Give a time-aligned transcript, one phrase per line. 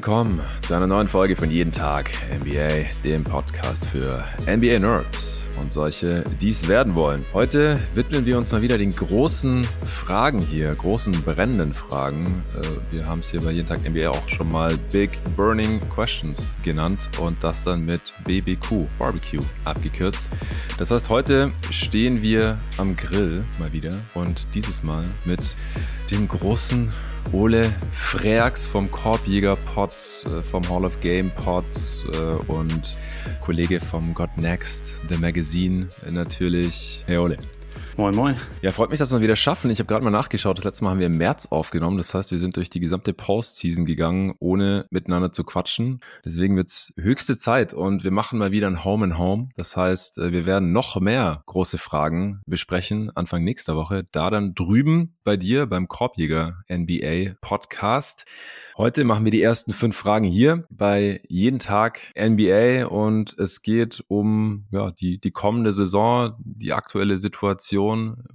[0.00, 5.70] willkommen zu einer neuen Folge von Jeden Tag NBA, dem Podcast für NBA Nerds und
[5.70, 7.22] solche, die es werden wollen.
[7.34, 12.42] Heute widmen wir uns mal wieder den großen Fragen hier, großen brennenden Fragen.
[12.56, 16.56] Äh, wir haben es hier bei Jeden Tag NBA auch schon mal Big Burning Questions
[16.62, 20.30] genannt und das dann mit BBQ, Barbecue, abgekürzt.
[20.78, 25.40] Das heißt, heute stehen wir am Grill mal wieder und dieses Mal mit
[26.10, 26.90] dem großen
[27.32, 29.92] Ole Freaks vom Korbjäger Pod,
[30.26, 31.64] äh, vom Hall of Game Pod
[32.12, 32.16] äh,
[32.50, 32.96] und
[33.40, 37.02] Kollege vom God Next, The Magazine natürlich.
[37.06, 37.36] Hey Ole.
[37.96, 38.36] Moin, moin.
[38.62, 39.70] Ja, freut mich, dass wir wieder schaffen.
[39.70, 40.56] Ich habe gerade mal nachgeschaut.
[40.56, 41.96] Das letzte Mal haben wir im März aufgenommen.
[41.96, 46.00] Das heißt, wir sind durch die gesamte Postseason gegangen, ohne miteinander zu quatschen.
[46.24, 49.48] Deswegen wird's höchste Zeit und wir machen mal wieder ein Home and Home.
[49.56, 54.06] Das heißt, äh, wir werden noch mehr große Fragen besprechen Anfang nächster Woche.
[54.12, 58.24] Da dann drüben bei dir beim Korbjäger NBA Podcast.
[58.78, 64.02] Heute machen wir die ersten fünf Fragen hier bei jeden Tag NBA und es geht
[64.08, 67.79] um ja, die, die kommende Saison, die aktuelle Situation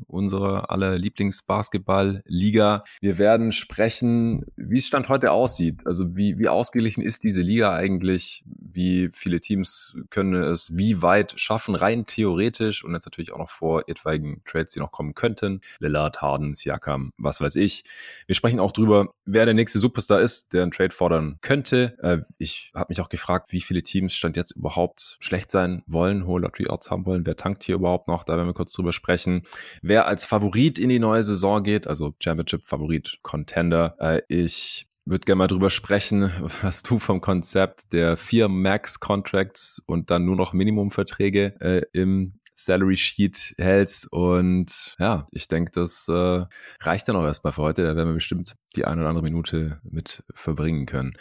[0.07, 2.83] unserer aller Lieblingsbasketball-Liga.
[3.01, 5.85] Wir werden sprechen, wie es Stand heute aussieht.
[5.85, 8.43] Also wie, wie ausgeglichen ist diese Liga eigentlich?
[8.45, 13.49] Wie viele Teams können es wie weit schaffen, rein theoretisch und jetzt natürlich auch noch
[13.49, 15.61] vor etwaigen Trades, die noch kommen könnten.
[15.79, 17.83] Lillard, Harden, Siakam, was weiß ich.
[18.25, 21.97] Wir sprechen auch drüber, wer der nächste Superstar ist der einen Trade fordern könnte.
[22.01, 26.25] Äh, ich habe mich auch gefragt, wie viele Teams stand jetzt überhaupt schlecht sein wollen,
[26.25, 27.25] hohe Lottery-Outs haben wollen.
[27.25, 28.23] Wer tankt hier überhaupt noch?
[28.23, 29.34] Da werden wir kurz drüber sprechen.
[29.81, 33.95] Wer als Favorit in die neue Saison geht, also Championship-Favorit, Contender.
[33.99, 40.09] Äh, ich würde gerne mal drüber sprechen, was du vom Konzept der vier Max-Contracts und
[40.09, 44.11] dann nur noch Minimumverträge äh, im Salary Sheet hältst.
[44.11, 46.45] Und ja, ich denke, das äh,
[46.81, 47.83] reicht dann auch erstmal für heute.
[47.83, 51.13] Da werden wir bestimmt die eine oder andere Minute mit verbringen können.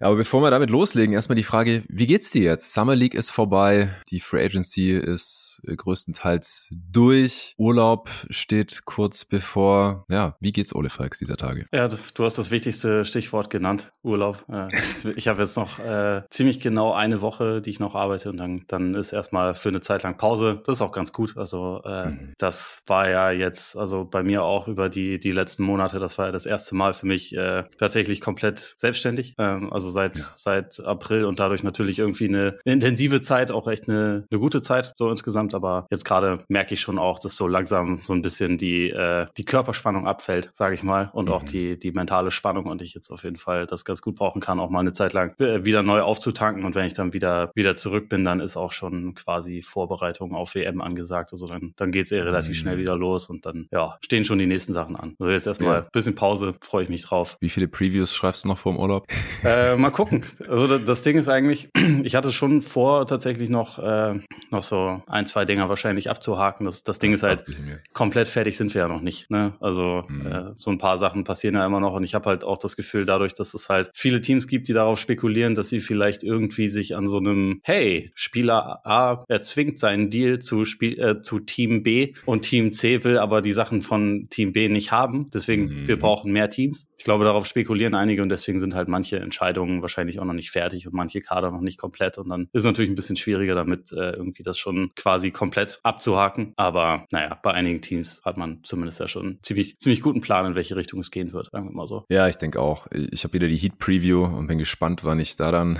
[0.00, 2.72] Aber bevor wir damit loslegen, erstmal die Frage, wie geht's dir jetzt?
[2.72, 10.04] Summer League ist vorbei, die Free Agency ist größtenteils durch, Urlaub steht kurz bevor.
[10.08, 11.66] Ja, wie geht's Ole Frex dieser Tage?
[11.72, 14.44] Ja, du hast das wichtigste Stichwort genannt, Urlaub.
[15.16, 18.64] Ich habe jetzt noch äh, ziemlich genau eine Woche, die ich noch arbeite und dann,
[18.68, 20.62] dann ist erstmal für eine Zeit lang Pause.
[20.64, 21.36] Das auch ganz gut.
[21.36, 22.34] Also äh, mhm.
[22.38, 26.26] das war ja jetzt, also bei mir auch über die, die letzten Monate, das war
[26.26, 29.34] ja das erste Mal für mich äh, tatsächlich komplett selbstständig.
[29.38, 30.24] Ähm, also seit, ja.
[30.36, 34.60] seit April und dadurch natürlich irgendwie eine, eine intensive Zeit, auch echt eine, eine gute
[34.60, 35.54] Zeit so insgesamt.
[35.54, 39.26] Aber jetzt gerade merke ich schon auch, dass so langsam so ein bisschen die, äh,
[39.36, 41.32] die Körperspannung abfällt, sage ich mal, und mhm.
[41.32, 44.40] auch die, die mentale Spannung und ich jetzt auf jeden Fall das ganz gut brauchen
[44.40, 46.64] kann, auch mal eine Zeit lang äh, wieder neu aufzutanken.
[46.64, 50.54] Und wenn ich dann wieder, wieder zurück bin, dann ist auch schon quasi Vorbereitung auf
[50.54, 51.32] WM angesagt.
[51.32, 52.80] Also dann, dann geht es eh relativ schnell mhm.
[52.80, 55.14] wieder los und dann ja, stehen schon die nächsten Sachen an.
[55.18, 55.88] Also jetzt erstmal ein ja.
[55.92, 57.36] bisschen Pause, freue ich mich drauf.
[57.40, 59.06] Wie viele Previews schreibst du noch vor dem Urlaub?
[59.44, 60.24] Äh, mal gucken.
[60.48, 61.68] Also das, das, Ding ist eigentlich,
[62.04, 66.64] ich hatte schon vor, tatsächlich noch, äh, noch so ein, zwei Dinger wahrscheinlich abzuhaken.
[66.64, 67.44] Das, das Ding das ist halt
[67.92, 69.30] komplett fertig sind wir ja noch nicht.
[69.30, 69.54] Ne?
[69.60, 70.26] Also mhm.
[70.26, 72.76] äh, so ein paar Sachen passieren ja immer noch und ich habe halt auch das
[72.76, 76.68] Gefühl, dadurch, dass es halt viele Teams gibt, die darauf spekulieren, dass sie vielleicht irgendwie
[76.68, 81.82] sich an so einem, hey, Spieler A erzwingt seinen Deal zu Spiel, äh, zu Team
[81.82, 85.30] B und Team C will aber die Sachen von Team B nicht haben.
[85.30, 85.88] Deswegen, mhm.
[85.88, 86.88] wir brauchen mehr Teams.
[86.96, 90.50] Ich glaube, darauf spekulieren einige und deswegen sind halt manche Entscheidungen wahrscheinlich auch noch nicht
[90.50, 92.18] fertig und manche Kader noch nicht komplett.
[92.18, 95.80] Und dann ist es natürlich ein bisschen schwieriger damit, äh, irgendwie das schon quasi komplett
[95.82, 96.52] abzuhaken.
[96.56, 100.54] Aber naja, bei einigen Teams hat man zumindest ja schon ziemlich, ziemlich guten Plan, in
[100.54, 102.04] welche Richtung es gehen wird, sagen wir mal so.
[102.08, 102.86] Ja, ich denke auch.
[102.92, 105.78] Ich habe wieder die Heat Preview und bin gespannt, wann ich da dann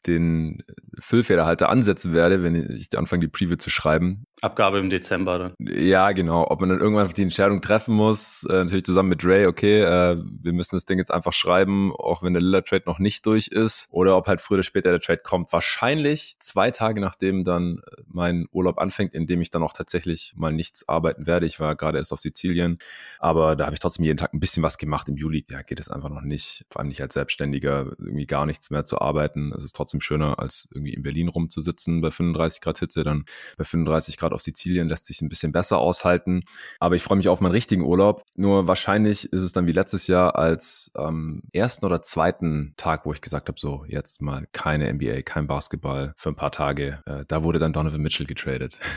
[0.00, 0.62] den
[0.98, 4.26] Füllfederhalter ansetzen werde, wenn ich anfange, die Preview zu schreiben.
[4.42, 5.54] Abgabe im Dezember dann.
[5.58, 6.46] Ja, genau.
[6.48, 10.16] Ob man dann irgendwann die Entscheidung treffen muss, äh, natürlich zusammen mit Ray, okay, äh,
[10.16, 13.88] wir müssen das Ding jetzt einfach schreiben, auch wenn der Lillard-Trade noch nicht durch ist.
[13.90, 15.52] Oder ob halt früher oder später der Trade kommt.
[15.52, 20.52] Wahrscheinlich zwei Tage nachdem dann mein Urlaub anfängt, in dem ich dann auch tatsächlich mal
[20.52, 21.46] nichts arbeiten werde.
[21.46, 22.78] Ich war gerade erst auf Sizilien,
[23.18, 25.08] aber da habe ich trotzdem jeden Tag ein bisschen was gemacht.
[25.08, 26.64] Im Juli ja, geht es einfach noch nicht.
[26.70, 29.52] Vor allem nicht als Selbstständiger, irgendwie gar nichts mehr zu arbeiten.
[29.56, 33.04] Es ist trotzdem schöner, als irgendwie in Berlin rumzusitzen bei 35 Grad Hitze.
[33.04, 33.24] Dann
[33.56, 36.44] bei 35 Grad auf Sizilien lässt sich ein bisschen besser aushalten.
[36.78, 38.22] Aber ich freue mich auf meinen richtigen Urlaub.
[38.34, 43.12] Nur wahrscheinlich ist es dann wie letztes Jahr als ähm, ersten oder zweiten Tag, wo
[43.12, 47.02] ich gesagt habe, so jetzt mal keine NBA, kein Basketball für ein paar Tage.
[47.06, 48.78] Äh, da wurde dann Donovan Mitchell getradet.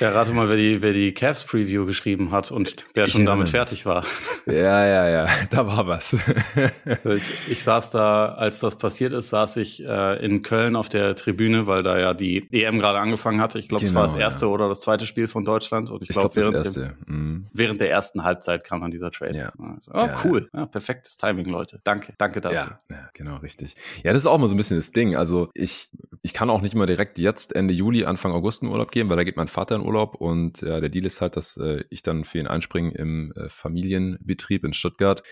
[0.00, 3.26] Ja, rate mal, wer die, wer die Cavs Preview geschrieben hat und wer schon ja.
[3.26, 4.04] damit fertig war.
[4.46, 6.16] Ja, ja, ja, da war was.
[7.04, 11.14] ich, ich saß da, als das passiert ist, saß ich äh, in Köln auf der
[11.14, 13.58] Tribüne, weil da ja die EM gerade angefangen hatte.
[13.58, 14.52] Ich glaube, es genau, war das erste ja.
[14.52, 15.90] oder das zweite Spiel von Deutschland.
[15.90, 17.46] Und ich, ich glaube, glaub, während, mhm.
[17.52, 19.36] während der ersten Halbzeit kam dann dieser Trade.
[19.36, 19.52] Ja.
[19.58, 20.50] Also, oh, ja, cool.
[20.52, 21.80] Ja, perfektes Timing, Leute.
[21.84, 22.78] Danke, danke dafür.
[22.90, 23.76] Ja, genau, richtig.
[24.02, 25.16] Ja, das ist auch mal so ein bisschen das Ding.
[25.16, 25.90] Also ich,
[26.22, 29.16] ich kann auch nicht mal direkt jetzt Ende Juli, Anfang August in Urlaub gehen, weil
[29.16, 32.02] da geht mein Vater in Urlaub und ja, der Deal ist halt, dass äh, ich
[32.02, 35.22] dann für ihn einspringe im äh, Familienbetrieb in Stuttgart.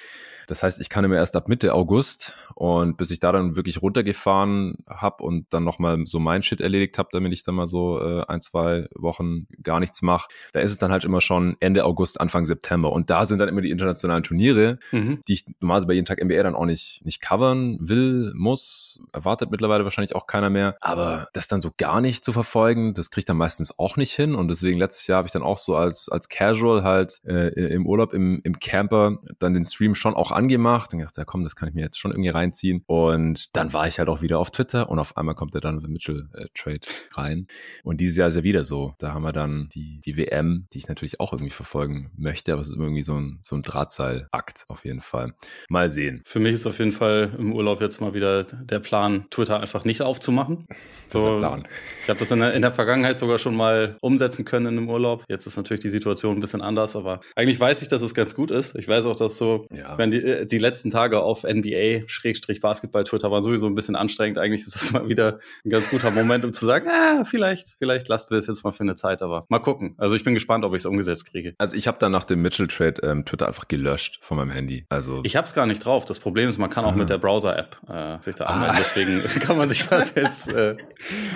[0.51, 3.81] Das heißt, ich kann immer erst ab Mitte August und bis ich da dann wirklich
[3.83, 8.01] runtergefahren habe und dann nochmal so mein Shit erledigt habe, damit ich dann mal so
[8.01, 11.85] äh, ein, zwei Wochen gar nichts mache, da ist es dann halt immer schon Ende
[11.85, 12.91] August, Anfang September.
[12.91, 15.23] Und da sind dann immer die internationalen Turniere, mhm.
[15.29, 19.01] die ich normalerweise bei jedem Tag NBA dann auch nicht, nicht covern will, muss.
[19.13, 20.75] Erwartet mittlerweile wahrscheinlich auch keiner mehr.
[20.81, 24.35] Aber das dann so gar nicht zu verfolgen, das kriegt dann meistens auch nicht hin.
[24.35, 27.87] Und deswegen letztes Jahr habe ich dann auch so als, als Casual halt äh, im
[27.87, 31.55] Urlaub im, im Camper dann den Stream schon auch angemacht und gedacht, ja komm, das
[31.55, 32.83] kann ich mir jetzt schon irgendwie reinziehen.
[32.87, 35.77] Und dann war ich halt auch wieder auf Twitter und auf einmal kommt der dann
[35.89, 36.81] Mitchell äh, Trade
[37.13, 37.47] rein.
[37.85, 38.95] Und dieses Jahr ist er wieder so.
[38.99, 42.63] Da haben wir dann die, die WM, die ich natürlich auch irgendwie verfolgen möchte, aber
[42.63, 45.35] es ist irgendwie so ein, so ein Drahtseilakt auf jeden Fall.
[45.69, 46.23] Mal sehen.
[46.25, 49.85] Für mich ist auf jeden Fall im Urlaub jetzt mal wieder der Plan, Twitter einfach
[49.85, 50.67] nicht aufzumachen.
[51.07, 51.69] So, das ist der Plan.
[52.05, 54.89] Ich habe das in der, in der Vergangenheit sogar schon mal umsetzen können in einem
[54.89, 55.25] Urlaub.
[55.29, 58.35] Jetzt ist natürlich die Situation ein bisschen anders, aber eigentlich weiß ich, dass es ganz
[58.35, 58.77] gut ist.
[58.77, 59.99] Ich weiß auch, dass so, ja.
[59.99, 64.39] wenn die, die letzten Tage auf NBA-Basketball-Twitter waren sowieso ein bisschen anstrengend.
[64.39, 68.09] Eigentlich ist das mal wieder ein ganz guter Moment, um zu sagen, ah, vielleicht, vielleicht
[68.09, 69.95] lassen wir es jetzt mal für eine Zeit, aber mal gucken.
[69.99, 71.55] Also ich bin gespannt, ob ich es umgesetzt kriege.
[71.59, 74.87] Also ich habe dann nach dem Mitchell-Trade ähm, Twitter einfach gelöscht von meinem Handy.
[74.89, 76.05] Also ich habe es gar nicht drauf.
[76.05, 76.99] Das Problem ist, man kann auch Aha.
[76.99, 78.77] mit der Browser-App äh, sich da anmelden.
[78.77, 78.79] Ah.
[78.79, 80.77] Deswegen kann man sich da selbst äh,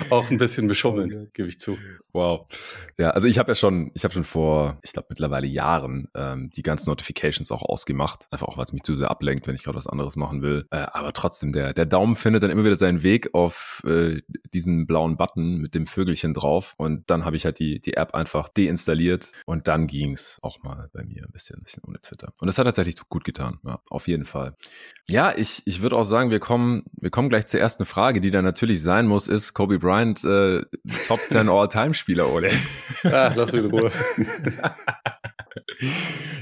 [0.09, 1.77] auch ein bisschen beschummeln, gebe ich zu.
[2.13, 2.47] Wow.
[2.97, 6.49] Ja, also ich habe ja schon, ich habe schon vor, ich glaube mittlerweile Jahren ähm,
[6.55, 9.63] die ganzen Notifications auch ausgemacht, einfach auch weil es mich zu sehr ablenkt, wenn ich
[9.63, 10.67] gerade was anderes machen will.
[10.71, 14.21] Äh, aber trotzdem, der, der Daumen findet dann immer wieder seinen Weg auf äh,
[14.53, 16.75] diesen blauen Button mit dem Vögelchen drauf.
[16.77, 20.89] Und dann habe ich halt die, die App einfach deinstalliert und dann ging's auch mal
[20.93, 22.33] bei mir ein bisschen, ein bisschen ohne Twitter.
[22.39, 24.55] Und das hat tatsächlich gut getan, ja, auf jeden Fall.
[25.09, 28.31] Ja, ich, ich würde auch sagen, wir kommen, wir kommen gleich zur ersten Frage, die
[28.31, 30.63] da natürlich sein muss, ist Kobe Bryant äh,
[31.07, 32.49] Top 10 All-Time-Spieler, oder?
[33.03, 33.91] Ah, lass mich in Ruhe.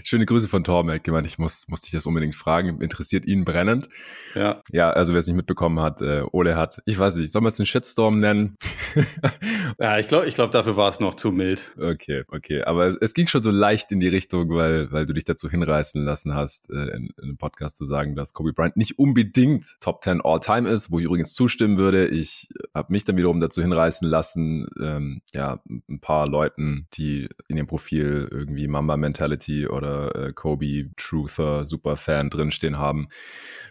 [0.03, 1.03] Schöne Grüße von Tormek.
[1.03, 2.81] Gemeint, ich muss, musste dich das unbedingt fragen.
[2.81, 3.89] Interessiert ihn brennend.
[4.35, 4.62] Ja.
[4.71, 7.50] Ja, also wer es nicht mitbekommen hat, äh, Ole hat, ich weiß nicht, soll man
[7.50, 8.57] es einen Shitstorm nennen?
[9.80, 11.71] ja, ich glaube, ich glaube, dafür war es noch zu mild.
[11.77, 12.63] Okay, okay.
[12.63, 15.50] Aber es, es, ging schon so leicht in die Richtung, weil, weil du dich dazu
[15.50, 19.63] hinreißen lassen hast, äh, in, in einem Podcast zu sagen, dass Kobe Bryant nicht unbedingt
[19.80, 22.07] Top 10 All-Time ist, wo ich übrigens zustimmen würde.
[22.07, 27.57] Ich habe mich dann wiederum dazu hinreißen lassen, ähm, ja, ein paar Leuten, die in
[27.57, 33.08] ihrem Profil irgendwie Mamba Mentality oder äh, Kobe Truther Superfan drinstehen haben,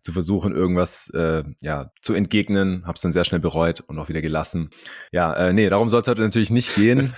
[0.02, 2.84] zu versuchen, irgendwas äh, ja, zu entgegnen.
[2.86, 4.70] Hab's dann sehr schnell bereut und auch wieder gelassen.
[5.12, 7.14] Ja, äh, nee, darum soll es heute natürlich nicht gehen,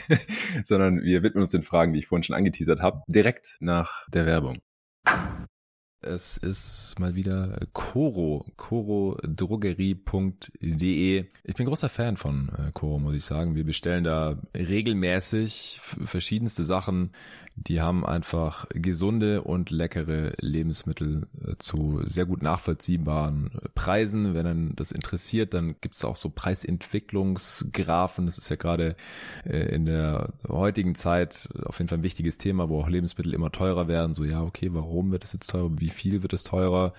[0.64, 4.26] sondern wir widmen uns den Fragen, die ich vorhin schon angeteasert habe, direkt nach der
[4.26, 4.58] Werbung.
[6.00, 11.24] Es ist mal wieder Coro, corodrogerie.de.
[11.42, 13.56] Ich bin großer Fan von äh, Coro, muss ich sagen.
[13.56, 17.10] Wir bestellen da regelmäßig verschiedenste Sachen
[17.66, 24.34] die haben einfach gesunde und leckere Lebensmittel äh, zu sehr gut nachvollziehbaren Preisen.
[24.34, 28.26] Wenn dann das interessiert, dann gibt's auch so Preisentwicklungsgrafen.
[28.26, 28.94] Das ist ja gerade
[29.44, 33.50] äh, in der heutigen Zeit auf jeden Fall ein wichtiges Thema, wo auch Lebensmittel immer
[33.50, 34.14] teurer werden.
[34.14, 35.70] So, ja, okay, warum wird es jetzt teurer?
[35.78, 36.92] Wie viel wird es teurer?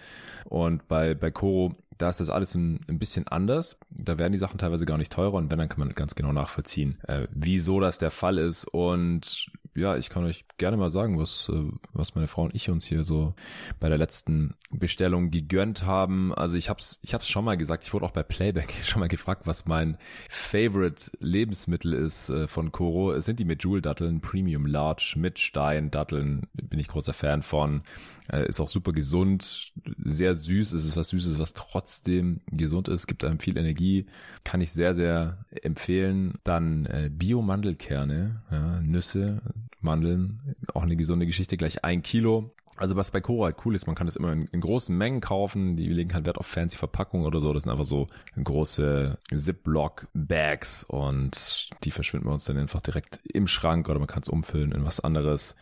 [0.46, 3.78] Und bei, bei Coro da ist das alles ein, ein, bisschen anders.
[3.90, 6.32] Da werden die Sachen teilweise gar nicht teurer und wenn, dann kann man ganz genau
[6.32, 8.66] nachvollziehen, äh, wieso das der Fall ist.
[8.66, 12.70] Und ja, ich kann euch gerne mal sagen, was, äh, was meine Frau und ich
[12.70, 13.34] uns hier so
[13.80, 16.34] bei der letzten Bestellung gegönnt haben.
[16.34, 19.08] Also ich hab's, ich hab's schon mal gesagt, ich wurde auch bei Playback schon mal
[19.08, 19.98] gefragt, was mein
[20.30, 23.14] Favorite Lebensmittel ist äh, von Koro.
[23.14, 27.82] Es sind die Medjool-Datteln, Premium Large mit Stein-Datteln, bin ich großer Fan von.
[28.32, 30.74] Äh, ist auch super gesund, sehr süß.
[30.74, 34.06] Es ist was Süßes, was trotzdem gesund ist, gibt einem viel Energie.
[34.44, 36.36] Kann ich sehr, sehr empfehlen.
[36.44, 39.42] Dann Bio-Mandelkerne, ja, Nüsse,
[39.82, 42.52] Mandeln, auch eine gesunde Geschichte, gleich ein Kilo.
[42.80, 45.20] Also was bei Cora halt cool ist, man kann das immer in, in, großen Mengen
[45.20, 45.76] kaufen.
[45.76, 47.52] Die legen halt Wert auf fancy Verpackungen oder so.
[47.52, 48.08] Das sind einfach so
[48.42, 54.22] große Ziploc-Bags und die verschwinden wir uns dann einfach direkt im Schrank oder man kann
[54.22, 55.56] es umfüllen in was anderes.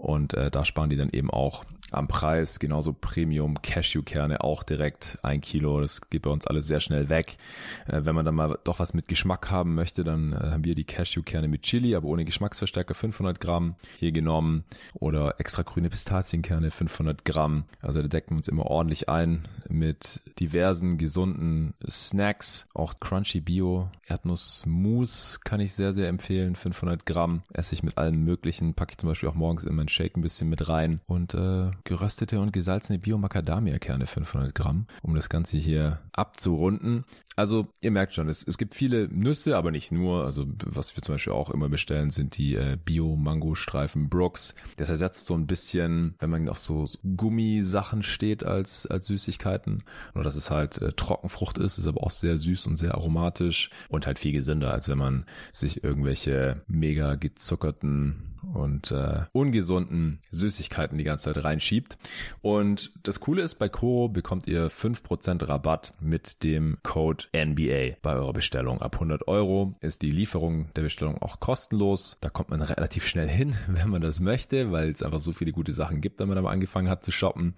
[0.00, 2.58] Und äh, da sparen die dann eben auch am Preis.
[2.58, 5.80] Genauso Premium Cashewkerne auch direkt ein Kilo.
[5.80, 7.38] Das geht bei uns alles sehr schnell weg.
[7.86, 10.74] Äh, wenn man dann mal doch was mit Geschmack haben möchte, dann äh, haben wir
[10.74, 16.70] die Cashewkerne mit Chili, aber ohne Geschmacksverstärker 500 Gramm hier genommen oder extra grüne Pistazienkerne
[16.70, 17.64] 500 Gramm.
[17.80, 22.66] Also da decken wir uns immer ordentlich ein mit diversen gesunden Snacks.
[22.74, 26.56] Auch Crunchy Bio Erdnuss Mousse kann ich sehr, sehr empfehlen.
[26.56, 28.74] 500 Gramm esse ich mit allem möglichen.
[28.74, 31.00] Packe ich zum Beispiel auch morgens in meinen Shake ein bisschen mit rein.
[31.06, 37.04] Und äh, geröstete und gesalzene Bio-Macadamia-Kerne 500 Gramm, um das Ganze hier abzurunden.
[37.36, 40.24] Also ihr merkt schon, es, es gibt viele Nüsse, aber nicht nur.
[40.24, 44.54] Also was wir zum Beispiel auch immer bestellen, sind die äh, Bio-Mango-Streifen Brooks.
[44.76, 46.86] Das ersetzt so ein bisschen, wenn man auf so
[47.16, 49.82] Gummisachen steht als, als Süßigkeiten.
[50.14, 53.70] Nur dass es halt äh, Trockenfrucht ist, ist aber auch sehr süß und sehr aromatisch
[53.88, 60.98] und halt viel gesünder, als wenn man sich irgendwelche mega gezuckerten und äh, ungesunden Süßigkeiten
[60.98, 61.96] die ganze Zeit reinschiebt.
[62.42, 68.14] Und das Coole ist, bei Koro bekommt ihr 5% Rabatt mit dem Code NBA bei
[68.14, 68.82] eurer Bestellung.
[68.82, 72.16] Ab 100 Euro ist die Lieferung der Bestellung auch kostenlos.
[72.20, 75.52] Da kommt man relativ schnell hin, wenn man das möchte, weil es einfach so viele
[75.52, 77.54] gute Sachen gibt, wenn man mal angefangen hat zu shoppen.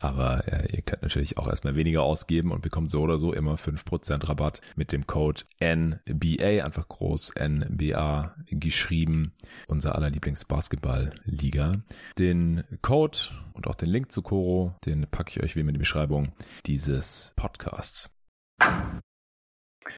[0.00, 3.56] Aber äh, ihr könnt natürlich auch erstmal weniger ausgeben und bekommt so oder so immer
[3.56, 9.32] 5% Rabatt mit dem Code NBA, einfach groß NBA geschrieben.
[9.66, 11.82] Unser aller Lieblingsbasketball-Liga.
[12.18, 13.18] Den Code
[13.52, 16.32] und auch den Link zu Coro, den packe ich euch wie immer in die Beschreibung
[16.66, 18.10] dieses Podcasts.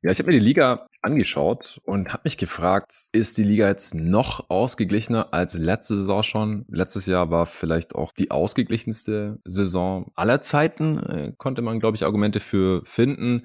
[0.03, 3.95] Ja, ich habe mir die Liga angeschaut und habe mich gefragt, ist die Liga jetzt
[3.95, 6.65] noch ausgeglichener als letzte Saison schon?
[6.69, 12.05] Letztes Jahr war vielleicht auch die ausgeglichenste Saison aller Zeiten, äh, konnte man, glaube ich,
[12.05, 13.43] Argumente für finden.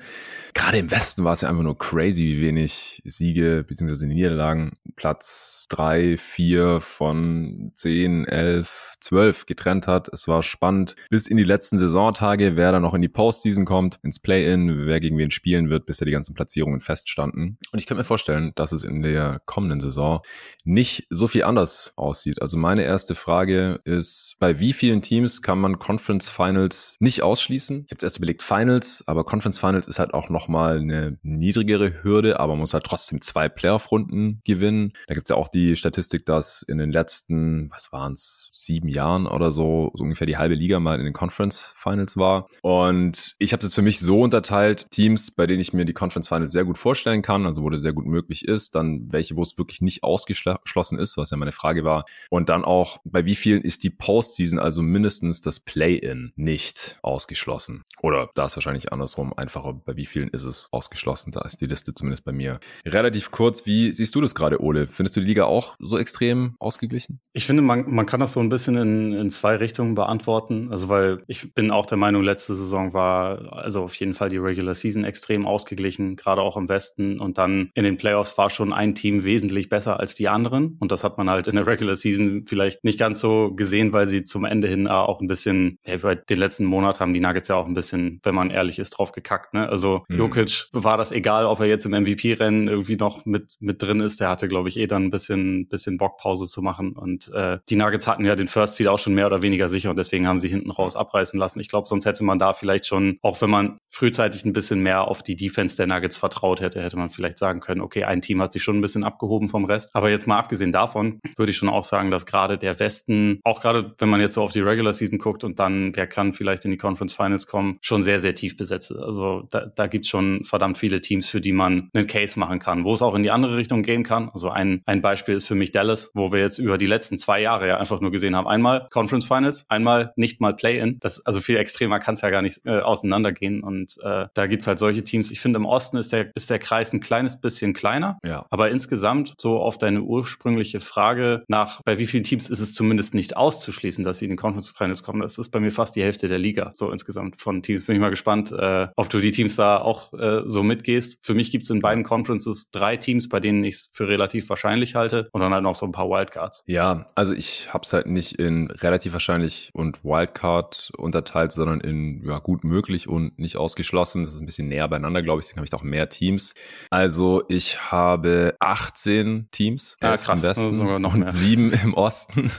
[0.53, 4.07] Gerade im Westen war es ja einfach nur crazy, wie wenig Siege bzw.
[4.07, 10.09] Niederlagen Platz drei, vier von zehn, elf, zwölf getrennt hat.
[10.11, 13.99] Es war spannend bis in die letzten Saisontage, wer da noch in die Postseason kommt,
[14.03, 17.57] ins Play-In, wer gegen wen spielen wird, bis er die ganzen ganzen Platzierungen feststanden.
[17.71, 20.21] Und ich kann mir vorstellen, dass es in der kommenden Saison
[20.63, 22.41] nicht so viel anders aussieht.
[22.41, 27.85] Also meine erste Frage ist, bei wie vielen Teams kann man Conference Finals nicht ausschließen?
[27.87, 32.39] Ich habe erst überlegt Finals, aber Conference Finals ist halt auch nochmal eine niedrigere Hürde,
[32.39, 34.93] aber man muss halt trotzdem zwei Playoff-Runden gewinnen.
[35.07, 39.27] Da gibt's ja auch die Statistik, dass in den letzten, was waren es, sieben Jahren
[39.27, 42.47] oder so, so ungefähr die halbe Liga mal in den Conference Finals war.
[42.61, 45.93] Und ich habe es jetzt für mich so unterteilt, Teams, bei denen ich mir die
[45.93, 49.11] Conference Conference Finals sehr gut vorstellen kann, also wo das sehr gut möglich ist, dann
[49.11, 52.05] welche, wo es wirklich nicht ausgeschlossen ist, was ja meine Frage war.
[52.29, 57.83] Und dann auch, bei wie vielen ist die Postseason, also mindestens das Play-In, nicht ausgeschlossen?
[58.01, 61.31] Oder da ist wahrscheinlich andersrum einfacher, bei wie vielen ist es ausgeschlossen?
[61.31, 63.65] Da ist die Liste zumindest bei mir relativ kurz.
[63.65, 64.87] Wie siehst du das gerade, Ole?
[64.87, 67.19] Findest du die Liga auch so extrem ausgeglichen?
[67.33, 70.69] Ich finde, man, man kann das so ein bisschen in, in zwei Richtungen beantworten.
[70.71, 74.37] Also, weil ich bin auch der Meinung, letzte Saison war also auf jeden Fall die
[74.37, 77.19] Regular Season extrem ausgeglichen gerade auch im Westen.
[77.19, 80.77] Und dann in den Playoffs war schon ein Team wesentlich besser als die anderen.
[80.79, 84.07] Und das hat man halt in der Regular Season vielleicht nicht ganz so gesehen, weil
[84.07, 87.47] sie zum Ende hin auch ein bisschen, ja, bei den letzten Monat haben die Nuggets
[87.47, 89.53] ja auch ein bisschen, wenn man ehrlich ist, drauf gekackt.
[89.53, 89.67] Ne?
[89.67, 90.17] Also mhm.
[90.17, 94.19] Jokic war das egal, ob er jetzt im MVP-Rennen irgendwie noch mit, mit drin ist.
[94.19, 96.93] Der hatte, glaube ich, eh dann ein bisschen, bisschen Bockpause zu machen.
[96.93, 99.89] Und äh, die Nuggets hatten ja den First Seed auch schon mehr oder weniger sicher
[99.89, 101.59] und deswegen haben sie hinten raus abreißen lassen.
[101.59, 105.07] Ich glaube, sonst hätte man da vielleicht schon, auch wenn man frühzeitig ein bisschen mehr
[105.07, 108.21] auf die Defense der Nuggets Nuggets vertraut hätte, hätte man vielleicht sagen können, okay, ein
[108.21, 109.95] Team hat sich schon ein bisschen abgehoben vom Rest.
[109.95, 113.61] Aber jetzt mal abgesehen davon, würde ich schon auch sagen, dass gerade der Westen, auch
[113.61, 116.65] gerade wenn man jetzt so auf die Regular Season guckt und dann, wer kann vielleicht
[116.65, 118.97] in die Conference Finals kommen, schon sehr, sehr tief besetzt ist.
[118.97, 122.59] Also da, da gibt es schon verdammt viele Teams, für die man einen Case machen
[122.59, 124.29] kann, wo es auch in die andere Richtung gehen kann.
[124.29, 127.41] Also ein, ein Beispiel ist für mich Dallas, wo wir jetzt über die letzten zwei
[127.41, 130.99] Jahre ja einfach nur gesehen haben, einmal Conference Finals, einmal nicht mal Play-In.
[131.25, 133.63] Also viel extremer kann es ja gar nicht äh, auseinandergehen.
[133.63, 135.31] Und äh, da es halt solche Teams.
[135.31, 138.19] Ich finde im Osten Osten ist der, ist der Kreis ein kleines bisschen kleiner.
[138.23, 138.45] Ja.
[138.51, 143.15] Aber insgesamt, so auf deine ursprüngliche Frage nach, bei wie vielen Teams ist es zumindest
[143.15, 146.03] nicht auszuschließen, dass sie in den Conference Finals kommen, das ist bei mir fast die
[146.03, 146.73] Hälfte der Liga.
[146.75, 147.87] So insgesamt von Teams.
[147.87, 151.25] Bin ich mal gespannt, äh, ob du die Teams da auch äh, so mitgehst.
[151.25, 154.49] Für mich gibt es in beiden Conferences drei Teams, bei denen ich es für relativ
[154.49, 155.29] wahrscheinlich halte.
[155.31, 156.63] Und dann halt noch so ein paar Wildcards.
[156.67, 162.23] Ja, also ich habe es halt nicht in relativ wahrscheinlich und Wildcard unterteilt, sondern in
[162.23, 164.23] ja, gut möglich und nicht ausgeschlossen.
[164.23, 165.47] Das ist ein bisschen näher beieinander, glaube ich.
[165.47, 166.53] Deswegen habe ich da noch mehr Teams.
[166.89, 172.51] Also ich habe 18 Teams ja, krass, im Westen sogar noch und sieben im Osten.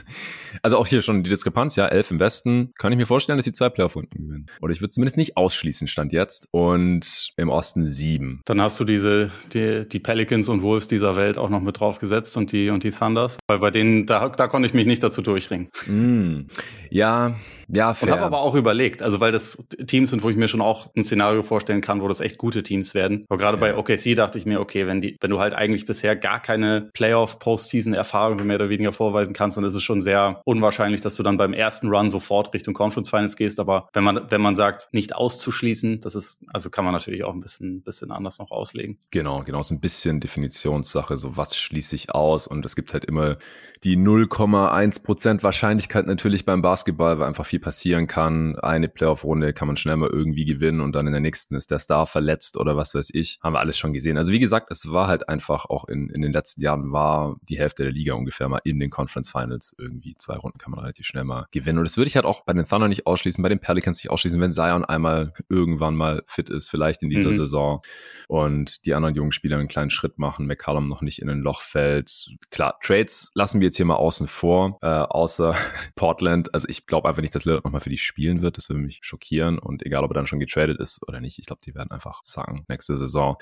[0.61, 2.73] Also auch hier schon die Diskrepanz, ja, elf im Westen.
[2.77, 4.45] Kann ich mir vorstellen, dass die zwei Playoff-Runden gewinnen.
[4.61, 6.47] Oder ich würde zumindest nicht ausschließen, Stand jetzt.
[6.51, 8.41] Und im Osten sieben.
[8.45, 11.99] Dann hast du diese, die, die Pelicans und Wolves dieser Welt auch noch mit drauf
[11.99, 13.37] gesetzt und die, und die Thunders.
[13.47, 15.69] Weil bei denen, da, da konnte ich mich nicht dazu durchringen.
[15.87, 16.47] Mm,
[16.89, 17.35] ja,
[17.75, 18.09] Ja, fair.
[18.09, 20.89] Und habe aber auch überlegt, also weil das Teams sind, wo ich mir schon auch
[20.95, 23.25] ein Szenario vorstellen kann, wo das echt gute Teams werden.
[23.29, 23.61] Aber gerade ja.
[23.61, 26.89] bei OKC dachte ich mir, okay, wenn die, wenn du halt eigentlich bisher gar keine
[26.93, 31.37] Playoff-Postseason-Erfahrung mehr oder weniger vorweisen kannst, dann ist es schon sehr unwahrscheinlich, dass du dann
[31.37, 33.59] beim ersten Run sofort Richtung Conference Finals gehst.
[33.59, 37.33] Aber wenn man, wenn man sagt, nicht auszuschließen, das ist, also kann man natürlich auch
[37.33, 38.97] ein bisschen, bisschen anders noch auslegen.
[39.11, 43.05] Genau, genau, so ein bisschen Definitionssache, so was schließe ich aus und es gibt halt
[43.05, 43.37] immer
[43.83, 48.57] die 0,1 Prozent Wahrscheinlichkeit natürlich beim Basketball, weil einfach viel passieren kann.
[48.59, 51.79] Eine Playoff-Runde kann man schnell mal irgendwie gewinnen und dann in der nächsten ist der
[51.79, 53.39] Star verletzt oder was weiß ich.
[53.43, 54.17] Haben wir alles schon gesehen.
[54.17, 57.57] Also wie gesagt, es war halt einfach auch in, in den letzten Jahren war die
[57.57, 59.75] Hälfte der Liga ungefähr mal in den Conference Finals.
[59.77, 61.79] Irgendwie zwei Runden kann man relativ schnell mal gewinnen.
[61.79, 64.11] Und das würde ich halt auch bei den Thunder nicht ausschließen, bei den Pelicans nicht
[64.11, 67.35] ausschließen, wenn Zion einmal irgendwann mal fit ist, vielleicht in dieser mhm.
[67.35, 67.81] Saison
[68.29, 71.59] und die anderen jungen Spieler einen kleinen Schritt machen, McCallum noch nicht in ein Loch
[71.59, 72.29] fällt.
[72.49, 75.55] Klar, Trades lassen wir jetzt hier mal außen vor, äh, außer
[75.95, 76.53] Portland.
[76.53, 78.57] Also ich glaube einfach nicht, dass Lillard nochmal für die spielen wird.
[78.57, 79.57] Das würde mich schockieren.
[79.57, 82.21] Und egal, ob er dann schon getradet ist oder nicht, ich glaube, die werden einfach
[82.23, 83.37] sagen, nächste Saison.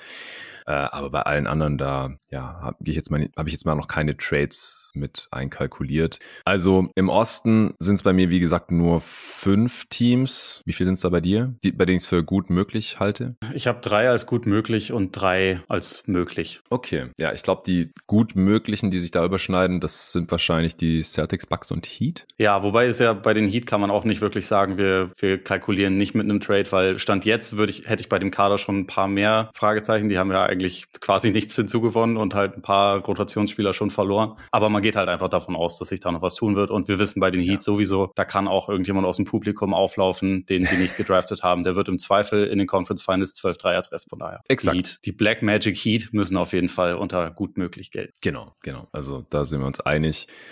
[0.66, 3.74] Äh, aber bei allen anderen da, ja, habe ich jetzt mal, habe ich jetzt mal
[3.74, 6.18] noch keine Trades mit einkalkuliert.
[6.44, 10.62] Also im Osten sind es bei mir, wie gesagt, nur fünf Teams.
[10.64, 13.00] Wie viel sind es da bei dir, die, bei denen ich es für gut möglich
[13.00, 13.36] halte?
[13.54, 16.60] Ich habe drei als gut möglich und drei als möglich.
[16.70, 21.02] Okay, ja, ich glaube, die gut möglichen, die sich da überschneiden, das sind wahrscheinlich die
[21.02, 22.26] Celtics, Bucks und Heat.
[22.38, 25.42] Ja, wobei es ja bei den Heat kann man auch nicht wirklich sagen, wir, wir
[25.42, 28.58] kalkulieren nicht mit einem Trade, weil Stand jetzt würde ich, hätte ich bei dem Kader
[28.58, 30.08] schon ein paar mehr Fragezeichen.
[30.08, 34.34] Die haben ja eigentlich quasi nichts hinzugewonnen und halt ein paar Rotationsspieler schon verloren.
[34.50, 36.70] Aber man geht halt einfach davon aus, dass sich da noch was tun wird.
[36.70, 37.60] Und wir wissen bei den Heat ja.
[37.60, 41.64] sowieso, da kann auch irgendjemand aus dem Publikum auflaufen, den sie nicht gedraftet haben.
[41.64, 44.08] Der wird im Zweifel in den Conference Finals 12 Dreier treffen.
[44.08, 44.42] Von daher.
[44.48, 44.74] Exakt.
[44.74, 48.12] Die, Heat, die Black Magic Heat müssen auf jeden Fall unter gut möglich gelten.
[48.20, 48.88] Genau, genau.
[48.92, 50.01] Also da sind wir uns einig.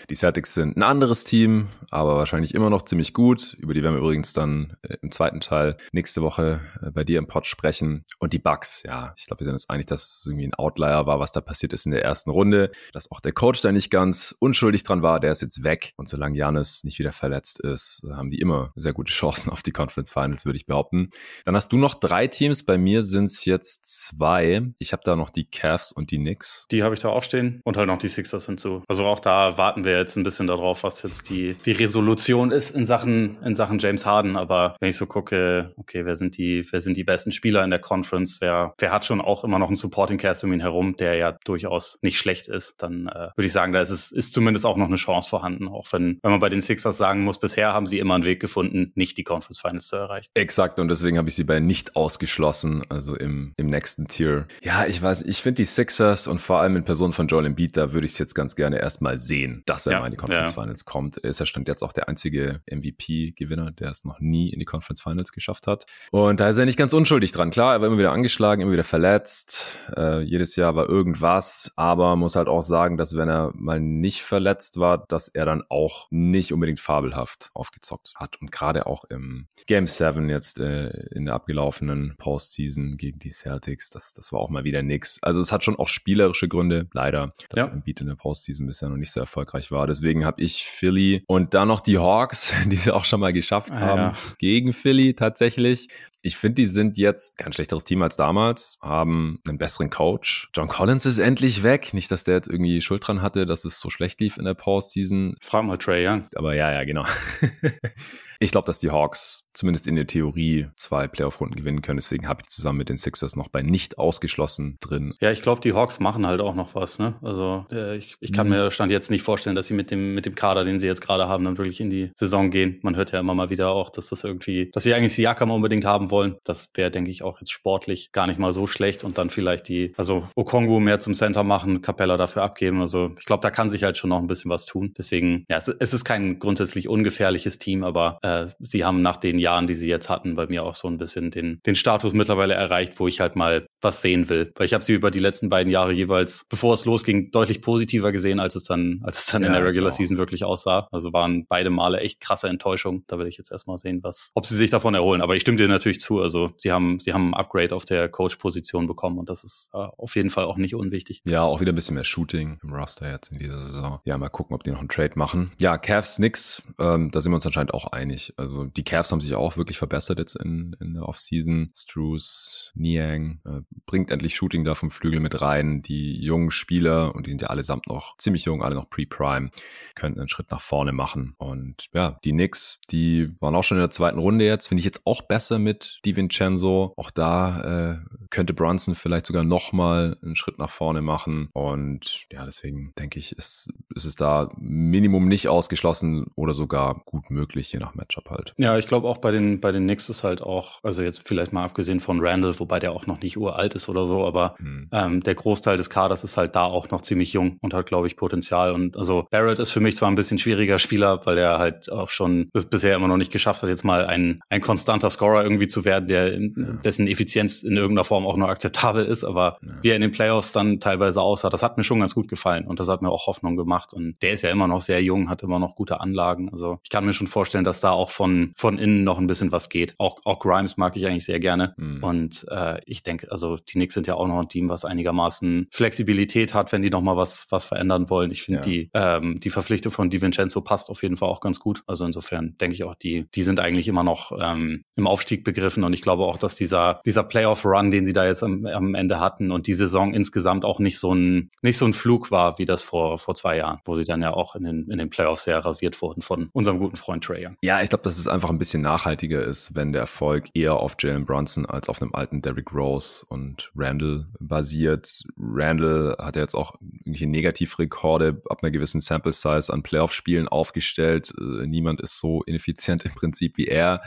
[0.09, 3.55] Die Celtics sind ein anderes Team, aber wahrscheinlich immer noch ziemlich gut.
[3.59, 7.19] Über die werden wir übrigens dann äh, im zweiten Teil nächste Woche äh, bei dir
[7.19, 8.05] im Pod sprechen.
[8.19, 11.07] Und die Bucks, ja, ich glaube, wir sind uns einig, dass es irgendwie ein Outlier
[11.07, 12.71] war, was da passiert ist in der ersten Runde.
[12.93, 15.93] Dass auch der Coach da nicht ganz unschuldig dran war, der ist jetzt weg.
[15.97, 19.73] Und solange Janis nicht wieder verletzt ist, haben die immer sehr gute Chancen auf die
[19.73, 21.11] Conference Finals, würde ich behaupten.
[21.45, 22.65] Dann hast du noch drei Teams.
[22.65, 24.63] Bei mir sind es jetzt zwei.
[24.79, 26.67] Ich habe da noch die Cavs und die Knicks.
[26.71, 28.83] Die habe ich da auch stehen und halt noch die Sixers hinzu.
[28.89, 32.71] Also auch da warten wir jetzt ein bisschen darauf, was jetzt die, die Resolution ist
[32.71, 34.37] in Sachen, in Sachen James Harden.
[34.37, 37.71] Aber wenn ich so gucke, okay, wer sind die, wer sind die besten Spieler in
[37.71, 38.41] der Conference?
[38.41, 41.37] Wer, wer hat schon auch immer noch einen Supporting Cast um ihn herum, der ja
[41.45, 42.83] durchaus nicht schlecht ist?
[42.83, 45.69] Dann äh, würde ich sagen, da ist es, ist zumindest auch noch eine Chance vorhanden.
[45.69, 48.41] Auch wenn, wenn man bei den Sixers sagen muss, bisher haben sie immer einen Weg
[48.41, 50.29] gefunden, nicht die Conference Finals zu erreichen.
[50.35, 50.79] Exakt.
[50.79, 54.47] Und deswegen habe ich sie bei nicht ausgeschlossen, also im, im nächsten Tier.
[54.63, 57.77] Ja, ich weiß, ich finde die Sixers und vor allem in Person von Joel Embiid,
[57.77, 59.30] da würde ich es jetzt ganz gerne erstmal sehen,
[59.67, 60.63] dass er ja, mal in die Conference ja.
[60.63, 61.19] Finals kommt.
[61.19, 64.65] Er ist ja stand jetzt auch der einzige MVP-Gewinner, der es noch nie in die
[64.65, 65.87] Conference Finals geschafft hat.
[66.11, 67.51] Und da ist er nicht ganz unschuldig dran.
[67.51, 69.67] Klar, er war immer wieder angeschlagen, immer wieder verletzt.
[69.97, 74.23] Äh, jedes Jahr war irgendwas, aber muss halt auch sagen, dass wenn er mal nicht
[74.23, 78.41] verletzt war, dass er dann auch nicht unbedingt fabelhaft aufgezockt hat.
[78.41, 83.91] Und gerade auch im Game 7 jetzt äh, in der abgelaufenen Postseason gegen die Celtics,
[83.91, 85.19] das, das war auch mal wieder nix.
[85.23, 87.73] Also es hat schon auch spielerische Gründe, leider, dass ja.
[87.73, 89.87] Embiid in der Postseason bisher noch nicht so erfolgreich war.
[89.87, 93.73] Deswegen habe ich Philly und dann noch die Hawks, die sie auch schon mal geschafft
[93.75, 94.15] ah, haben, ja.
[94.39, 95.89] gegen Philly tatsächlich.
[96.23, 100.51] Ich finde, die sind jetzt kein schlechteres Team als damals, haben einen besseren Coach.
[100.55, 101.95] John Collins ist endlich weg.
[101.95, 104.55] Nicht, dass der jetzt irgendwie Schuld dran hatte, dass es so schlecht lief in der
[104.55, 105.37] Postseason.
[105.41, 106.27] Frag mal Trey Young.
[106.35, 107.05] Aber ja, ja, genau.
[108.43, 111.99] Ich glaube, dass die Hawks zumindest in der Theorie zwei Playoff-Runden gewinnen können.
[111.99, 115.13] Deswegen habe ich zusammen mit den Sixers noch bei nicht ausgeschlossen drin.
[115.21, 116.99] Ja, ich glaube, die Hawks machen halt auch noch was.
[116.99, 117.17] Ne?
[117.21, 118.55] Also äh, ich, ich kann mhm.
[118.55, 121.03] mir Stand jetzt nicht vorstellen, dass sie mit dem, mit dem Kader, den sie jetzt
[121.03, 122.79] gerade haben, dann wirklich in die Saison gehen.
[122.81, 125.85] Man hört ja immer mal wieder auch, dass das irgendwie, dass sie eigentlich Siakam unbedingt
[125.85, 126.37] haben wollen.
[126.45, 129.69] Das wäre, denke ich, auch jetzt sportlich gar nicht mal so schlecht und dann vielleicht
[129.69, 132.81] die, also Okongu mehr zum Center machen, Capella dafür abgeben.
[132.81, 134.93] Also ich glaube, da kann sich halt schon noch ein bisschen was tun.
[134.97, 139.39] Deswegen, ja, es, es ist kein grundsätzlich ungefährliches Team, aber äh, sie haben nach den
[139.39, 142.55] Jahren, die sie jetzt hatten, bei mir auch so ein bisschen den, den Status mittlerweile
[142.55, 144.53] erreicht, wo ich halt mal was sehen will.
[144.57, 148.13] Weil ich habe sie über die letzten beiden Jahre jeweils, bevor es losging, deutlich positiver
[148.13, 150.89] gesehen, als es dann, als es dann ja, in der Regular Season wirklich aussah.
[150.91, 153.05] Also waren beide Male echt krasse Enttäuschungen.
[153.07, 155.23] Da will ich jetzt erstmal sehen, was, ob sie sich davon erholen.
[155.23, 156.21] Aber ich stimme dir natürlich ich zu.
[156.21, 159.79] Also sie haben, sie haben ein Upgrade auf der Coach-Position bekommen und das ist äh,
[159.79, 161.23] auf jeden Fall auch nicht unwichtig.
[161.27, 164.01] Ja, auch wieder ein bisschen mehr Shooting im Roster jetzt in dieser Saison.
[164.05, 165.53] Ja, mal gucken, ob die noch einen Trade machen.
[165.61, 168.35] Ja, Cavs nix, ähm, da sind wir uns anscheinend auch einig.
[168.37, 171.73] Also die Cavs haben sich auch wirklich verbessert jetzt in, in der Offseason.
[171.75, 175.83] Struce, Niang äh, bringt endlich Shooting da vom Flügel mit rein.
[175.83, 179.51] Die jungen Spieler, und die sind ja allesamt noch ziemlich jung, alle noch pre-prime,
[179.95, 181.35] könnten einen Schritt nach vorne machen.
[181.39, 184.85] Und ja, die Knicks, die waren auch schon in der zweiten Runde jetzt, finde ich
[184.85, 186.95] jetzt auch besser mit DiVincenzo.
[186.97, 191.49] Auch da äh, könnte Brunson vielleicht sogar nochmal einen Schritt nach vorne machen.
[191.53, 197.31] Und ja, deswegen denke ich, ist, ist es da Minimum nicht ausgeschlossen oder sogar gut
[197.31, 198.55] möglich, je nach Matchup halt.
[198.59, 201.53] Ja, ich glaube auch bei den, bei den Knicks ist halt auch, also jetzt vielleicht
[201.53, 204.89] mal abgesehen von Randall, wobei der auch noch nicht uralt ist oder so, aber hm.
[204.93, 208.07] ähm, der Großteil des Kaders ist halt da auch noch ziemlich jung und hat, glaube
[208.07, 208.73] ich, Potenzial.
[208.73, 212.11] Und also Barrett ist für mich zwar ein bisschen schwieriger Spieler, weil er halt auch
[212.11, 215.69] schon es bisher immer noch nicht geschafft hat, jetzt mal ein, ein konstanter Scorer irgendwie
[215.69, 216.49] zu werden, der ja.
[216.85, 219.25] dessen Effizienz in irgendeiner Form auch nur akzeptabel ist.
[219.25, 219.73] Aber ja.
[219.83, 222.67] wie er in den Playoffs dann teilweise aussah, das hat mir schon ganz gut gefallen
[222.67, 223.93] und das hat mir auch Hoffnung gemacht.
[223.93, 226.51] Und der ist ja immer noch sehr jung, hat immer noch gute Anlagen.
[226.51, 229.53] Also ich kann mir schon vorstellen, dass da auch von, von innen noch ein bisschen
[229.53, 229.95] was geht.
[229.99, 231.75] Auch, auch Grimes mag ich eigentlich sehr gerne.
[231.77, 232.03] Mhm.
[232.03, 235.69] Und äh, ich denke, also die Knicks sind ja auch noch ein Team, was einigermaßen
[235.71, 238.31] Flexibilität hat, wenn die noch mal was, was verändern wollen.
[238.31, 238.65] Ich finde ja.
[238.65, 241.83] die, ähm, die Verpflichtung von DiVincenzo passt auf jeden Fall auch ganz gut.
[241.87, 245.70] Also insofern denke ich auch, die, die sind eigentlich immer noch ähm, im Aufstieg begriffen
[245.79, 249.21] und ich glaube auch, dass dieser, dieser Playoff-Run, den sie da jetzt am, am Ende
[249.21, 252.67] hatten und die Saison insgesamt auch nicht so ein, nicht so ein Flug war, wie
[252.67, 255.45] das vor, vor zwei Jahren, wo sie dann ja auch in den, in den Playoffs
[255.45, 257.49] sehr rasiert wurden von unserem guten Freund Trey.
[257.63, 260.97] Ja, ich glaube, dass es einfach ein bisschen nachhaltiger ist, wenn der Erfolg eher auf
[260.99, 265.23] Jalen Brunson als auf einem alten Derrick Rose und Randall basiert.
[265.39, 271.33] Randall hat ja jetzt auch irgendwelche Negativrekorde ab einer gewissen Sample Size an Playoff-Spielen aufgestellt.
[271.39, 274.03] Äh, niemand ist so ineffizient im Prinzip wie er.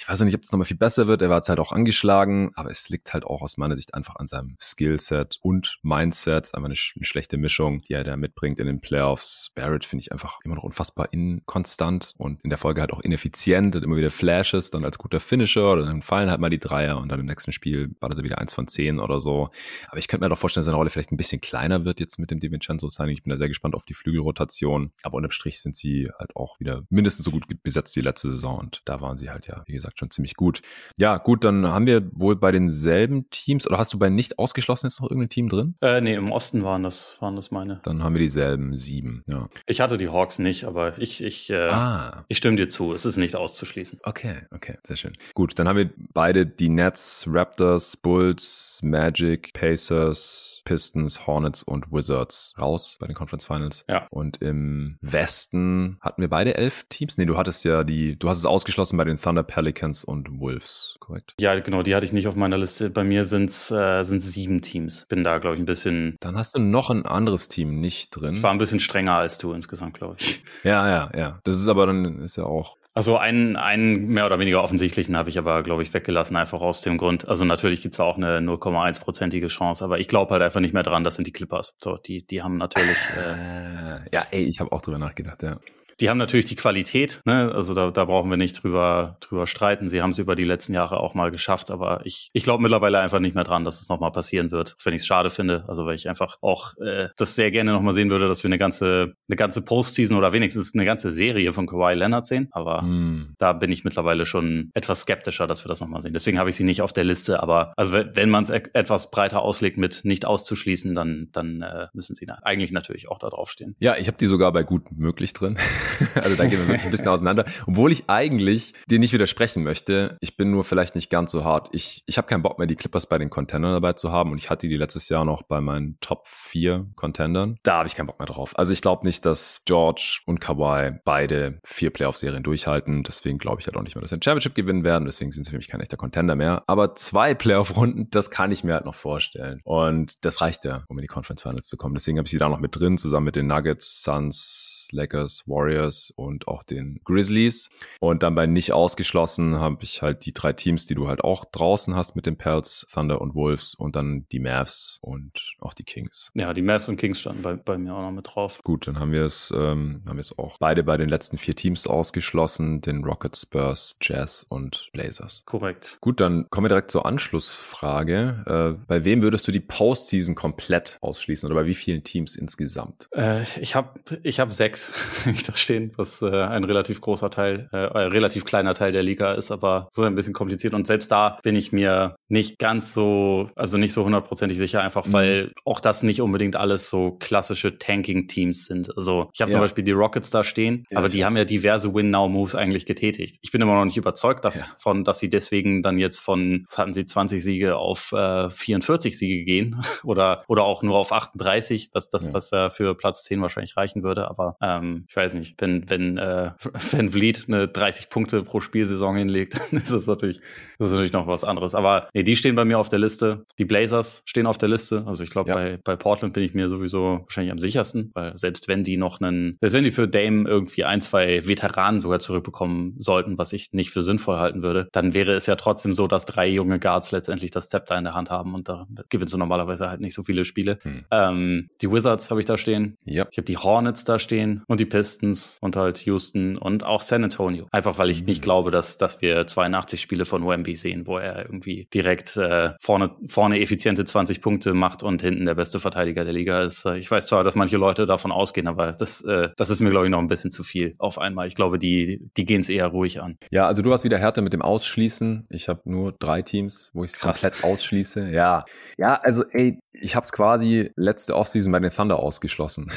[0.00, 1.20] Ich weiß nicht, ob es nochmal viel besser wird.
[1.20, 4.16] Er war jetzt halt auch angeschlagen, aber es liegt halt auch aus meiner Sicht einfach
[4.16, 6.54] an seinem Skillset und Mindset.
[6.54, 9.50] Einfach eine, eine schlechte Mischung, die er da mitbringt in den Playoffs.
[9.54, 13.76] Barrett finde ich einfach immer noch unfassbar inkonstant und in der Folge halt auch ineffizient,
[13.76, 16.98] hat immer wieder Flashes, dann als guter Finisher oder dann fallen halt mal die Dreier
[16.98, 19.48] und dann im nächsten Spiel war er wieder eins von zehn oder so.
[19.88, 22.18] Aber ich könnte mir doch vorstellen, dass seine Rolle vielleicht ein bisschen kleiner wird jetzt
[22.18, 23.16] mit dem DiVincenzo Signing.
[23.16, 24.92] Ich bin da sehr gespannt auf die Flügelrotation.
[25.02, 28.58] Aber unterm Strich sind sie halt auch wieder mindestens so gut besetzt wie letzte Saison
[28.58, 30.62] und da waren sie halt ja, wie gesagt, gesagt, schon ziemlich gut.
[30.98, 34.86] Ja, gut, dann haben wir wohl bei denselben Teams, oder hast du bei nicht ausgeschlossen
[34.86, 35.74] jetzt noch irgendein Team drin?
[35.80, 37.80] Äh, nee, im Osten waren das, waren das meine.
[37.82, 39.48] Dann haben wir dieselben sieben, ja.
[39.66, 42.24] Ich hatte die Hawks nicht, aber ich, ich, äh, ah.
[42.28, 42.92] ich stimme dir zu.
[42.92, 44.00] Es ist nicht auszuschließen.
[44.02, 45.16] Okay, okay, sehr schön.
[45.34, 52.54] Gut, dann haben wir beide die Nets, Raptors, Bulls, Magic, Pacers, Pistons, Hornets und Wizards
[52.58, 53.84] raus bei den Conference Finals.
[53.88, 54.06] Ja.
[54.10, 57.18] Und im Westen hatten wir beide elf Teams.
[57.18, 60.40] Nee, du hattest ja die, du hast es ausgeschlossen bei den Thunder Pelicans Pelicans und
[60.40, 61.34] Wolves, korrekt?
[61.40, 62.90] Ja, genau, die hatte ich nicht auf meiner Liste.
[62.90, 65.06] Bei mir sind es äh, sieben Teams.
[65.08, 66.16] Bin da, glaube ich, ein bisschen.
[66.20, 68.34] Dann hast du noch ein anderes Team nicht drin.
[68.34, 70.42] Ich war ein bisschen strenger als du insgesamt, glaube ich.
[70.62, 71.40] Ja, ja, ja.
[71.44, 72.76] Das ist aber dann ist ja auch.
[72.92, 76.82] Also einen, einen mehr oder weniger offensichtlichen habe ich aber, glaube ich, weggelassen, einfach aus
[76.82, 77.26] dem Grund.
[77.26, 80.82] Also natürlich gibt es auch eine 0,1-prozentige Chance, aber ich glaube halt einfach nicht mehr
[80.82, 81.74] dran, das sind die Clippers.
[81.78, 82.98] So, die, die haben natürlich.
[83.16, 85.60] Äh, ja, ey, ich habe auch drüber nachgedacht, ja.
[86.00, 87.52] Die haben natürlich die Qualität, ne?
[87.54, 89.88] also da, da brauchen wir nicht drüber, drüber streiten.
[89.88, 93.00] Sie haben es über die letzten Jahre auch mal geschafft, aber ich, ich glaube mittlerweile
[93.00, 95.64] einfach nicht mehr dran, dass es nochmal passieren wird, wenn ich es schade finde.
[95.68, 98.58] Also weil ich einfach auch äh, das sehr gerne nochmal sehen würde, dass wir eine
[98.58, 102.48] ganze, eine ganze Postseason oder wenigstens eine ganze Serie von Kawhi Leonard sehen.
[102.52, 103.34] Aber mm.
[103.38, 106.14] da bin ich mittlerweile schon etwas skeptischer, dass wir das nochmal sehen.
[106.14, 107.42] Deswegen habe ich sie nicht auf der Liste.
[107.42, 111.88] Aber also wenn man es e etwas breiter auslegt mit nicht auszuschließen, dann, dann äh,
[111.92, 113.74] müssen sie eigentlich natürlich auch da drauf stehen.
[113.80, 115.58] Ja, ich habe die sogar bei gut möglich drin.
[116.14, 117.44] also da gehen wir wirklich ein bisschen auseinander.
[117.66, 120.16] Obwohl ich eigentlich dir nicht widersprechen möchte.
[120.20, 121.68] Ich bin nur vielleicht nicht ganz so hart.
[121.72, 124.32] Ich, ich habe keinen Bock mehr, die Clippers bei den Contendern dabei zu haben.
[124.32, 127.56] Und ich hatte die letztes Jahr noch bei meinen Top 4 Contendern.
[127.62, 128.58] Da habe ich keinen Bock mehr drauf.
[128.58, 133.02] Also ich glaube nicht, dass George und Kawhi beide vier Playoff-Serien durchhalten.
[133.02, 135.04] Deswegen glaube ich halt auch nicht mehr, dass sie ein Championship gewinnen werden.
[135.04, 136.64] Deswegen sind sie für mich kein echter Contender mehr.
[136.66, 139.60] Aber zwei Playoff-Runden, das kann ich mir halt noch vorstellen.
[139.64, 141.94] Und das reicht ja, um in die Conference Finals zu kommen.
[141.94, 146.12] Deswegen habe ich sie da noch mit drin, zusammen mit den Nuggets, Suns, Lakers, Warriors
[146.14, 147.70] und auch den Grizzlies.
[148.00, 151.44] Und dann bei nicht ausgeschlossen habe ich halt die drei Teams, die du halt auch
[151.44, 155.84] draußen hast mit den Pels, Thunder und Wolves und dann die Mavs und auch die
[155.84, 156.30] Kings.
[156.34, 158.60] Ja, die Mavs und Kings standen bei, bei mir auch noch mit drauf.
[158.62, 161.54] Gut, dann haben wir es, ähm, haben wir es auch beide bei den letzten vier
[161.54, 165.42] Teams ausgeschlossen, den Rockets, Spurs, Jazz und Blazers.
[165.46, 165.98] Korrekt.
[166.00, 168.44] Gut, dann kommen wir direkt zur Anschlussfrage.
[168.46, 173.08] Äh, bei wem würdest du die Postseason komplett ausschließen oder bei wie vielen Teams insgesamt?
[173.12, 177.68] Äh, ich habe ich hab sechs Mavericks da stehen, was äh, ein relativ großer Teil,
[177.72, 180.74] äh, äh, relativ kleiner Teil der Liga ist, aber so ein bisschen kompliziert.
[180.74, 185.06] Und selbst da bin ich mir nicht ganz so, also nicht so hundertprozentig sicher, einfach
[185.06, 185.12] mhm.
[185.12, 188.96] weil auch das nicht unbedingt alles so klassische Tanking-Teams sind.
[188.96, 189.56] Also ich habe ja.
[189.56, 193.38] zum Beispiel die Rockets da stehen, ja, aber die haben ja diverse Win-Now-Moves eigentlich getätigt.
[193.42, 195.02] Ich bin immer noch nicht überzeugt davon, ja.
[195.04, 199.44] dass sie deswegen dann jetzt von, was hatten sie, 20 Siege auf äh, 44 Siege
[199.44, 203.76] gehen oder, oder auch nur auf 38, das, das was äh, für Platz 10 wahrscheinlich
[203.76, 204.28] reichen würde.
[204.28, 206.50] Aber ähm, ich weiß nicht, wenn, wenn äh,
[206.92, 210.40] Van Vliet eine 30 Punkte pro Spielsaison hinlegt, dann ist das natürlich,
[210.78, 211.74] das ist natürlich noch was anderes.
[211.74, 213.44] Aber nee, die stehen bei mir auf der Liste.
[213.58, 215.04] Die Blazers stehen auf der Liste.
[215.06, 215.54] Also ich glaube, ja.
[215.54, 219.20] bei, bei Portland bin ich mir sowieso wahrscheinlich am sichersten, weil selbst wenn die noch
[219.20, 223.68] einen, selbst wenn die für Dame irgendwie ein, zwei Veteranen sogar zurückbekommen sollten, was ich
[223.72, 227.12] nicht für sinnvoll halten würde, dann wäre es ja trotzdem so, dass drei junge Guards
[227.12, 230.22] letztendlich das Zepter in der Hand haben und da gewinnst du normalerweise halt nicht so
[230.22, 230.78] viele Spiele.
[230.82, 231.04] Hm.
[231.10, 232.96] Ähm, die Wizards habe ich da stehen.
[233.04, 233.24] Ja.
[233.30, 237.24] Ich habe die Hornets da stehen und die Pistons und halt Houston und auch San
[237.24, 237.66] Antonio.
[237.70, 238.26] Einfach weil ich hm.
[238.26, 242.72] nicht glaube, dass, dass wir 82 Spiele von Wemby sehen, wo er irgendwie direkt äh,
[242.80, 246.84] vorne, vorne effiziente 20 Punkte macht und hinten der beste Verteidiger der Liga ist.
[246.84, 249.90] Äh, ich weiß zwar, dass manche Leute davon ausgehen, aber das, äh, das ist mir,
[249.90, 251.46] glaube ich, noch ein bisschen zu viel auf einmal.
[251.46, 253.38] Ich glaube, die, die gehen es eher ruhig an.
[253.50, 255.46] Ja, also du hast wieder Härte mit dem Ausschließen.
[255.50, 258.30] Ich habe nur drei Teams, wo ich es komplett ausschließe.
[258.30, 258.64] Ja,
[258.98, 262.90] ja, also ey, ich habe es quasi letzte Offseason bei den Thunder ausgeschlossen.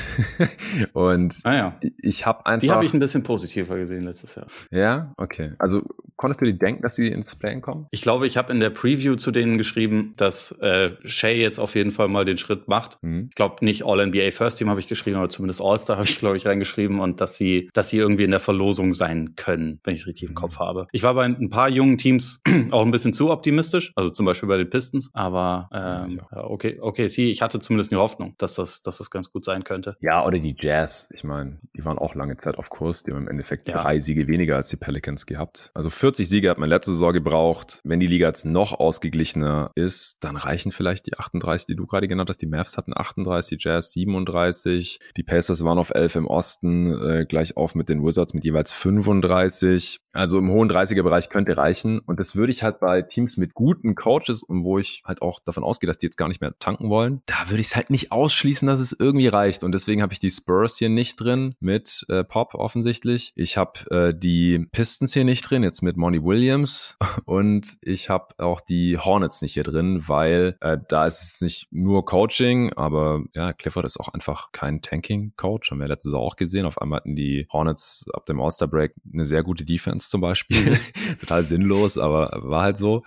[0.93, 1.79] und ah, ja.
[2.01, 2.61] ich habe einfach.
[2.61, 4.47] Die habe ich ein bisschen positiver gesehen letztes Jahr.
[4.71, 5.53] Ja, okay.
[5.59, 5.83] Also
[6.15, 7.87] konntest du dir denken, dass sie ins Playen kommen?
[7.91, 11.75] Ich glaube, ich habe in der Preview zu denen geschrieben, dass äh, Shay jetzt auf
[11.75, 12.97] jeden Fall mal den Schritt macht.
[13.01, 13.27] Mhm.
[13.29, 16.37] Ich glaube nicht All-NBA First Team habe ich geschrieben, aber zumindest All-Star habe ich, glaube
[16.37, 20.01] ich, reingeschrieben und dass sie, dass sie irgendwie in der Verlosung sein können, wenn ich
[20.01, 20.63] es richtig im Kopf mhm.
[20.63, 20.87] habe.
[20.91, 24.47] Ich war bei ein paar jungen Teams auch ein bisschen zu optimistisch, also zum Beispiel
[24.47, 26.43] bei den Pistons, aber ähm, ja.
[26.45, 29.63] okay, okay, sie, ich hatte zumindest eine Hoffnung, dass das, dass das ganz gut sein
[29.63, 29.97] könnte.
[29.99, 31.09] Ja, oder die Jazz.
[31.11, 31.32] Ich meine,
[31.75, 33.81] die waren auch lange Zeit auf Kurs, die haben im Endeffekt ja.
[33.81, 35.71] drei Siege weniger als die Pelicans gehabt.
[35.73, 37.79] Also 40 Siege hat man letzte Saison gebraucht.
[37.83, 42.07] Wenn die Liga jetzt noch ausgeglichener ist, dann reichen vielleicht die 38, die du gerade
[42.07, 42.41] genannt hast.
[42.41, 47.57] Die Mavs hatten 38, Jazz 37, die Pacers waren auf 11 im Osten, äh, gleich
[47.57, 49.99] auf mit den Wizards mit jeweils 35.
[50.13, 51.99] Also im hohen 30er-Bereich könnte reichen.
[51.99, 55.39] Und das würde ich halt bei Teams mit guten Coaches und wo ich halt auch
[55.43, 57.89] davon ausgehe, dass die jetzt gar nicht mehr tanken wollen, da würde ich es halt
[57.89, 59.63] nicht ausschließen, dass es irgendwie reicht.
[59.63, 63.33] Und deswegen habe ich die Spurs hier nicht drin mit äh, Pop offensichtlich.
[63.35, 66.97] Ich habe äh, die Pistons hier nicht drin, jetzt mit Monty Williams.
[67.25, 71.67] Und ich habe auch die Hornets nicht hier drin, weil äh, da ist es nicht
[71.71, 75.71] nur Coaching, aber ja, Clifford ist auch einfach kein Tanking-Coach.
[75.71, 76.65] Haben wir letztes Jahr auch gesehen.
[76.65, 80.77] Auf einmal hatten die Hornets ab dem All-Star-Break eine sehr gute Defense zum Beispiel.
[81.19, 83.03] Total sinnlos, aber war halt so.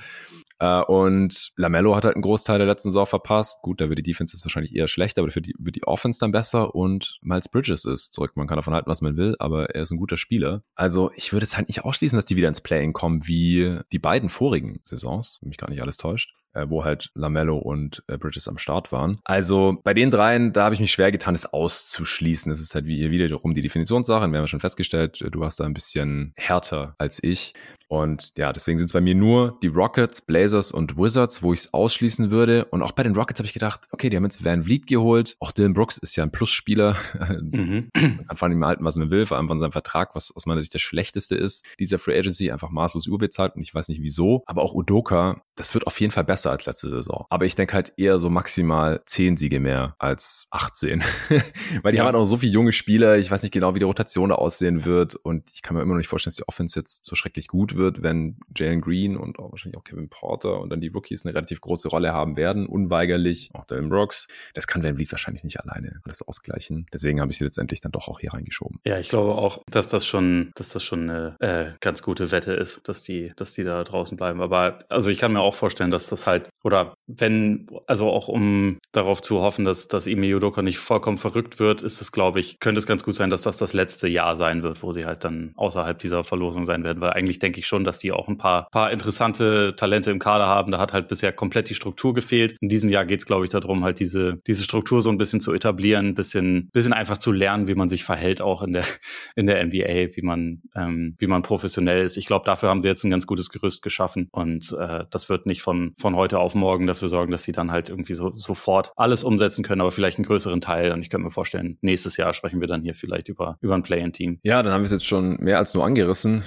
[0.58, 3.62] Äh, und Lamello hat halt einen Großteil der letzten Saison verpasst.
[3.62, 6.20] Gut, da wird die Defense jetzt wahrscheinlich eher schlechter, aber dafür die, wird die Offense
[6.20, 8.32] dann besser und Miles Bridges ist zurück.
[8.36, 10.62] Man kann davon halten, was man will, aber er ist ein guter Spieler.
[10.74, 13.98] Also ich würde es halt nicht ausschließen, dass die wieder ins Playing kommen wie die
[13.98, 18.16] beiden vorigen Saisons, wenn mich gar nicht alles täuscht äh, wo halt Lamello und äh,
[18.16, 19.20] Bridges am Start waren.
[19.24, 22.50] Also bei den dreien, da habe ich mich schwer getan, es auszuschließen.
[22.50, 24.20] Das ist halt wie wiederum die Definitionssache.
[24.20, 27.54] Wir haben ja schon festgestellt, du hast da ein bisschen härter als ich.
[27.88, 31.60] Und ja, deswegen sind es bei mir nur die Rockets, Blazers und Wizards, wo ich
[31.60, 32.64] es ausschließen würde.
[32.66, 35.36] Und auch bei den Rockets habe ich gedacht, okay, die haben jetzt Van Vliet geholt.
[35.38, 36.96] Auch Dylan Brooks ist ja ein Plusspieler.
[37.36, 37.90] Mhm.
[37.94, 40.60] Man kann ihm halten, was man will, vor allem von seinem Vertrag, was aus meiner
[40.60, 41.64] Sicht der schlechteste ist.
[41.78, 44.42] Dieser Free Agency einfach maßlos überbezahlt und ich weiß nicht wieso.
[44.46, 47.26] Aber auch Udoka, das wird auf jeden Fall besser als letzte Saison.
[47.30, 51.02] Aber ich denke halt eher so maximal 10 Siege mehr als 18.
[51.82, 52.04] Weil die ja.
[52.04, 53.16] haben halt auch so viele junge Spieler.
[53.18, 55.14] Ich weiß nicht genau, wie die Rotation da aussehen wird.
[55.14, 57.76] Und ich kann mir immer noch nicht vorstellen, dass die Offense jetzt so schrecklich gut
[57.76, 61.34] wird, wenn Jalen Green und auch wahrscheinlich auch Kevin Porter und dann die Rookies eine
[61.34, 63.50] relativ große Rolle haben werden, unweigerlich.
[63.52, 64.28] Auch Dylan Brooks.
[64.54, 66.86] Das kann Van Vliet wahrscheinlich nicht alleine alles ausgleichen.
[66.92, 68.80] Deswegen habe ich sie letztendlich dann doch auch hier reingeschoben.
[68.84, 72.52] Ja, ich glaube auch, dass das schon, dass das schon eine äh, ganz gute Wette
[72.52, 74.40] ist, dass die, dass die da draußen bleiben.
[74.40, 78.78] Aber also ich kann mir auch vorstellen, dass das halt, oder wenn, also auch um
[78.92, 82.58] darauf zu hoffen, dass, dass Ime Yudoka nicht vollkommen verrückt wird, ist es, glaube ich,
[82.60, 85.24] könnte es ganz gut sein, dass das das letzte Jahr sein wird, wo sie halt
[85.24, 88.38] dann außerhalb dieser Verlosung sein werden, weil eigentlich denke ich schon, dass die auch ein
[88.38, 90.72] paar, paar interessante Talente im Kader haben.
[90.72, 92.56] Da hat halt bisher komplett die Struktur gefehlt.
[92.60, 95.40] In diesem Jahr geht es, glaube ich, darum, halt diese, diese Struktur so ein bisschen
[95.40, 98.84] zu etablieren, ein bisschen, bisschen einfach zu lernen, wie man sich verhält, auch in der,
[99.36, 102.16] in der NBA, wie man, ähm, wie man professionell ist.
[102.16, 105.46] Ich glaube, dafür haben sie jetzt ein ganz gutes Gerüst geschaffen und äh, das wird
[105.46, 108.30] nicht von, von von heute auf morgen dafür sorgen, dass sie dann halt irgendwie so
[108.30, 110.92] sofort alles umsetzen können, aber vielleicht einen größeren Teil.
[110.92, 113.82] Und ich könnte mir vorstellen, nächstes Jahr sprechen wir dann hier vielleicht über, über ein
[113.82, 114.40] Play-in-Team.
[114.42, 116.42] Ja, dann haben wir es jetzt schon mehr als nur angerissen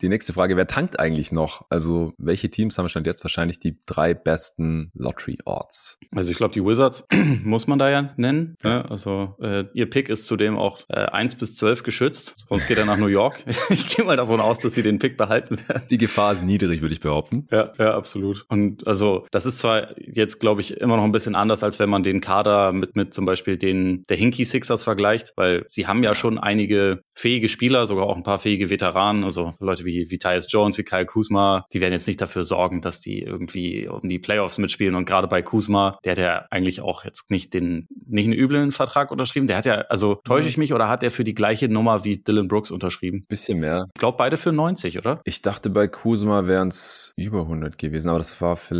[0.00, 1.66] die nächste Frage, wer tankt eigentlich noch?
[1.68, 5.98] Also welche Teams haben stand jetzt wahrscheinlich die drei besten Lottery-Odds?
[6.14, 7.06] Also ich glaube, die Wizards
[7.44, 8.56] muss man da ja nennen.
[8.62, 8.82] Ja.
[8.82, 12.34] Also äh, ihr Pick ist zudem auch äh, 1 bis 12 geschützt.
[12.48, 13.44] Sonst geht er nach New York.
[13.70, 15.82] ich gehe mal davon aus, dass sie den Pick behalten werden.
[15.90, 17.46] Die Gefahr ist niedrig, würde ich behaupten.
[17.50, 18.46] Ja, ja, absolut.
[18.48, 21.88] Und also das ist zwar jetzt, glaube ich, immer noch ein bisschen anders, als wenn
[21.88, 26.02] man den Kader mit, mit zum Beispiel den der Hinky Sixers vergleicht, weil sie haben
[26.02, 30.18] ja schon einige fähige Spieler, sogar auch ein paar fähige Veteranen, also Leute wie wie,
[30.18, 34.08] Tyus Jones, wie Kyle Kuzma, die werden jetzt nicht dafür sorgen, dass die irgendwie um
[34.08, 34.96] die Playoffs mitspielen.
[34.96, 38.72] Und gerade bei Kuzma, der hat ja eigentlich auch jetzt nicht den, nicht einen üblen
[38.72, 39.46] Vertrag unterschrieben.
[39.46, 42.18] Der hat ja, also täusche ich mich oder hat er für die gleiche Nummer wie
[42.18, 43.24] Dylan Brooks unterschrieben?
[43.28, 43.86] Bisschen mehr.
[43.94, 45.20] Ich glaube beide für 90, oder?
[45.24, 48.79] Ich dachte bei Kuzma wären es über 100 gewesen, aber das war vielleicht.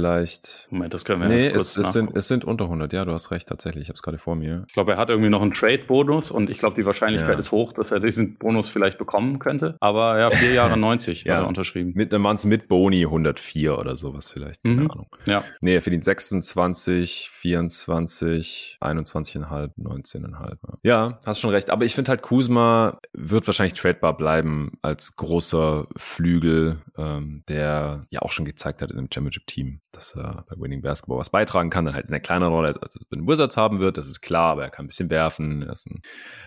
[0.71, 3.31] Moment, das können wir Nee, es, es, sind, es sind unter 100, ja, du hast
[3.31, 3.85] recht, tatsächlich.
[3.85, 4.65] Ich habe es gerade vor mir.
[4.69, 7.41] Ich glaube, er hat irgendwie noch einen Trade-Bonus und ich glaube, die Wahrscheinlichkeit ja.
[7.41, 9.77] ist hoch, dass er diesen Bonus vielleicht bekommen könnte.
[9.81, 11.01] Aber ja, vier Jahre 90.
[11.01, 11.43] 90 ja.
[11.43, 11.93] unterschrieben.
[11.95, 14.63] Mit einem Manns mit Boni 104 oder sowas vielleicht.
[14.63, 14.91] Keine mhm.
[14.91, 15.17] Ahnung.
[15.27, 15.45] Ja.
[15.61, 20.57] Nee, er verdient 26, 24, 21,5, 19,5.
[20.83, 21.71] Ja, hast schon recht.
[21.71, 28.23] Aber ich finde halt, Kuzma wird wahrscheinlich tradebar bleiben als großer Flügel, ähm, der ja
[28.23, 31.85] auch schon gezeigt hat in dem Championship-Team, dass er bei Winning Basketball was beitragen kann.
[31.85, 34.53] Dann halt in der kleineren Rolle, als er den Wizards haben wird, das ist klar,
[34.53, 35.63] aber er kann ein bisschen werfen.
[35.63, 36.01] Er ist ein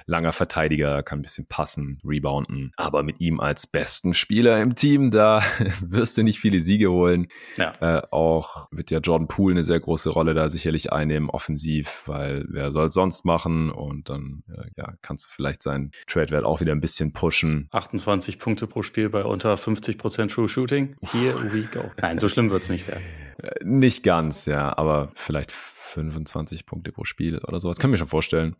[0.05, 2.71] langer Verteidiger, kann ein bisschen passen, rebounden.
[2.77, 5.41] Aber mit ihm als besten Spieler im Team, da
[5.81, 7.27] wirst du nicht viele Siege holen.
[7.57, 7.73] Ja.
[7.81, 12.45] Äh, auch wird ja Jordan Poole eine sehr große Rolle da sicherlich einnehmen, offensiv, weil
[12.49, 13.71] wer soll es sonst machen?
[13.71, 17.67] Und dann äh, ja, kannst du vielleicht seinen Trade-Wert auch wieder ein bisschen pushen.
[17.71, 20.95] 28 Punkte pro Spiel bei unter 50% True Shooting.
[21.01, 21.91] Here we go.
[22.01, 23.03] Nein, so schlimm wird es nicht werden.
[23.41, 25.51] Äh, nicht ganz, ja, aber vielleicht
[25.93, 27.77] 25 Punkte pro Spiel oder sowas.
[27.77, 28.55] Kann mir schon vorstellen.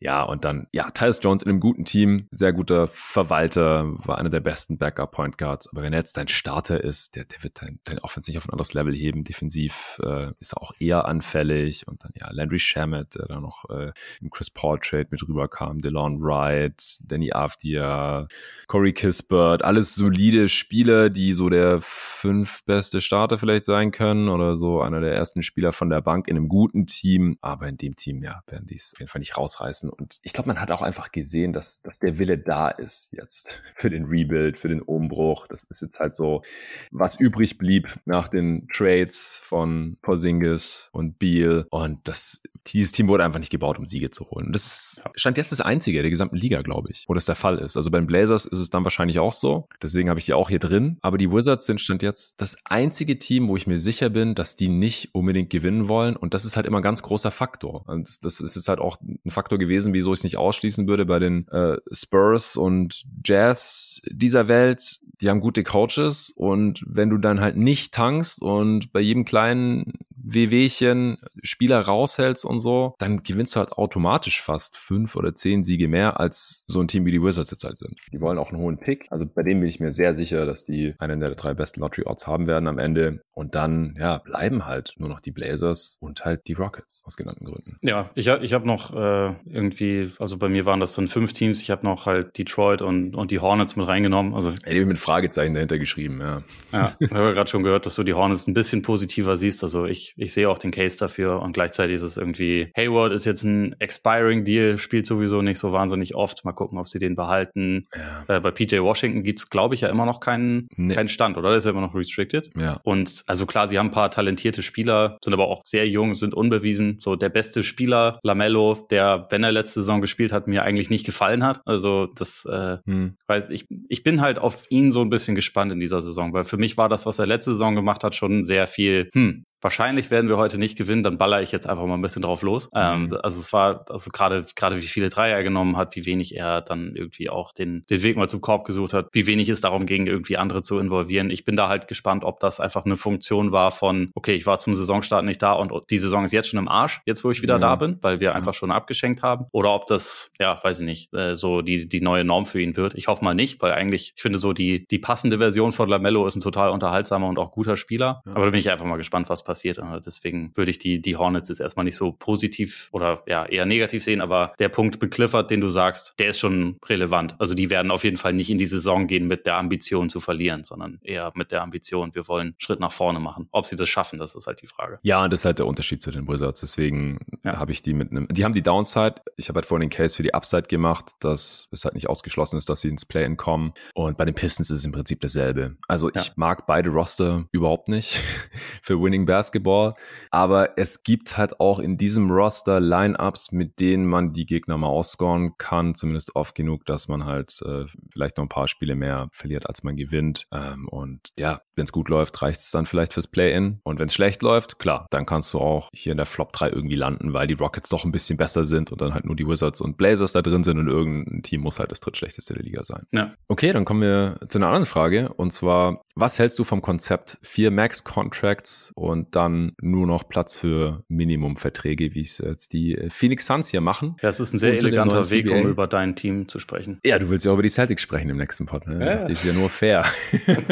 [0.00, 4.30] Ja, und dann, ja, Tyus Jones in einem guten Team, sehr guter Verwalter, war einer
[4.30, 5.68] der besten Backup-Point Guards.
[5.70, 8.46] Aber wenn er jetzt dein Starter ist, der, der wird dein, dein Offense nicht auf
[8.46, 9.24] ein anderes Level heben.
[9.24, 11.86] Defensiv äh, ist er auch eher anfällig.
[11.86, 15.80] Und dann, ja, Landry Shamet, der da noch äh, im Chris Paul Trade mit rüberkam,
[15.80, 18.26] DeLon Wright, Danny Avdia,
[18.66, 24.56] Corey Kispert, alles solide Spieler, die so der fünf beste Starter vielleicht sein können oder
[24.56, 27.76] so einer der ersten Spieler von der Bank in einem guten guten Team, aber in
[27.76, 29.90] dem Team, ja, werden die es auf jeden Fall nicht rausreißen.
[29.90, 33.62] Und ich glaube, man hat auch einfach gesehen, dass, dass der Wille da ist jetzt
[33.76, 35.46] für den Rebuild, für den Umbruch.
[35.48, 36.42] Das ist jetzt halt so,
[36.90, 41.66] was übrig blieb nach den Trades von Porzingis und Beal.
[41.70, 44.46] Und das, dieses Team wurde einfach nicht gebaut, um Siege zu holen.
[44.46, 47.58] Und das stand jetzt das einzige der gesamten Liga, glaube ich, wo das der Fall
[47.58, 47.76] ist.
[47.76, 49.68] Also bei den Blazers ist es dann wahrscheinlich auch so.
[49.82, 50.98] Deswegen habe ich die auch hier drin.
[51.00, 54.56] Aber die Wizards sind stand jetzt das einzige Team, wo ich mir sicher bin, dass
[54.56, 56.16] die nicht unbedingt gewinnen wollen.
[56.16, 57.84] Und das ist halt immer ein ganz großer Faktor.
[57.86, 61.06] Das, das ist jetzt halt auch ein Faktor gewesen, wieso ich es nicht ausschließen würde
[61.06, 65.00] bei den äh, Spurs und Jazz dieser Welt.
[65.20, 69.92] Die haben gute Coaches und wenn du dann halt nicht tankst und bei jedem kleinen
[70.28, 75.88] WWchen Spieler raushältst und so, dann gewinnst du halt automatisch fast fünf oder zehn Siege
[75.88, 77.98] mehr als so ein Team wie die Wizards jetzt halt sind.
[78.12, 79.06] Die wollen auch einen hohen Pick.
[79.10, 82.06] Also bei dem bin ich mir sehr sicher, dass die einen der drei besten Lottery
[82.06, 83.22] Odds haben werden am Ende.
[83.32, 87.44] Und dann, ja, bleiben halt nur noch die Blazers und halt die Rockets aus genannten
[87.44, 87.78] Gründen.
[87.82, 91.62] Ja, ich, ich habe noch äh, irgendwie, also bei mir waren das dann fünf Teams.
[91.62, 94.34] Ich habe noch halt Detroit und, und die Hornets mit reingenommen.
[94.34, 96.42] Also die mit Fragezeichen dahinter geschrieben, ja.
[96.72, 99.62] Ja, ich habe ja gerade schon gehört, dass du die Hornets ein bisschen positiver siehst.
[99.62, 103.24] Also ich, ich sehe auch den Case dafür und gleichzeitig ist es irgendwie, Hayward ist
[103.24, 106.44] jetzt ein expiring Deal, spielt sowieso nicht so wahnsinnig oft.
[106.44, 107.82] Mal gucken, ob sie den behalten.
[107.94, 108.36] Ja.
[108.36, 110.94] Äh, bei PJ Washington gibt's glaube ich, ja immer noch keinen, nee.
[110.94, 111.50] keinen Stand, oder?
[111.50, 112.50] Der ist ja immer noch restricted.
[112.56, 112.80] Ja.
[112.84, 116.34] Und also klar, sie haben ein paar talentierte Spieler, sind aber auch sehr jung, sind
[116.34, 116.98] unbewiesen.
[117.00, 121.06] So der beste Spieler, Lamello, der, wenn er letzte Saison gespielt hat, mir eigentlich nicht
[121.06, 121.60] gefallen hat.
[121.64, 123.16] Also das, äh, hm.
[123.26, 126.44] weiß ich, ich bin halt auf ihn so ein bisschen gespannt in dieser Saison, weil
[126.44, 130.10] für mich war das, was er letzte Saison gemacht hat, schon sehr viel, hm, wahrscheinlich
[130.10, 132.66] werden wir heute nicht gewinnen, dann baller ich jetzt einfach mal ein bisschen drauf los.
[132.66, 132.70] Mhm.
[132.74, 136.36] Ähm, also es war, also gerade, gerade wie viele Dreier er genommen hat, wie wenig
[136.36, 139.60] er dann irgendwie auch den, den Weg mal zum Korb gesucht hat, wie wenig es
[139.60, 141.30] darum ging, irgendwie andere zu involvieren.
[141.30, 144.58] Ich bin da halt gespannt, ob das einfach eine Funktion war von, okay, ich war
[144.58, 147.42] zum Saisonstart nicht da und die Saison ist jetzt schon im Arsch, jetzt wo ich
[147.42, 147.62] wieder mhm.
[147.62, 149.46] da bin, weil wir einfach schon abgeschenkt haben.
[149.52, 152.76] Oder ob das, ja, weiß ich nicht, äh, so die, die neue Norm für ihn
[152.76, 152.94] wird.
[152.94, 156.26] Ich hoffe mal nicht, weil eigentlich, ich finde so die, die passende Version von Lamello
[156.26, 158.22] ist ein total unterhaltsamer und auch guter Spieler.
[158.26, 158.32] Ja.
[158.34, 159.78] Aber da bin ich einfach mal gespannt, was passiert.
[159.78, 163.64] Und deswegen würde ich die, die Hornets jetzt erstmal nicht so positiv oder ja eher
[163.64, 167.34] negativ sehen, aber der Punkt mit Clifford, den du sagst, der ist schon relevant.
[167.38, 170.20] Also die werden auf jeden Fall nicht in die Saison gehen mit der Ambition zu
[170.20, 173.48] verlieren, sondern eher mit der Ambition, wir wollen einen Schritt nach vorne machen.
[173.50, 174.98] Ob sie das schaffen, das ist halt die Frage.
[175.02, 176.60] Ja, das ist halt der Unterschied zu den Wizards.
[176.60, 177.58] Deswegen ja.
[177.58, 179.16] habe ich die mit einem, die haben die Downside.
[179.36, 182.58] Ich habe halt vorhin den Case für die Upside gemacht, dass es halt nicht ausgeschlossen
[182.58, 183.72] ist, dass sie ins Play-In kommen.
[183.94, 185.76] Und bei den Pistons ist es im Prinzip dasselbe.
[185.88, 186.20] Also ja.
[186.20, 188.18] ich mag beide Roster überhaupt nicht
[188.82, 189.94] für Winning Basketball.
[190.30, 194.88] Aber es gibt halt auch in diesem Roster Lineups, mit denen man die Gegner mal
[194.88, 199.28] ausscoren kann, zumindest oft genug, dass man halt äh, vielleicht noch ein paar Spiele mehr
[199.32, 200.46] verliert, als man gewinnt.
[200.52, 203.80] Ähm, und ja, wenn es gut läuft, reicht es dann vielleicht fürs Play-In.
[203.84, 206.70] Und wenn es schlecht läuft, klar, dann kannst du auch hier in der Flop 3
[206.70, 209.46] irgendwie landen, weil die Rockets doch ein bisschen besser sind und dann halt nur die
[209.46, 212.82] Wizards und Blazers da drin sind und irgendein Team muss halt das drittschlechteste der Liga
[212.82, 213.06] sein.
[213.12, 213.30] Ja.
[213.46, 217.38] Okay, dann kommen wir zu einer anderen Frage und zwar, was hältst du vom Konzept
[217.42, 223.68] vier Max-Contracts und dann nur noch Platz für Minimum-Verträge, wie es jetzt die Phoenix Suns
[223.68, 224.16] hier machen?
[224.22, 227.00] Ja, es ist ein sehr eleganter Weg, um über dein Team zu sprechen.
[227.04, 228.86] Ja, du willst ja über die Celtics sprechen im nächsten Pod.
[228.86, 229.04] Ne?
[229.04, 229.16] Ja.
[229.22, 230.04] Das ist ja nur fair.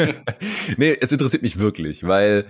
[0.77, 2.45] nee, es interessiert mich wirklich, weil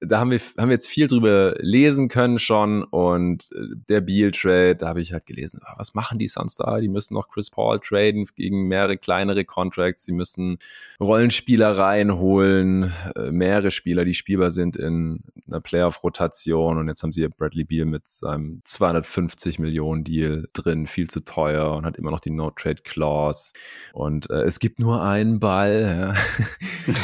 [0.00, 4.30] da haben wir, haben wir jetzt viel drüber lesen können schon und äh, der Beal
[4.30, 6.78] Trade, da habe ich halt gelesen, ah, was machen die Suns da?
[6.78, 10.58] Die müssen noch Chris Paul traden gegen mehrere kleinere Contracts, sie müssen
[11.00, 17.26] Rollenspieler reinholen, äh, mehrere Spieler, die spielbar sind in einer Playoff-Rotation und jetzt haben sie
[17.28, 22.20] Bradley Beal mit seinem 250 Millionen Deal drin, viel zu teuer und hat immer noch
[22.20, 23.52] die No-Trade-Clause
[23.92, 26.14] und äh, es gibt nur einen Ball.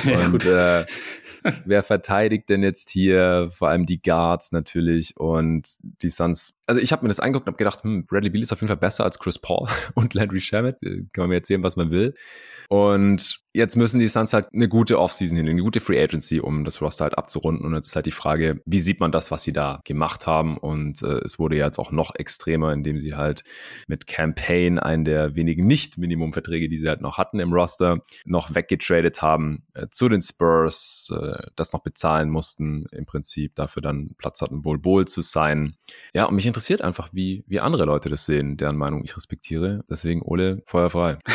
[0.04, 0.24] Ja.
[0.26, 0.84] und äh,
[1.64, 3.48] wer verteidigt denn jetzt hier?
[3.52, 6.54] Vor allem die Guards natürlich und die Suns.
[6.66, 8.68] Also ich habe mir das angeguckt und habe gedacht, hm, Bradley Beal ist auf jeden
[8.68, 10.80] Fall besser als Chris Paul und Landry Shamet.
[10.80, 12.14] Kann man mir erzählen, was man will.
[12.68, 16.64] Und jetzt müssen die Suns halt eine gute Offseason hinlegen, eine gute Free Agency, um
[16.64, 17.64] das Roster halt abzurunden.
[17.66, 20.56] Und jetzt ist halt die Frage, wie sieht man das, was sie da gemacht haben?
[20.56, 23.44] Und äh, es wurde ja jetzt auch noch extremer, indem sie halt
[23.86, 29.22] mit Campaign einen der wenigen Nicht-Minimum-Verträge, die sie halt noch hatten im Roster, noch weggetradet
[29.22, 34.40] haben äh, zu den Spurs, äh, das noch bezahlen mussten, im Prinzip dafür dann Platz
[34.40, 35.76] hatten, wohl Bowl zu sein.
[36.12, 39.84] Ja, und mich interessiert einfach, wie, wie andere Leute das sehen, deren Meinung ich respektiere.
[39.90, 41.18] Deswegen, Ole, Feuer frei.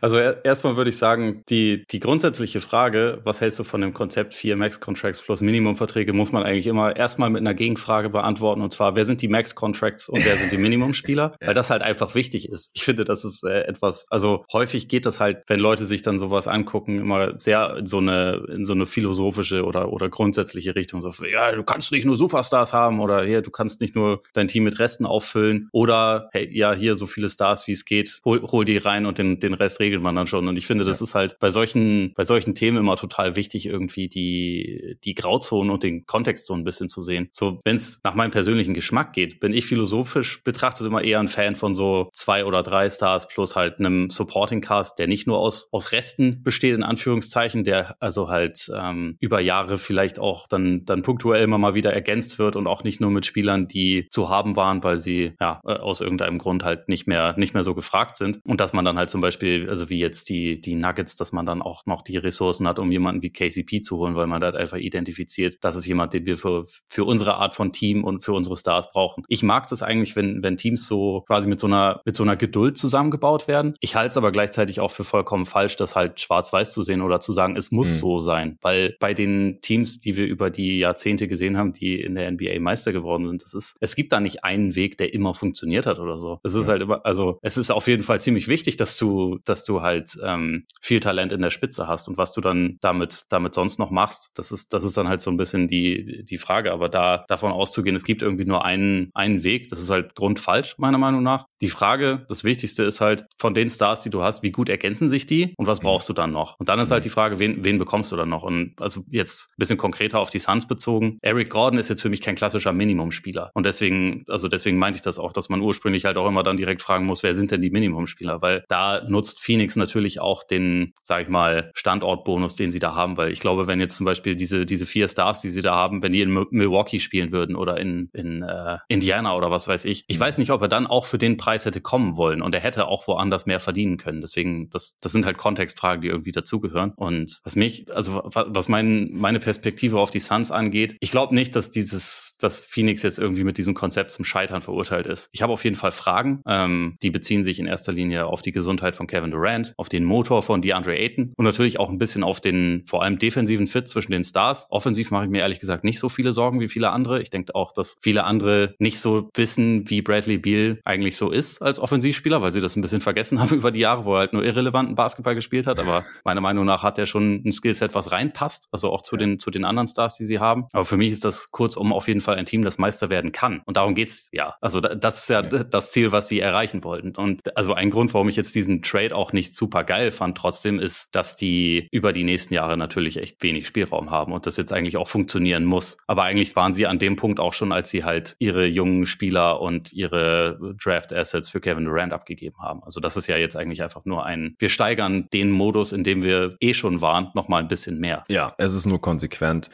[0.00, 4.34] Also erstmal würde ich sagen, die, die grundsätzliche Frage, was hältst du von dem Konzept
[4.34, 8.60] 4 Max-Contracts plus Minimum-Verträge, muss man eigentlich immer erstmal mit einer Gegenfrage beantworten.
[8.60, 11.36] Und zwar, wer sind die Max-Contracts und wer sind die Minimum-Spieler?
[11.40, 11.46] ja.
[11.46, 12.70] Weil das halt einfach wichtig ist.
[12.74, 16.18] Ich finde, das ist äh, etwas, also häufig geht das halt, wenn Leute sich dann
[16.18, 21.02] sowas angucken, immer sehr in so eine, in so eine philosophische oder, oder grundsätzliche Richtung.
[21.02, 24.48] So, ja, du kannst nicht nur Superstars haben oder hier, du kannst nicht nur dein
[24.48, 28.42] Team mit Resten auffüllen oder hey, ja, hier so viele Stars wie es geht, hol,
[28.42, 30.46] hol die rein und den, den Rest regelt man dann schon.
[30.48, 31.04] Und ich finde, das ja.
[31.04, 35.82] ist halt bei solchen, bei solchen Themen immer total wichtig, irgendwie die, die Grauzonen und
[35.82, 37.28] den Kontext so ein bisschen zu sehen.
[37.32, 41.28] So, wenn es nach meinem persönlichen Geschmack geht, bin ich philosophisch betrachtet immer eher ein
[41.28, 45.38] Fan von so zwei oder drei Stars plus halt einem Supporting Cast, der nicht nur
[45.38, 50.84] aus, aus Resten besteht, in Anführungszeichen, der also halt ähm, über Jahre vielleicht auch dann,
[50.84, 54.23] dann punktuell immer mal wieder ergänzt wird und auch nicht nur mit Spielern, die zu
[54.28, 57.74] haben waren, weil sie ja äh, aus irgendeinem Grund halt nicht mehr, nicht mehr so
[57.74, 58.40] gefragt sind.
[58.44, 61.46] Und dass man dann halt zum Beispiel, also wie jetzt die, die Nuggets, dass man
[61.46, 64.50] dann auch noch die Ressourcen hat, um jemanden wie KCP zu holen, weil man da
[64.50, 68.32] einfach identifiziert, das ist jemand, den wir für, für unsere Art von Team und für
[68.32, 69.24] unsere Stars brauchen.
[69.28, 72.36] Ich mag das eigentlich, wenn, wenn Teams so quasi mit so einer, mit so einer
[72.36, 73.74] Geduld zusammengebaut werden.
[73.80, 77.20] Ich halte es aber gleichzeitig auch für vollkommen falsch, das halt schwarz-weiß zu sehen oder
[77.20, 77.96] zu sagen, es muss mhm.
[77.96, 78.58] so sein.
[78.60, 82.60] Weil bei den Teams, die wir über die Jahrzehnte gesehen haben, die in der NBA
[82.60, 85.98] Meister geworden sind, das ist, es gibt da nicht einen Weg, der immer funktioniert hat
[85.98, 86.38] oder so.
[86.42, 86.72] Es ist ja.
[86.72, 90.16] halt immer, also es ist auf jeden Fall ziemlich wichtig, dass du, dass du halt
[90.22, 93.90] ähm, viel Talent in der Spitze hast und was du dann damit, damit sonst noch
[93.90, 96.72] machst, das ist, das ist dann halt so ein bisschen die, die Frage.
[96.72, 100.76] Aber da davon auszugehen, es gibt irgendwie nur einen, einen Weg, das ist halt grundfalsch,
[100.78, 101.46] meiner Meinung nach.
[101.60, 105.08] Die Frage, das Wichtigste ist halt, von den Stars, die du hast, wie gut ergänzen
[105.08, 105.84] sich die und was mhm.
[105.84, 106.58] brauchst du dann noch?
[106.58, 107.04] Und dann ist halt mhm.
[107.04, 108.42] die Frage, wen, wen bekommst du dann noch?
[108.42, 111.18] Und also jetzt ein bisschen konkreter auf die Suns bezogen.
[111.22, 113.50] Eric Gordon ist jetzt für mich kein klassischer Minimumspieler.
[113.54, 116.56] Und deswegen, also deswegen meinte ich das auch, dass man ursprünglich halt auch immer dann
[116.56, 118.42] direkt fragen muss, wer sind denn die Minimumspieler?
[118.42, 123.16] Weil da nutzt Phoenix natürlich auch den, sag ich mal, Standortbonus, den sie da haben,
[123.16, 126.02] weil ich glaube, wenn jetzt zum Beispiel diese, diese vier Stars, die sie da haben,
[126.02, 130.04] wenn die in Milwaukee spielen würden oder in, in äh, Indiana oder was weiß ich,
[130.08, 132.60] ich weiß nicht, ob er dann auch für den Preis hätte kommen wollen und er
[132.60, 134.20] hätte auch woanders mehr verdienen können.
[134.20, 136.92] Deswegen, das, das sind halt Kontextfragen, die irgendwie dazugehören.
[136.96, 141.54] Und was mich, also was mein, meine Perspektive auf die Suns angeht, ich glaube nicht,
[141.56, 145.28] dass dieses, dass Phoenix jetzt irgendwie mit diesem Konzept zum Scheitern verurteilt ist.
[145.32, 148.52] Ich habe auf jeden Fall Fragen, ähm, die beziehen sich in erster Linie auf die
[148.52, 152.22] Gesundheit von Kevin Durant, auf den Motor von DeAndre Ayton und natürlich auch ein bisschen
[152.22, 154.66] auf den vor allem defensiven Fit zwischen den Stars.
[154.70, 157.22] Offensiv mache ich mir ehrlich gesagt nicht so viele Sorgen wie viele andere.
[157.22, 161.62] Ich denke auch, dass viele andere nicht so wissen, wie Bradley Beal eigentlich so ist
[161.62, 164.32] als Offensivspieler, weil sie das ein bisschen vergessen haben über die Jahre, wo er halt
[164.32, 165.78] nur irrelevanten Basketball gespielt hat.
[165.78, 169.38] Aber meiner Meinung nach hat er schon ein Skillset, was reinpasst, also auch zu den,
[169.38, 170.66] zu den anderen Stars, die sie haben.
[170.72, 173.62] Aber für mich ist das kurzum auf jeden Fall ein Team, das Meister werden kann.
[173.64, 174.54] Und darum geht's ja.
[174.60, 175.62] Also das ist ja, ja.
[175.62, 177.14] das Ziel, was sie erreichen wollten.
[177.14, 180.78] Und also ein Grund, warum ich jetzt diesen Trade auch nicht super geil fand, trotzdem
[180.78, 184.72] ist, dass die über die nächsten Jahre natürlich echt wenig Spielraum haben und das jetzt
[184.72, 185.98] eigentlich auch funktionieren muss.
[186.06, 189.60] Aber eigentlich waren sie an dem Punkt auch schon, als sie halt ihre jungen Spieler
[189.60, 192.82] und ihre Draft Assets für Kevin Durant abgegeben haben.
[192.84, 196.22] Also das ist ja jetzt eigentlich einfach nur ein, wir steigern den Modus, in dem
[196.22, 198.24] wir eh schon waren, nochmal ein bisschen mehr.
[198.28, 199.68] Ja, es ist nur konsequent.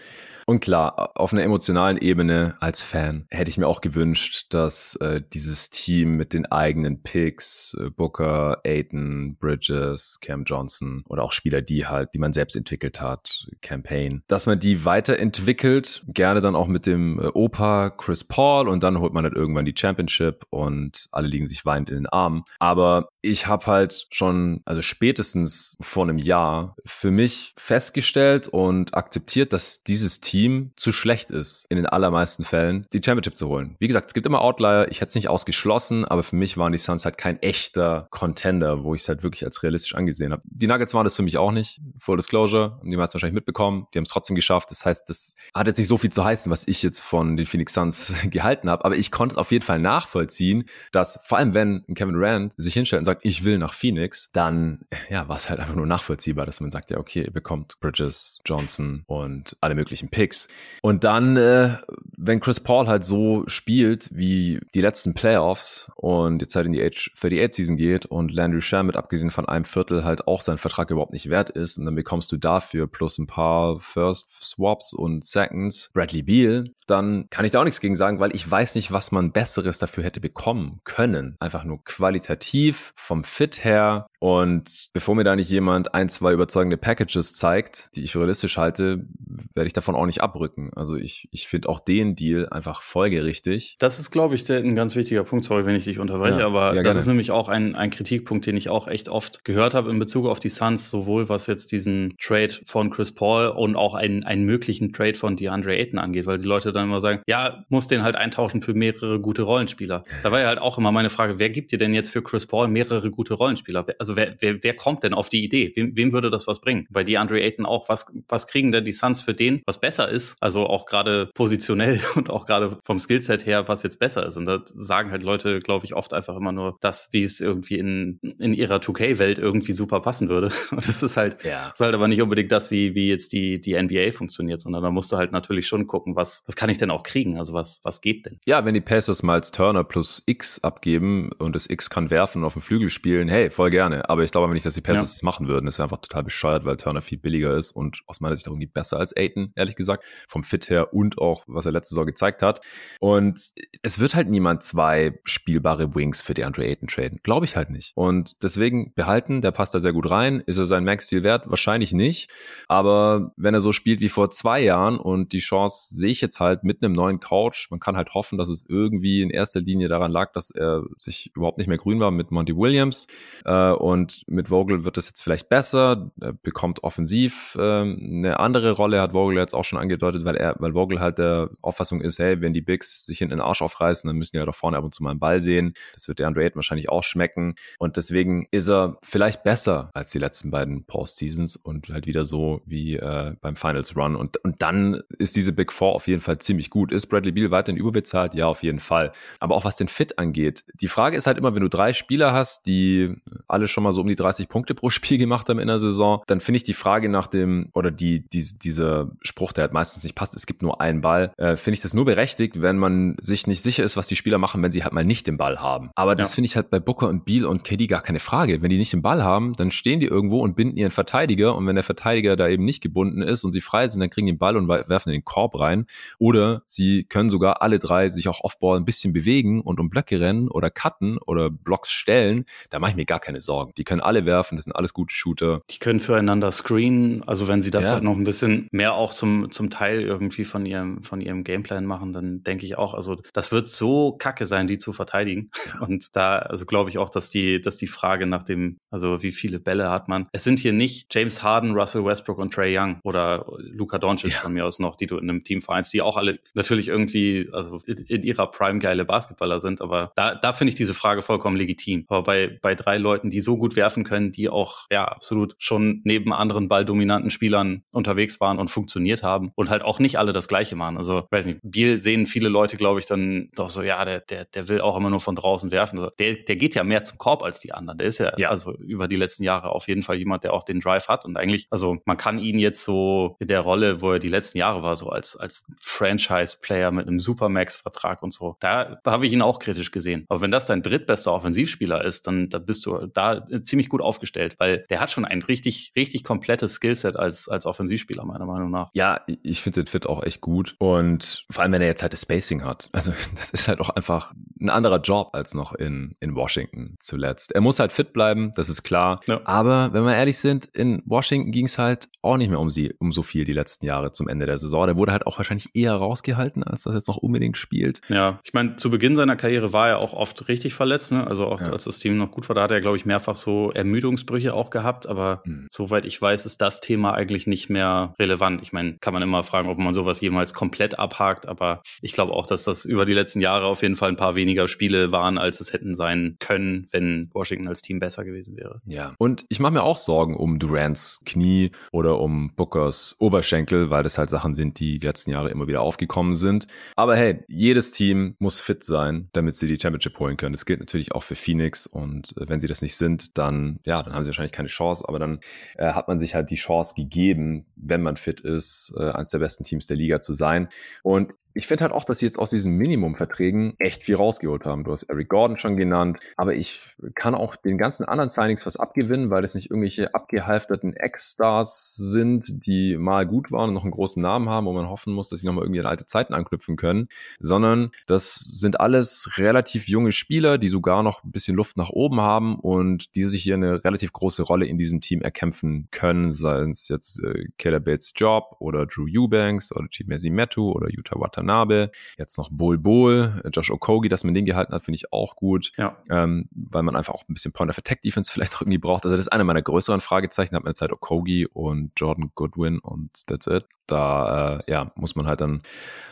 [0.46, 5.20] Und klar, auf einer emotionalen Ebene als Fan hätte ich mir auch gewünscht, dass äh,
[5.32, 11.62] dieses Team mit den eigenen Picks, äh, Booker, Aiton, Bridges, Cam Johnson oder auch Spieler,
[11.62, 16.66] die halt, die man selbst entwickelt hat, Campaign, dass man die weiterentwickelt, gerne dann auch
[16.66, 21.08] mit dem äh, Opa Chris Paul und dann holt man halt irgendwann die Championship und
[21.12, 22.44] alle liegen sich weinend in den Armen.
[22.58, 29.52] Aber ich habe halt schon, also spätestens vor einem Jahr für mich festgestellt und akzeptiert,
[29.52, 33.76] dass dieses Team Team zu schlecht ist, in den allermeisten Fällen, die Championship zu holen.
[33.78, 36.72] Wie gesagt, es gibt immer Outlier, ich hätte es nicht ausgeschlossen, aber für mich waren
[36.72, 40.40] die Suns halt kein echter Contender, wo ich es halt wirklich als realistisch angesehen habe.
[40.46, 41.82] Die Nuggets waren das für mich auch nicht.
[41.98, 44.70] Full Disclosure, die es wahrscheinlich mitbekommen, die haben es trotzdem geschafft.
[44.70, 47.44] Das heißt, das hat jetzt nicht so viel zu heißen, was ich jetzt von den
[47.44, 51.52] Phoenix Suns gehalten habe, aber ich konnte es auf jeden Fall nachvollziehen, dass vor allem
[51.52, 55.50] wenn Kevin Rand sich hinstellt und sagt, ich will nach Phoenix, dann ja, war es
[55.50, 59.74] halt einfach nur nachvollziehbar, dass man sagt, ja, okay, ihr bekommt Bridges, Johnson und alle
[59.74, 60.48] möglichen Picks Picks.
[60.82, 61.78] Und dann, äh,
[62.18, 66.82] wenn Chris Paul halt so spielt wie die letzten Playoffs und jetzt halt in die
[66.82, 70.90] Age 38 Season geht und Landry Shamet abgesehen von einem Viertel halt auch seinen Vertrag
[70.90, 75.26] überhaupt nicht wert ist und dann bekommst du dafür plus ein paar First Swaps und
[75.26, 78.92] Seconds Bradley Beal, dann kann ich da auch nichts gegen sagen, weil ich weiß nicht,
[78.92, 81.36] was man Besseres dafür hätte bekommen können.
[81.40, 86.76] Einfach nur qualitativ, vom Fit her und bevor mir da nicht jemand ein, zwei überzeugende
[86.76, 89.06] Packages zeigt, die ich realistisch halte,
[89.54, 90.70] werde ich davon auch nicht abrücken.
[90.74, 93.76] Also ich, ich finde auch den Deal einfach folgerichtig.
[93.78, 96.74] Das ist, glaube ich, ein ganz wichtiger Punkt, sorry, wenn ich dich unterbreche, ja, aber
[96.74, 99.90] ja, das ist nämlich auch ein, ein Kritikpunkt, den ich auch echt oft gehört habe
[99.90, 103.94] in Bezug auf die Suns, sowohl was jetzt diesen Trade von Chris Paul und auch
[103.94, 107.64] einen, einen möglichen Trade von DeAndre Ayton angeht, weil die Leute dann immer sagen, ja,
[107.68, 110.04] muss den halt eintauschen für mehrere gute Rollenspieler.
[110.22, 112.46] Da war ja halt auch immer meine Frage, wer gibt dir denn jetzt für Chris
[112.46, 113.86] Paul mehrere gute Rollenspieler?
[113.98, 115.72] Also wer, wer, wer kommt denn auf die Idee?
[115.76, 116.86] Wem, wem würde das was bringen?
[116.90, 120.36] Bei DeAndre Ayton auch, was, was kriegen denn die Suns für den, was besser ist?
[120.40, 124.36] Also auch gerade positionell und auch gerade vom Skillset her, was jetzt besser ist.
[124.36, 127.78] Und da sagen halt Leute, glaube ich, oft einfach immer nur das, wie es irgendwie
[127.78, 130.50] in, in ihrer 2K-Welt irgendwie super passen würde.
[130.70, 131.70] Und das ist halt, ja.
[131.70, 134.90] ist halt aber nicht unbedingt das, wie, wie jetzt die, die NBA funktioniert, sondern da
[134.90, 137.38] musst du halt natürlich schon gucken, was, was kann ich denn auch kriegen?
[137.38, 138.38] Also was, was geht denn?
[138.46, 142.38] Ja, wenn die Pacers mal als Turner plus X abgeben und das X kann werfen
[142.38, 144.08] und auf dem Flügel spielen, hey, voll gerne.
[144.08, 145.24] Aber ich glaube aber nicht, dass die Pacers ja.
[145.24, 145.66] machen würden.
[145.66, 148.52] Das ist einfach total bescheuert, weil Turner viel billiger ist und aus meiner Sicht auch
[148.52, 149.89] irgendwie besser als Aiton, ehrlich gesagt.
[150.28, 152.60] Vom Fit her und auch, was er letzte Saison gezeigt hat.
[153.00, 157.20] Und es wird halt niemand zwei spielbare Wings für die Andre Ayton traden.
[157.22, 157.92] Glaube ich halt nicht.
[157.94, 160.40] Und deswegen behalten, der passt da sehr gut rein.
[160.46, 161.48] Ist er sein Max-Deal wert?
[161.48, 162.30] Wahrscheinlich nicht.
[162.68, 166.40] Aber wenn er so spielt wie vor zwei Jahren und die Chance sehe ich jetzt
[166.40, 169.88] halt mit einem neuen Couch, man kann halt hoffen, dass es irgendwie in erster Linie
[169.88, 173.06] daran lag, dass er sich überhaupt nicht mehr grün war mit Monty Williams.
[173.44, 176.10] Äh, und mit Vogel wird es jetzt vielleicht besser.
[176.20, 180.56] Er bekommt offensiv äh, eine andere Rolle, hat Vogel jetzt auch schon angedeutet, weil er,
[180.58, 184.08] weil Vogel halt der Auffassung ist, hey, wenn die Bigs sich hinten den Arsch aufreißen,
[184.08, 185.74] dann müssen die ja doch vorne ab und zu mal einen Ball sehen.
[185.94, 187.54] Das wird der Andre Ayton wahrscheinlich auch schmecken.
[187.78, 192.62] Und deswegen ist er vielleicht besser als die letzten beiden Postseasons und halt wieder so
[192.66, 194.16] wie äh, beim Finals Run.
[194.16, 196.92] Und, und dann ist diese Big Four auf jeden Fall ziemlich gut.
[196.92, 198.34] Ist Bradley Beal weiterhin überbezahlt?
[198.34, 199.12] Ja, auf jeden Fall.
[199.38, 200.64] Aber auch was den Fit angeht.
[200.74, 203.14] Die Frage ist halt immer, wenn du drei Spieler hast, die
[203.48, 206.22] alle schon mal so um die 30 Punkte pro Spiel gemacht haben in der Saison,
[206.26, 210.04] dann finde ich die Frage nach dem, oder die, die, dieser Spruch, der halt meistens
[210.04, 213.16] nicht passt, es gibt nur einen Ball, äh, finde ich das nur berechtigt, wenn man
[213.20, 215.58] sich nicht sicher ist, was die Spieler machen, wenn sie halt mal nicht den Ball
[215.60, 215.90] haben.
[215.94, 216.34] Aber das ja.
[216.36, 218.62] finde ich halt bei Booker und Beal und KD gar keine Frage.
[218.62, 221.66] Wenn die nicht den Ball haben, dann stehen die irgendwo und binden ihren Verteidiger und
[221.66, 224.30] wenn der Verteidiger da eben nicht gebunden ist und sie frei sind, dann kriegen die
[224.30, 225.86] den Ball und werfen in den Korb rein.
[226.18, 230.20] Oder sie können sogar alle drei sich auch Offball ein bisschen bewegen und um Blöcke
[230.20, 232.44] rennen oder cutten oder Blocks stellen.
[232.70, 233.72] Da mache ich mir gar keine Sorgen.
[233.76, 235.62] Die können alle werfen, das sind alles gute Shooter.
[235.70, 237.92] Die können füreinander screenen, also wenn sie das ja.
[237.92, 241.84] halt noch ein bisschen mehr auch zum, zum Teil irgendwie von ihrem, von ihrem Gameplan
[241.84, 245.50] machen, dann denke ich auch, also das wird so kacke sein, die zu verteidigen.
[245.80, 249.32] Und da, also glaube ich auch, dass die, dass die Frage nach dem, also wie
[249.32, 250.28] viele Bälle hat man.
[250.32, 254.38] Es sind hier nicht James Harden, Russell Westbrook und Trey Young oder Luca Doncic ja.
[254.38, 257.48] von mir aus noch, die du in einem Team vereinst, die auch alle natürlich irgendwie,
[257.52, 259.82] also in, in ihrer Prime geile Basketballer sind.
[259.82, 262.04] Aber da, da finde ich diese Frage vollkommen legitim.
[262.08, 266.00] Aber bei, bei drei Leuten, die so gut werfen können, die auch, ja, absolut schon
[266.04, 270.48] neben anderen balldominanten Spielern unterwegs waren und funktioniert haben und halt auch nicht alle das
[270.48, 270.96] Gleiche machen.
[270.96, 274.44] Also, weiß nicht, Biel sehen viele Leute, glaube ich, dann doch so, ja, der, der,
[274.44, 275.98] der will auch immer nur von draußen werfen.
[275.98, 277.98] Also der, der geht ja mehr zum Korb als die anderen.
[277.98, 280.62] Der ist ja, ja, also über die letzten Jahre auf jeden Fall jemand, der auch
[280.62, 281.24] den Drive hat.
[281.24, 284.58] Und eigentlich, also man kann ihn jetzt so in der Rolle, wo er die letzten
[284.58, 289.42] Jahre war, so als, als Franchise-Player mit einem Supermax-Vertrag und so, da habe ich ihn
[289.42, 290.24] auch kritisch gesehen.
[290.28, 294.56] Aber wenn das dein drittbester Offensivspieler ist, dann, dann bist du da ziemlich gut aufgestellt,
[294.58, 298.90] weil der hat schon ein richtig, richtig komplettes Skillset als, als Offensivspieler, meiner Meinung nach.
[298.94, 300.76] Ja, ich finde den Fit auch echt gut.
[300.78, 302.88] Und vor allem, wenn er jetzt halt das Spacing hat.
[302.92, 307.52] Also, das ist halt auch einfach ein anderer Job als noch in, in Washington zuletzt.
[307.52, 309.20] Er muss halt fit bleiben, das ist klar.
[309.26, 309.40] Ja.
[309.44, 312.92] Aber wenn wir ehrlich sind, in Washington ging es halt auch nicht mehr um sie,
[312.98, 314.86] um so viel die letzten Jahre zum Ende der Saison.
[314.86, 318.00] Der wurde halt auch wahrscheinlich eher rausgehalten, als das jetzt noch unbedingt spielt.
[318.08, 321.26] Ja, ich meine, zu Beginn seiner Karriere war er auch oft richtig verletzt, ne?
[321.26, 321.68] Also auch ja.
[321.68, 324.70] als das Team noch gut war, da hat er, glaube ich, mehrfach so Ermüdungsbrüche auch
[324.70, 325.06] gehabt.
[325.06, 325.66] Aber hm.
[325.70, 328.60] soweit ich weiß, ist das Thema eigentlich nicht mehr relevant.
[328.62, 332.32] Ich meine, kann man immer fragen, ob man sowas jemals komplett abhakt, aber ich glaube
[332.32, 335.38] auch, dass das über die letzten Jahre auf jeden Fall ein paar weniger Spiele waren,
[335.38, 338.80] als es hätten sein können, wenn Washington als Team besser gewesen wäre.
[338.84, 339.14] Ja.
[339.18, 344.18] Und ich mache mir auch Sorgen um Durants Knie oder um Bookers Oberschenkel, weil das
[344.18, 346.66] halt Sachen sind, die die letzten Jahre immer wieder aufgekommen sind.
[346.96, 350.52] Aber hey, jedes Team muss fit sein, damit sie die Championship holen können.
[350.52, 354.02] Das gilt natürlich auch für Phoenix und äh, wenn sie das nicht sind, dann ja,
[354.02, 355.40] dann haben sie wahrscheinlich keine Chance, aber dann
[355.76, 359.38] äh, hat man sich halt die Chance gegeben, wenn man fit ist, äh, eines der
[359.38, 360.68] besten Teams der Liga zu sein.
[361.02, 364.84] Und ich finde halt auch, dass sie jetzt aus diesen Minimumverträgen echt viel rausgeholt haben.
[364.84, 368.76] Du hast Eric Gordon schon genannt, aber ich kann auch den ganzen anderen Signings was
[368.76, 373.90] abgewinnen, weil es nicht irgendwelche abgehalfterten Ex-Stars sind, die mal gut waren und noch einen
[373.90, 376.76] großen Namen haben, wo man hoffen muss, dass sie nochmal irgendwie an alte Zeiten anknüpfen
[376.76, 377.08] können,
[377.40, 382.20] sondern das sind alles relativ junge Spieler, die sogar noch ein bisschen Luft nach oben
[382.20, 386.60] haben und die sich hier eine relativ große Rolle in diesem Team erkämpfen können, sei
[386.70, 391.90] es jetzt äh, Caleb Bates Job oder Drew Eubanks oder Chimezi Metu oder Utah Watanabe
[392.18, 395.72] jetzt noch Bol Bol, Josh Okogi, dass man den gehalten hat, finde ich auch gut,
[395.76, 395.96] ja.
[396.10, 399.04] ähm, weil man einfach auch ein bisschen Point of Attack Defense vielleicht auch irgendwie braucht.
[399.04, 403.10] Also das ist einer meiner größeren Fragezeichen, hat man Zeit Okogi und Jordan Goodwin und
[403.26, 403.66] that's it.
[403.90, 405.62] Da äh, ja, muss man halt dann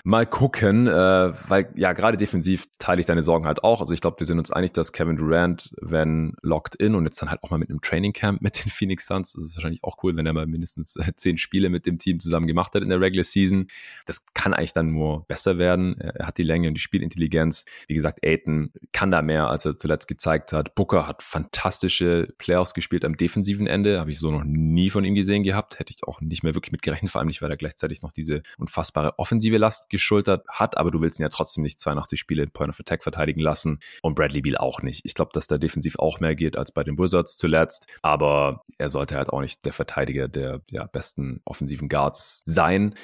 [0.04, 3.80] mal gucken, äh, weil ja, gerade defensiv teile ich deine Sorgen halt auch.
[3.80, 7.20] Also ich glaube, wir sind uns einig, dass Kevin Durant, wenn locked in und jetzt
[7.20, 9.84] dann halt auch mal mit einem Training Camp mit den Phoenix Suns, das ist wahrscheinlich
[9.84, 12.82] auch cool, wenn er mal mindestens äh, zehn Spiele mit dem Team zusammen gemacht hat
[12.82, 13.68] in der Regular Season.
[14.06, 16.00] Das kann eigentlich dann nur besser werden.
[16.00, 17.64] Er hat die Länge und die Spielintelligenz.
[17.86, 20.74] Wie gesagt, Aiton kann da mehr, als er zuletzt gezeigt hat.
[20.74, 24.00] Booker hat fantastische Playoffs gespielt am defensiven Ende.
[24.00, 25.78] Habe ich so noch nie von ihm gesehen gehabt.
[25.78, 28.12] Hätte ich auch nicht mehr wirklich mit gerechnet, vor allem nicht, weil er gleichzeitig noch
[28.12, 32.42] diese unfassbare offensive Last geschultert hat, aber du willst ihn ja trotzdem nicht 82 Spiele
[32.42, 35.04] in Point of Attack verteidigen lassen und Bradley Beal auch nicht.
[35.04, 38.88] Ich glaube, dass da defensiv auch mehr geht als bei den Wizards zuletzt, aber er
[38.88, 42.94] sollte halt auch nicht der Verteidiger der ja, besten offensiven Guards sein.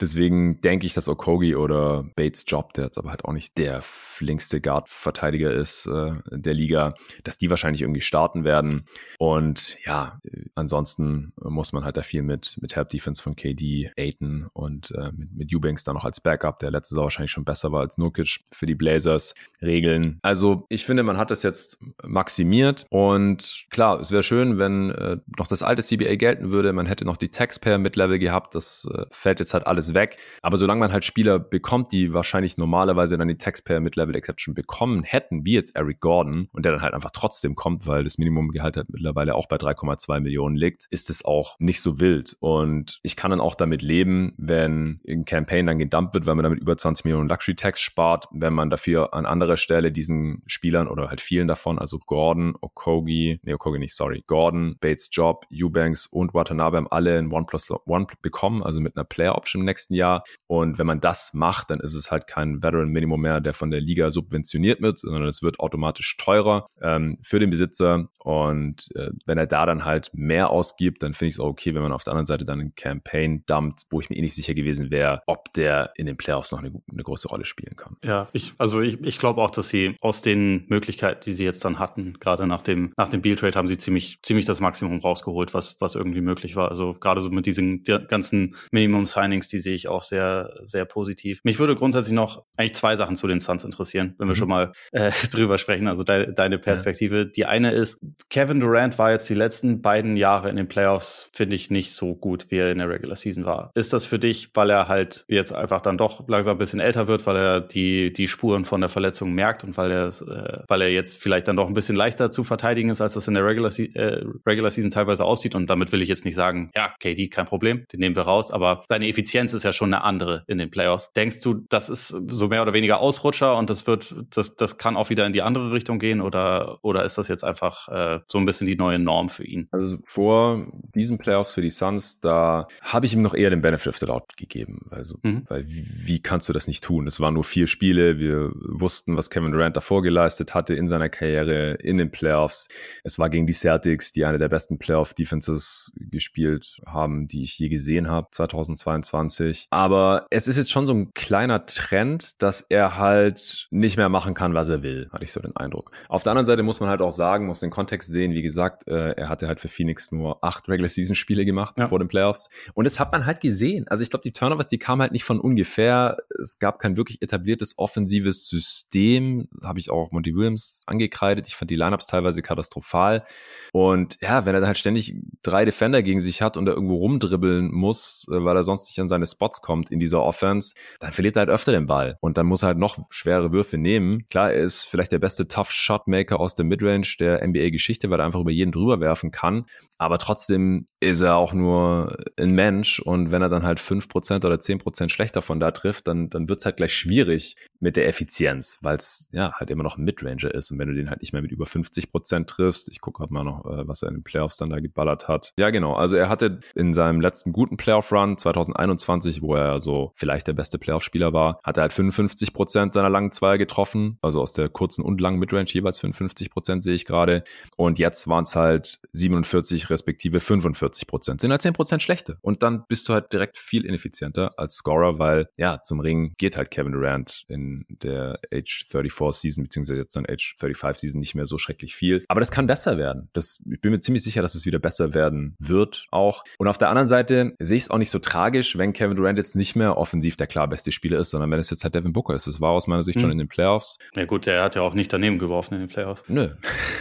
[0.00, 3.82] Deswegen denke ich, dass Okogi oder Bates Job, der jetzt aber halt auch nicht der
[3.82, 6.94] flinkste Guard-Verteidiger ist äh, der Liga,
[7.24, 8.84] dass die wahrscheinlich irgendwie starten werden.
[9.18, 10.18] Und ja,
[10.54, 15.12] ansonsten muss man halt da viel mit, mit Help Defense von KD, Aiton und äh,
[15.12, 17.98] mit, mit Eubanks dann noch als Backup, der letzte Saison wahrscheinlich schon besser war als
[17.98, 20.18] Nurkic für die Blazers regeln.
[20.22, 25.18] Also ich finde, man hat das jetzt maximiert und klar, es wäre schön, wenn äh,
[25.36, 26.72] noch das alte CBA gelten würde.
[26.72, 28.54] Man hätte noch die Taxpayer mit Level gehabt.
[28.54, 30.18] Das äh, fällt jetzt halt alles weg.
[30.42, 34.54] Aber solange man halt Spieler bekommt, die wahrscheinlich normalerweise dann die Taxpayer mit Level Exception
[34.54, 38.18] bekommen hätten, wie jetzt Eric Gordon und der dann halt einfach trotzdem kommt, weil das
[38.18, 42.36] Minimumgehalt halt mittlerweile auch bei 3,2 Millionen liegt, ist es auch nicht so wild.
[42.40, 46.44] Und ich kann dann auch damit leben, wenn ein Campaign dann gedumpt wird, weil man
[46.44, 50.88] damit über 20 Millionen Luxury Tax spart, wenn man dafür an anderer Stelle diesen Spielern
[50.88, 56.06] oder halt vielen davon, also Gordon, Okogi, nee, Okogi nicht, sorry, Gordon, Bates Job, Eubanks
[56.06, 59.66] und Watanabe haben alle ein One plus One bekommen, also mit einer Player Option im
[59.66, 60.24] nächsten Jahr.
[60.46, 63.70] Und wenn man das macht, dann ist es halt kein Veteran Minimum mehr, der von
[63.70, 68.08] der Liga subventioniert mit, sondern es wird automatisch teurer ähm, für den Besitzer.
[68.18, 71.74] Und äh, wenn er da dann halt mehr ausgibt, dann finde ich es auch okay,
[71.74, 74.34] wenn man auf der anderen Seite dann eine Campaign dumpt, wo ich mir eh nicht
[74.34, 77.96] sicher gewesen wäre, ob der in den Playoffs noch eine, eine große Rolle spielen kann.
[78.04, 81.64] Ja, ich, also ich, ich glaube auch, dass sie aus den Möglichkeiten, die sie jetzt
[81.64, 85.54] dann hatten, gerade nach dem, nach dem Beal-Trade, haben sie ziemlich, ziemlich das Maximum rausgeholt,
[85.54, 86.70] was, was irgendwie möglich war.
[86.70, 91.40] Also gerade so mit diesen ganzen Minimum-Signings, die sehe ich auch sehr, sehr positiv.
[91.44, 94.38] Mich würde grundsätzlich noch eigentlich zwei Sachen zu den Suns interessieren, wenn wir mhm.
[94.38, 95.88] schon mal äh, drüber sprechen.
[95.88, 97.18] Also de deine Perspektive.
[97.18, 97.24] Ja.
[97.24, 98.00] Die eine ist,
[98.30, 102.14] Kevin Durant war jetzt die letzten beiden Jahre in den Playoffs, finde ich, nicht so
[102.14, 103.67] gut, wie er in der Regular Season war.
[103.74, 107.08] Ist das für dich, weil er halt jetzt einfach dann doch langsam ein bisschen älter
[107.08, 110.82] wird, weil er die, die Spuren von der Verletzung merkt und weil er, äh, weil
[110.82, 113.44] er jetzt vielleicht dann doch ein bisschen leichter zu verteidigen ist, als das in der
[113.44, 115.54] Regular, äh, Regular Season teilweise aussieht.
[115.54, 118.50] Und damit will ich jetzt nicht sagen, ja, KD, kein Problem, den nehmen wir raus,
[118.50, 121.12] aber seine Effizienz ist ja schon eine andere in den Playoffs.
[121.12, 124.96] Denkst du, das ist so mehr oder weniger Ausrutscher und das wird, das, das kann
[124.96, 128.38] auch wieder in die andere Richtung gehen oder, oder ist das jetzt einfach äh, so
[128.38, 129.68] ein bisschen die neue Norm für ihn?
[129.70, 133.88] Also vor diesen Playoffs für die Suns, da habe ich ihm noch eher den Benefit
[133.88, 134.86] of the Doubt gegeben.
[134.90, 135.42] Also, mhm.
[135.48, 137.06] weil wie kannst du das nicht tun?
[137.06, 138.18] Es waren nur vier Spiele.
[138.18, 142.68] Wir wussten, was Kevin Durant davor geleistet hatte in seiner Karriere in den Playoffs.
[143.04, 147.68] Es war gegen die Celtics, die eine der besten Playoff-Defenses gespielt haben, die ich je
[147.68, 149.66] gesehen habe, 2022.
[149.70, 154.34] Aber es ist jetzt schon so ein kleiner Trend, dass er halt nicht mehr machen
[154.34, 155.92] kann, was er will, hatte ich so den Eindruck.
[156.08, 158.86] Auf der anderen Seite muss man halt auch sagen, muss den Kontext sehen, wie gesagt,
[158.88, 161.88] äh, er hatte halt für Phoenix nur acht Regular Season Spiele gemacht ja.
[161.88, 162.48] vor den Playoffs.
[162.74, 163.88] Und das hat man halt gesehen.
[163.88, 166.18] Also ich glaube, die Turnovers, die kamen halt nicht von ungefähr.
[166.40, 169.48] Es gab kein wirklich etabliertes offensives System.
[169.64, 171.46] Habe ich auch Monty Williams angekreidet.
[171.48, 173.24] Ich fand die Lineups teilweise katastrophal.
[173.72, 176.96] Und ja, wenn er dann halt ständig drei Defender gegen sich hat und er irgendwo
[176.96, 181.12] rumdribbeln muss, äh, weil er sonst nicht an seine Spots kommt in dieser Offense, dann
[181.12, 182.18] verliert er halt öfter den Ball.
[182.20, 184.26] Und dann muss er halt noch schwere Würfe nehmen.
[184.30, 188.26] Klar, er ist vielleicht der beste Tough Shotmaker aus der Midrange der NBA-Geschichte, weil er
[188.26, 189.64] einfach über jeden drüber werfen kann.
[189.98, 194.44] Aber trotzdem ist er auch nur ein Mensch und wenn er dann halt fünf Prozent
[194.44, 198.08] oder zehn Prozent schlechter von da trifft, dann, dann wird's halt gleich schwierig mit der
[198.08, 200.70] Effizienz, weil es ja halt immer noch ein Midranger ist.
[200.70, 203.30] Und wenn du den halt nicht mehr mit über 50 Prozent triffst, ich gucke halt
[203.30, 205.52] mal noch, äh, was er in den Playoffs dann da geballert hat.
[205.58, 205.94] Ja, genau.
[205.94, 210.78] Also er hatte in seinem letzten guten Playoff-Run 2021, wo er so vielleicht der beste
[210.78, 214.18] Playoff-Spieler war, hat er halt 55 Prozent seiner langen Zweier getroffen.
[214.22, 217.44] Also aus der kurzen und langen Midrange jeweils 55 Prozent sehe ich gerade.
[217.76, 221.40] Und jetzt waren es halt 47 respektive 45 Prozent.
[221.40, 222.36] Sind halt 10 Prozent schlechter.
[222.42, 226.56] Und dann bist du halt direkt viel ineffizienter als Scorer, weil ja, zum Ring geht
[226.56, 231.34] halt Kevin Durant in der Age 34 Season, beziehungsweise jetzt dann Age 35 Season nicht
[231.34, 232.24] mehr so schrecklich viel.
[232.28, 233.28] Aber das kann besser werden.
[233.32, 236.44] Das, ich bin mir ziemlich sicher, dass es wieder besser werden wird auch.
[236.58, 239.38] Und auf der anderen Seite sehe ich es auch nicht so tragisch, wenn Kevin Durant
[239.38, 242.12] jetzt nicht mehr offensiv der klar beste Spieler ist, sondern wenn es jetzt halt Devin
[242.12, 242.46] Booker ist.
[242.46, 243.22] Das war aus meiner Sicht hm.
[243.22, 243.98] schon in den Playoffs.
[244.14, 246.24] Ja gut, der hat ja auch nicht daneben geworfen in den Playoffs.
[246.28, 246.50] Nö.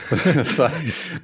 [0.36, 0.72] das, war,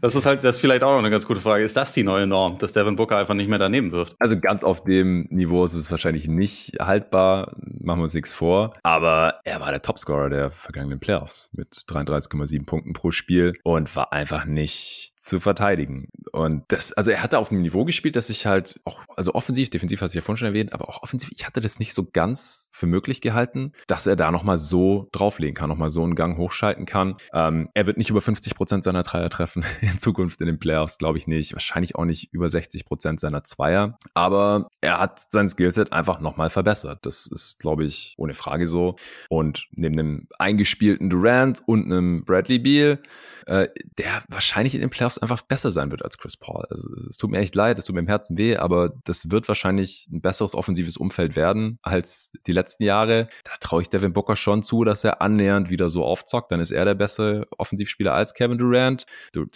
[0.02, 1.64] das ist halt, das ist vielleicht auch noch eine ganz gute Frage.
[1.64, 4.16] Ist das die neue Norm, dass Devin Booker einfach nicht mehr daneben wirft?
[4.20, 8.74] Also ganz auf dem Niveau ist es wahrscheinlich nicht haltbar, machen wir uns nichts vor.
[8.84, 14.14] Aber er war der Topscorer der vergangenen Playoffs mit 33,7 Punkten pro Spiel und war
[14.14, 16.10] einfach nicht zu verteidigen.
[16.34, 19.70] Und das, also er hatte auf einem Niveau gespielt, dass ich halt auch, also offensiv,
[19.70, 22.06] defensiv hatte ich ja vorhin schon erwähnt, aber auch offensiv, ich hatte das nicht so
[22.12, 26.38] ganz für möglich gehalten, dass er da nochmal so drauflegen kann, nochmal so einen Gang
[26.38, 27.16] hochschalten kann.
[27.32, 30.98] Ähm, er wird nicht über 50 Prozent seiner Dreier treffen in Zukunft in den Playoffs,
[30.98, 31.54] glaube ich nicht.
[31.54, 33.98] Wahrscheinlich auch nicht über 60 Prozent seiner Zweier.
[34.14, 37.00] Aber er hat sein Skillset einfach nochmal verbessert.
[37.04, 38.98] Das ist, glaube ich, ohne Frage so.
[39.30, 43.00] Und neben einem eingespielten Durant und einem Bradley Beal,
[43.46, 46.66] äh, der wahrscheinlich in den Playoffs einfach besser sein wird als Chris Paul.
[46.70, 49.48] Also, es tut mir echt leid, es tut mir im Herzen weh, aber das wird
[49.48, 53.28] wahrscheinlich ein besseres offensives Umfeld werden als die letzten Jahre.
[53.44, 56.52] Da traue ich Devin Booker schon zu, dass er annähernd wieder so aufzockt.
[56.52, 59.06] Dann ist er der bessere Offensivspieler als Kevin Durant.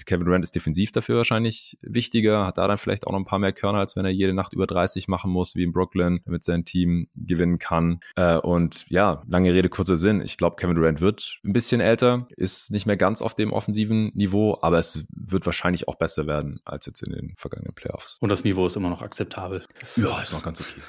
[0.05, 3.39] Kevin Durant ist defensiv dafür wahrscheinlich wichtiger, hat da dann vielleicht auch noch ein paar
[3.39, 6.43] mehr Körner, als wenn er jede Nacht über 30 machen muss, wie in Brooklyn, damit
[6.43, 7.99] sein Team gewinnen kann.
[8.16, 10.22] Äh, und ja, lange Rede, kurzer Sinn.
[10.22, 14.12] Ich glaube, Kevin Durant wird ein bisschen älter, ist nicht mehr ganz auf dem offensiven
[14.14, 18.18] Niveau, aber es wird wahrscheinlich auch besser werden als jetzt in den vergangenen Playoffs.
[18.20, 19.66] Und das Niveau ist immer noch akzeptabel.
[19.80, 20.82] Das ja, ist noch ganz okay.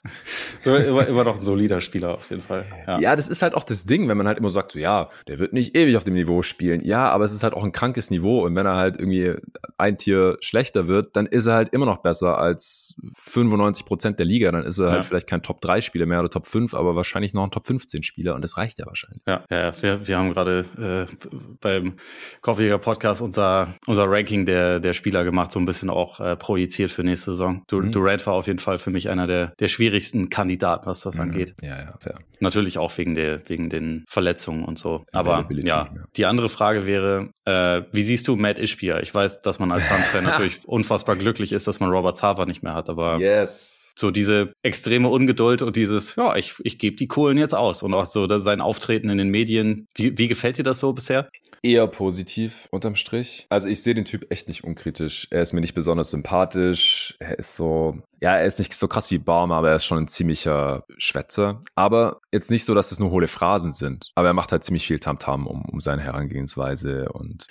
[0.88, 2.66] immer, immer noch ein solider Spieler auf jeden Fall.
[2.86, 3.00] Ja.
[3.00, 5.38] ja, das ist halt auch das Ding, wenn man halt immer sagt, so, ja, der
[5.38, 6.84] wird nicht ewig auf dem Niveau spielen.
[6.84, 9.34] Ja, aber es ist halt auch ein krankes Niveau und wenn er halt irgendwie
[9.78, 14.26] ein Tier schlechter wird, dann ist er halt immer noch besser als 95 Prozent der
[14.26, 14.50] Liga.
[14.50, 14.96] Dann ist er halt ja.
[14.96, 17.66] halt vielleicht kein Top 3 Spieler mehr oder Top 5, aber wahrscheinlich noch ein Top
[17.66, 19.22] 15 Spieler und das reicht ja wahrscheinlich.
[19.26, 21.28] Ja, ja wir, wir haben gerade äh,
[21.60, 21.94] beim
[22.40, 26.90] Kopfjäger Podcast unser, unser Ranking der, der Spieler gemacht, so ein bisschen auch äh, projiziert
[26.90, 27.62] für nächste Saison.
[27.68, 27.92] Du, mhm.
[27.92, 31.22] Durant war auf jeden Fall für mich einer der, der schwierigsten Kandidaten, was das mhm.
[31.22, 31.54] angeht.
[31.62, 32.18] Ja, ja, fair.
[32.40, 35.04] Natürlich auch wegen der, wegen den Verletzungen und so.
[35.12, 39.00] Aber ja, die andere Frage wäre, äh, wie siehst du Matt Ishbia?
[39.00, 42.62] Ich weiß, dass man als Suns-Fan natürlich unfassbar glücklich ist, dass man Robert Sava nicht
[42.62, 47.08] mehr hat, aber yes so diese extreme Ungeduld und dieses, ja, ich, ich gebe die
[47.08, 49.86] Kohlen jetzt aus und auch so sein Auftreten in den Medien.
[49.96, 51.28] Wie, wie gefällt dir das so bisher?
[51.62, 53.46] Eher positiv unterm Strich.
[53.48, 55.26] Also ich sehe den Typ echt nicht unkritisch.
[55.30, 57.16] Er ist mir nicht besonders sympathisch.
[57.18, 59.98] Er ist so, ja, er ist nicht so krass wie Barmer, aber er ist schon
[59.98, 61.60] ein ziemlicher Schwätzer.
[61.74, 64.12] Aber jetzt nicht so, dass es nur hohle Phrasen sind.
[64.14, 67.46] Aber er macht halt ziemlich viel Tamtam -Tam um, um seine Herangehensweise und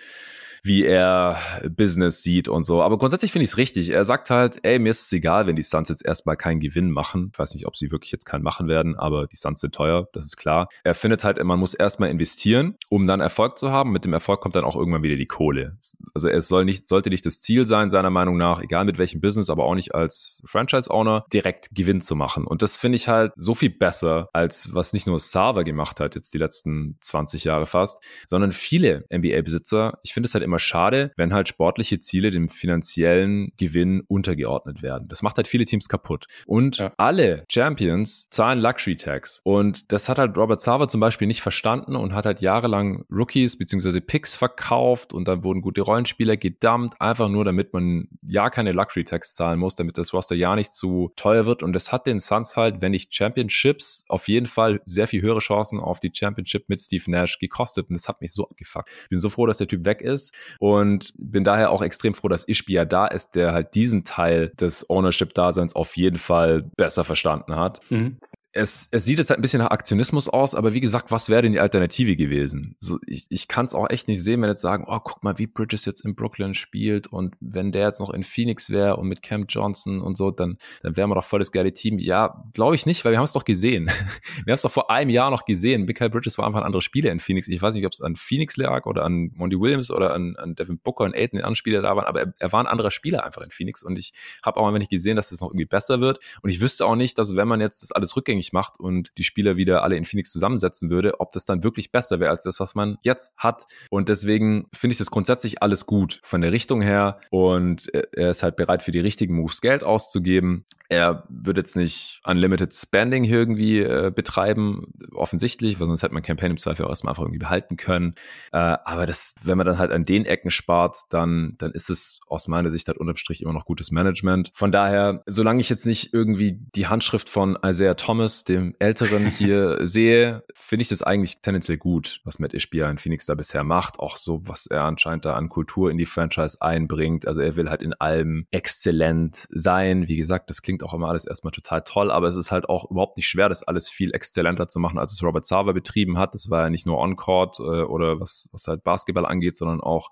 [0.68, 1.38] wie er
[1.76, 2.82] Business sieht und so.
[2.82, 3.89] Aber grundsätzlich finde ich es richtig.
[3.89, 6.91] Er sagt halt, ey, mir ist es egal, wenn die Suns jetzt erstmal keinen Gewinn
[6.91, 7.32] machen.
[7.34, 10.07] Ich weiß nicht, ob sie wirklich jetzt keinen machen werden, aber die Suns sind teuer,
[10.13, 10.68] das ist klar.
[10.84, 13.91] Er findet halt, man muss erstmal investieren, um dann Erfolg zu haben.
[13.91, 15.78] Mit dem Erfolg kommt dann auch irgendwann wieder die Kohle.
[16.13, 19.22] Also es soll nicht, sollte nicht das Ziel sein, seiner Meinung nach, egal mit welchem
[19.22, 22.45] Business, aber auch nicht als Franchise-Owner, direkt Gewinn zu machen.
[22.45, 26.15] Und das finde ich halt so viel besser, als was nicht nur Sava gemacht hat,
[26.15, 29.93] jetzt die letzten 20 Jahre fast, sondern viele NBA-Besitzer.
[30.03, 35.08] Ich finde es halt immer schade, wenn halt sportliche Ziele dem finanziellen Gewinn untergeordnet werden.
[35.08, 36.26] Das macht halt viele Teams kaputt.
[36.45, 36.93] Und ja.
[36.97, 39.41] alle Champions zahlen Luxury Tax.
[39.43, 43.58] Und das hat halt Robert Sava zum Beispiel nicht verstanden und hat halt jahrelang Rookies
[43.58, 44.01] bzw.
[44.01, 49.05] Picks verkauft und dann wurden gute Rollenspieler gedumpt, einfach nur damit man ja keine Luxury
[49.05, 51.64] Tax zahlen muss, damit das Roster ja nicht zu teuer wird.
[51.64, 55.39] Und das hat den Suns halt, wenn nicht Championships, auf jeden Fall sehr viel höhere
[55.39, 57.89] Chancen auf die Championship mit Steve Nash gekostet.
[57.89, 58.89] Und das hat mich so abgefuckt.
[59.03, 62.27] Ich bin so froh, dass der Typ weg ist und bin daher auch extrem froh,
[62.27, 67.55] dass Ishbia da ist, der halt diesen Teil des Ownership-Daseins auf jeden Fall besser verstanden
[67.55, 67.79] hat.
[67.89, 68.17] Mhm
[68.58, 71.43] es, es sieht jetzt halt ein bisschen nach Aktionismus aus, aber wie gesagt, was wäre
[71.43, 72.76] denn die Alternative gewesen?
[72.80, 75.38] So, ich ich kann es auch echt nicht sehen, wenn jetzt sagen, oh, guck mal,
[75.38, 79.08] wie Bridges jetzt in Brooklyn spielt und wenn der jetzt noch in Phoenix wäre und
[79.08, 81.99] mit Cam Johnson und so, dann, dann wären wir doch voll das geile Team.
[81.99, 83.86] Ja, glaube ich nicht, weil wir haben es doch gesehen.
[84.45, 85.86] wir haben es doch vor einem Jahr noch gesehen.
[85.86, 87.47] Michael Bridges war einfach ein anderer Spieler in Phoenix.
[87.47, 90.55] Ich weiß nicht, ob es an Phoenix lag oder an Monty Williams oder an, an
[90.55, 92.91] Devin Booker und Aiden, den anderen Spieler da waren, aber er, er war ein anderer
[92.91, 95.49] Spieler einfach in Phoenix und ich habe auch einfach nicht gesehen, dass es das noch
[95.49, 98.46] irgendwie besser wird und ich wüsste auch nicht, dass wenn man jetzt das alles rückgängig
[98.47, 101.91] rückgängig macht und die Spieler wieder alle in Phoenix zusammensetzen würde, ob das dann wirklich
[101.91, 103.65] besser wäre als das, was man jetzt hat.
[103.89, 108.43] Und deswegen finde ich das grundsätzlich alles gut von der Richtung her und er ist
[108.43, 110.65] halt bereit für die richtigen Moves Geld auszugeben.
[110.89, 116.51] Er wird jetzt nicht Unlimited Spending irgendwie äh, betreiben, offensichtlich, weil sonst hätte man Campaign
[116.51, 118.15] im Zweifel auch erstmal einfach irgendwie behalten können.
[118.51, 122.21] Äh, aber das, wenn man dann halt an den Ecken spart, dann, dann ist es
[122.27, 124.51] aus meiner Sicht halt unterm Strich immer noch gutes Management.
[124.53, 129.85] Von daher, solange ich jetzt nicht irgendwie die Handschrift von Isaiah Thomas, dem Älteren, hier
[129.85, 133.99] sehe, finde ich das eigentlich tendenziell gut, was Matt Ishbia in Phoenix da bisher macht.
[133.99, 137.27] Auch so, was er anscheinend da an Kultur in die Franchise einbringt.
[137.27, 140.07] Also er will halt in allem exzellent sein.
[140.07, 142.69] Wie gesagt, das klingt klingt auch immer alles erstmal total toll, aber es ist halt
[142.69, 146.17] auch überhaupt nicht schwer, das alles viel exzellenter zu machen, als es Robert Sava betrieben
[146.17, 146.34] hat.
[146.34, 150.09] Das war ja nicht nur On-Court äh, oder was, was halt Basketball angeht, sondern auch,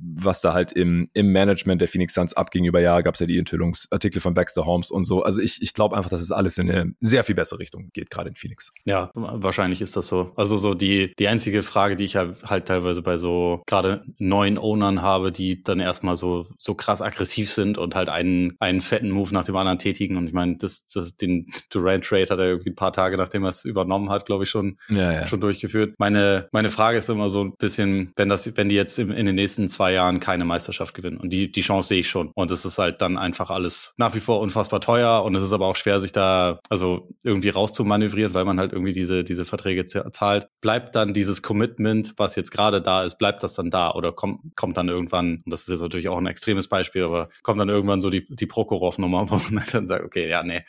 [0.00, 3.26] was da halt im, im Management der Phoenix Suns abging über Jahre, gab es ja
[3.26, 5.22] die Enthüllungsartikel von Baxter Holmes und so.
[5.22, 8.10] Also ich, ich glaube einfach, dass es alles in eine sehr viel bessere Richtung geht,
[8.10, 8.72] gerade in Phoenix.
[8.84, 10.32] Ja, wahrscheinlich ist das so.
[10.36, 15.02] Also so die, die einzige Frage, die ich halt, teilweise bei so gerade neuen Ownern
[15.02, 19.32] habe, die dann erstmal so, so krass aggressiv sind und halt einen, einen fetten Move
[19.32, 20.16] nach dem anderen tätigen bestätigen.
[20.16, 23.44] Und ich meine, das, das, den Durant Trade hat er irgendwie ein paar Tage, nachdem
[23.44, 25.26] er es übernommen hat, glaube ich, schon, ja, ja.
[25.26, 25.94] schon durchgeführt.
[25.98, 29.26] Meine, meine Frage ist immer so ein bisschen, wenn das, wenn die jetzt in, in
[29.26, 31.18] den nächsten zwei Jahren keine Meisterschaft gewinnen.
[31.18, 32.30] Und die, die Chance sehe ich schon.
[32.34, 35.22] Und es ist halt dann einfach alles nach wie vor unfassbar teuer.
[35.24, 38.92] Und es ist aber auch schwer, sich da, also irgendwie rauszumanövrieren, weil man halt irgendwie
[38.92, 40.48] diese, diese Verträge zahlt.
[40.60, 44.56] Bleibt dann dieses Commitment, was jetzt gerade da ist, bleibt das dann da oder kommt,
[44.56, 47.68] kommt dann irgendwann, und das ist jetzt natürlich auch ein extremes Beispiel, aber kommt dann
[47.68, 50.62] irgendwann so die, die Prokhorov-Nummer, wo man halt dann sagt, okay, ja, nee,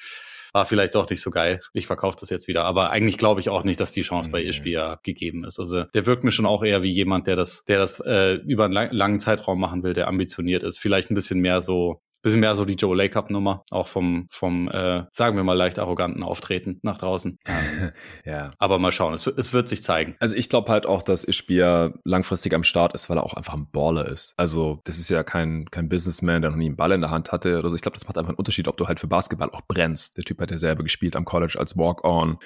[0.53, 1.61] war vielleicht doch nicht so geil.
[1.74, 2.63] Ich verkaufe das jetzt wieder.
[2.63, 5.59] Aber eigentlich glaube ich auch nicht, dass die Chance bei Ishbi ja gegeben ist.
[5.59, 8.65] Also der wirkt mir schon auch eher wie jemand, der das, der das äh, über
[8.65, 10.80] einen langen Zeitraum machen will, der ambitioniert ist.
[10.80, 14.28] Vielleicht ein bisschen mehr so bisschen mehr so die Joe Lake Cup Nummer, auch vom,
[14.32, 17.39] vom äh, sagen wir mal, leicht arroganten Auftreten nach draußen.
[18.25, 18.51] ja.
[18.59, 20.15] Aber mal schauen, es, es wird sich zeigen.
[20.19, 23.53] Also ich glaube halt auch, dass Ishbia langfristig am Start ist, weil er auch einfach
[23.53, 24.34] ein Baller ist.
[24.36, 27.32] Also das ist ja kein, kein Businessman, der noch nie einen Ball in der Hand
[27.32, 27.75] hatte oder so.
[27.75, 30.17] Ich glaube, das macht einfach einen Unterschied, ob du halt für Basketball auch brennst.
[30.17, 32.38] Der Typ hat ja selber gespielt am College als Walk-On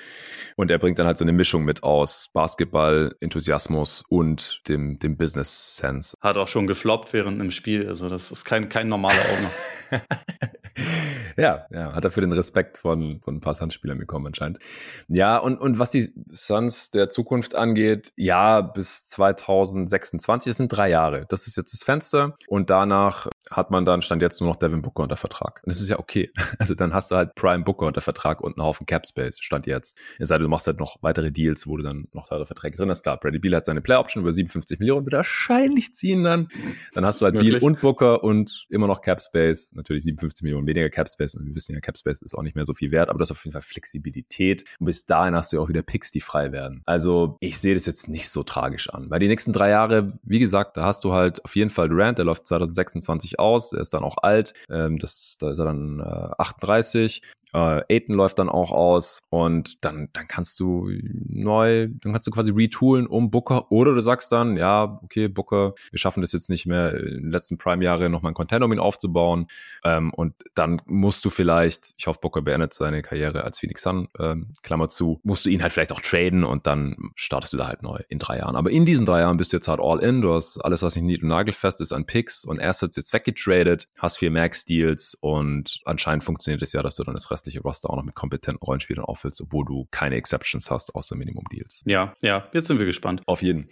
[0.58, 5.18] und er bringt dann halt so eine Mischung mit aus Basketball, Enthusiasmus und dem, dem
[5.18, 6.16] Business-Sense.
[6.22, 9.52] Hat auch schon gefloppt während einem Spiel, also das ist kein, kein normaler Owner.
[11.38, 14.60] ja, ja, hat er für den Respekt von, von ein paar Suns-Spielern bekommen anscheinend.
[15.08, 20.90] Ja, und, und was die Suns der Zukunft angeht, ja, bis 2026, das sind drei
[20.90, 21.26] Jahre.
[21.28, 24.82] Das ist jetzt das Fenster und danach hat man dann stand jetzt nur noch Devin
[24.82, 25.62] Booker unter Vertrag.
[25.64, 26.32] Und das ist ja okay.
[26.60, 29.66] Also dann hast du halt Prime Booker unter Vertrag und einen Haufen Cap Space stand
[29.66, 29.98] jetzt.
[30.20, 32.78] Es sei denn, du machst halt noch weitere Deals, wo du dann noch teure Verträge
[32.78, 33.02] drin hast.
[33.02, 36.50] Klar, Brady Beal hat seine Play Option über 57 Millionen, wird wahrscheinlich ziehen dann.
[36.94, 39.74] Dann hast du halt Beal und Booker und immer noch Cap Space.
[39.74, 41.36] Natürlich 57 Millionen weniger Cap Space.
[41.36, 43.32] Und wir wissen ja, Cap Space ist auch nicht mehr so viel wert, aber das
[43.32, 44.64] ist auf jeden Fall Flexibilität.
[44.80, 46.84] Und bis dahin hast du ja auch wieder Picks, die frei werden.
[46.86, 49.10] Also ich sehe das jetzt nicht so tragisch an.
[49.10, 52.18] Weil die nächsten drei Jahre, wie gesagt, da hast du halt auf jeden Fall Durant,
[52.18, 56.00] der läuft 2026 aus, er ist dann auch alt, ähm, das, da ist er dann
[56.00, 57.22] äh, 38.
[57.54, 59.24] Äh, Aiden läuft dann auch aus.
[59.30, 63.72] Und dann, dann kannst du neu, dann kannst du quasi retoolen um Booker.
[63.72, 67.32] Oder du sagst dann, ja, okay, Booker, wir schaffen das jetzt nicht mehr in den
[67.32, 69.48] letzten Prime-Jahre nochmal einen Container, um ihn aufzubauen.
[69.84, 74.08] Ähm, und dann musst du vielleicht, ich hoffe, Booker beendet seine Karriere als Phoenix Sun,
[74.20, 77.68] ähm, Klammer zu, musst du ihn halt vielleicht auch traden und dann startest du da
[77.68, 78.56] halt neu in drei Jahren.
[78.56, 80.96] Aber in diesen drei Jahren bist du jetzt halt all in, du hast alles, was
[80.96, 85.82] nicht nied- und nagelfest ist an Picks und Assets jetzt weggetradet, hast vier Max-Deals und
[85.86, 88.62] anscheinend funktioniert es ja, dass du dann das Rest restliche Roster auch noch mit kompetenten
[88.62, 91.82] Rollenspielern auffüllst, obwohl du keine Exceptions hast außer Minimum Deals.
[91.86, 93.22] Ja, ja, jetzt sind wir gespannt.
[93.26, 93.68] Auf jeden.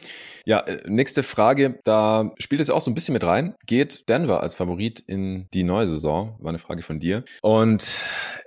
[0.45, 3.55] Ja, äh, nächste Frage, da spielt es ja auch so ein bisschen mit rein.
[3.67, 6.35] Geht Denver als Favorit in die neue Saison?
[6.39, 7.23] War eine Frage von dir.
[7.41, 7.99] Und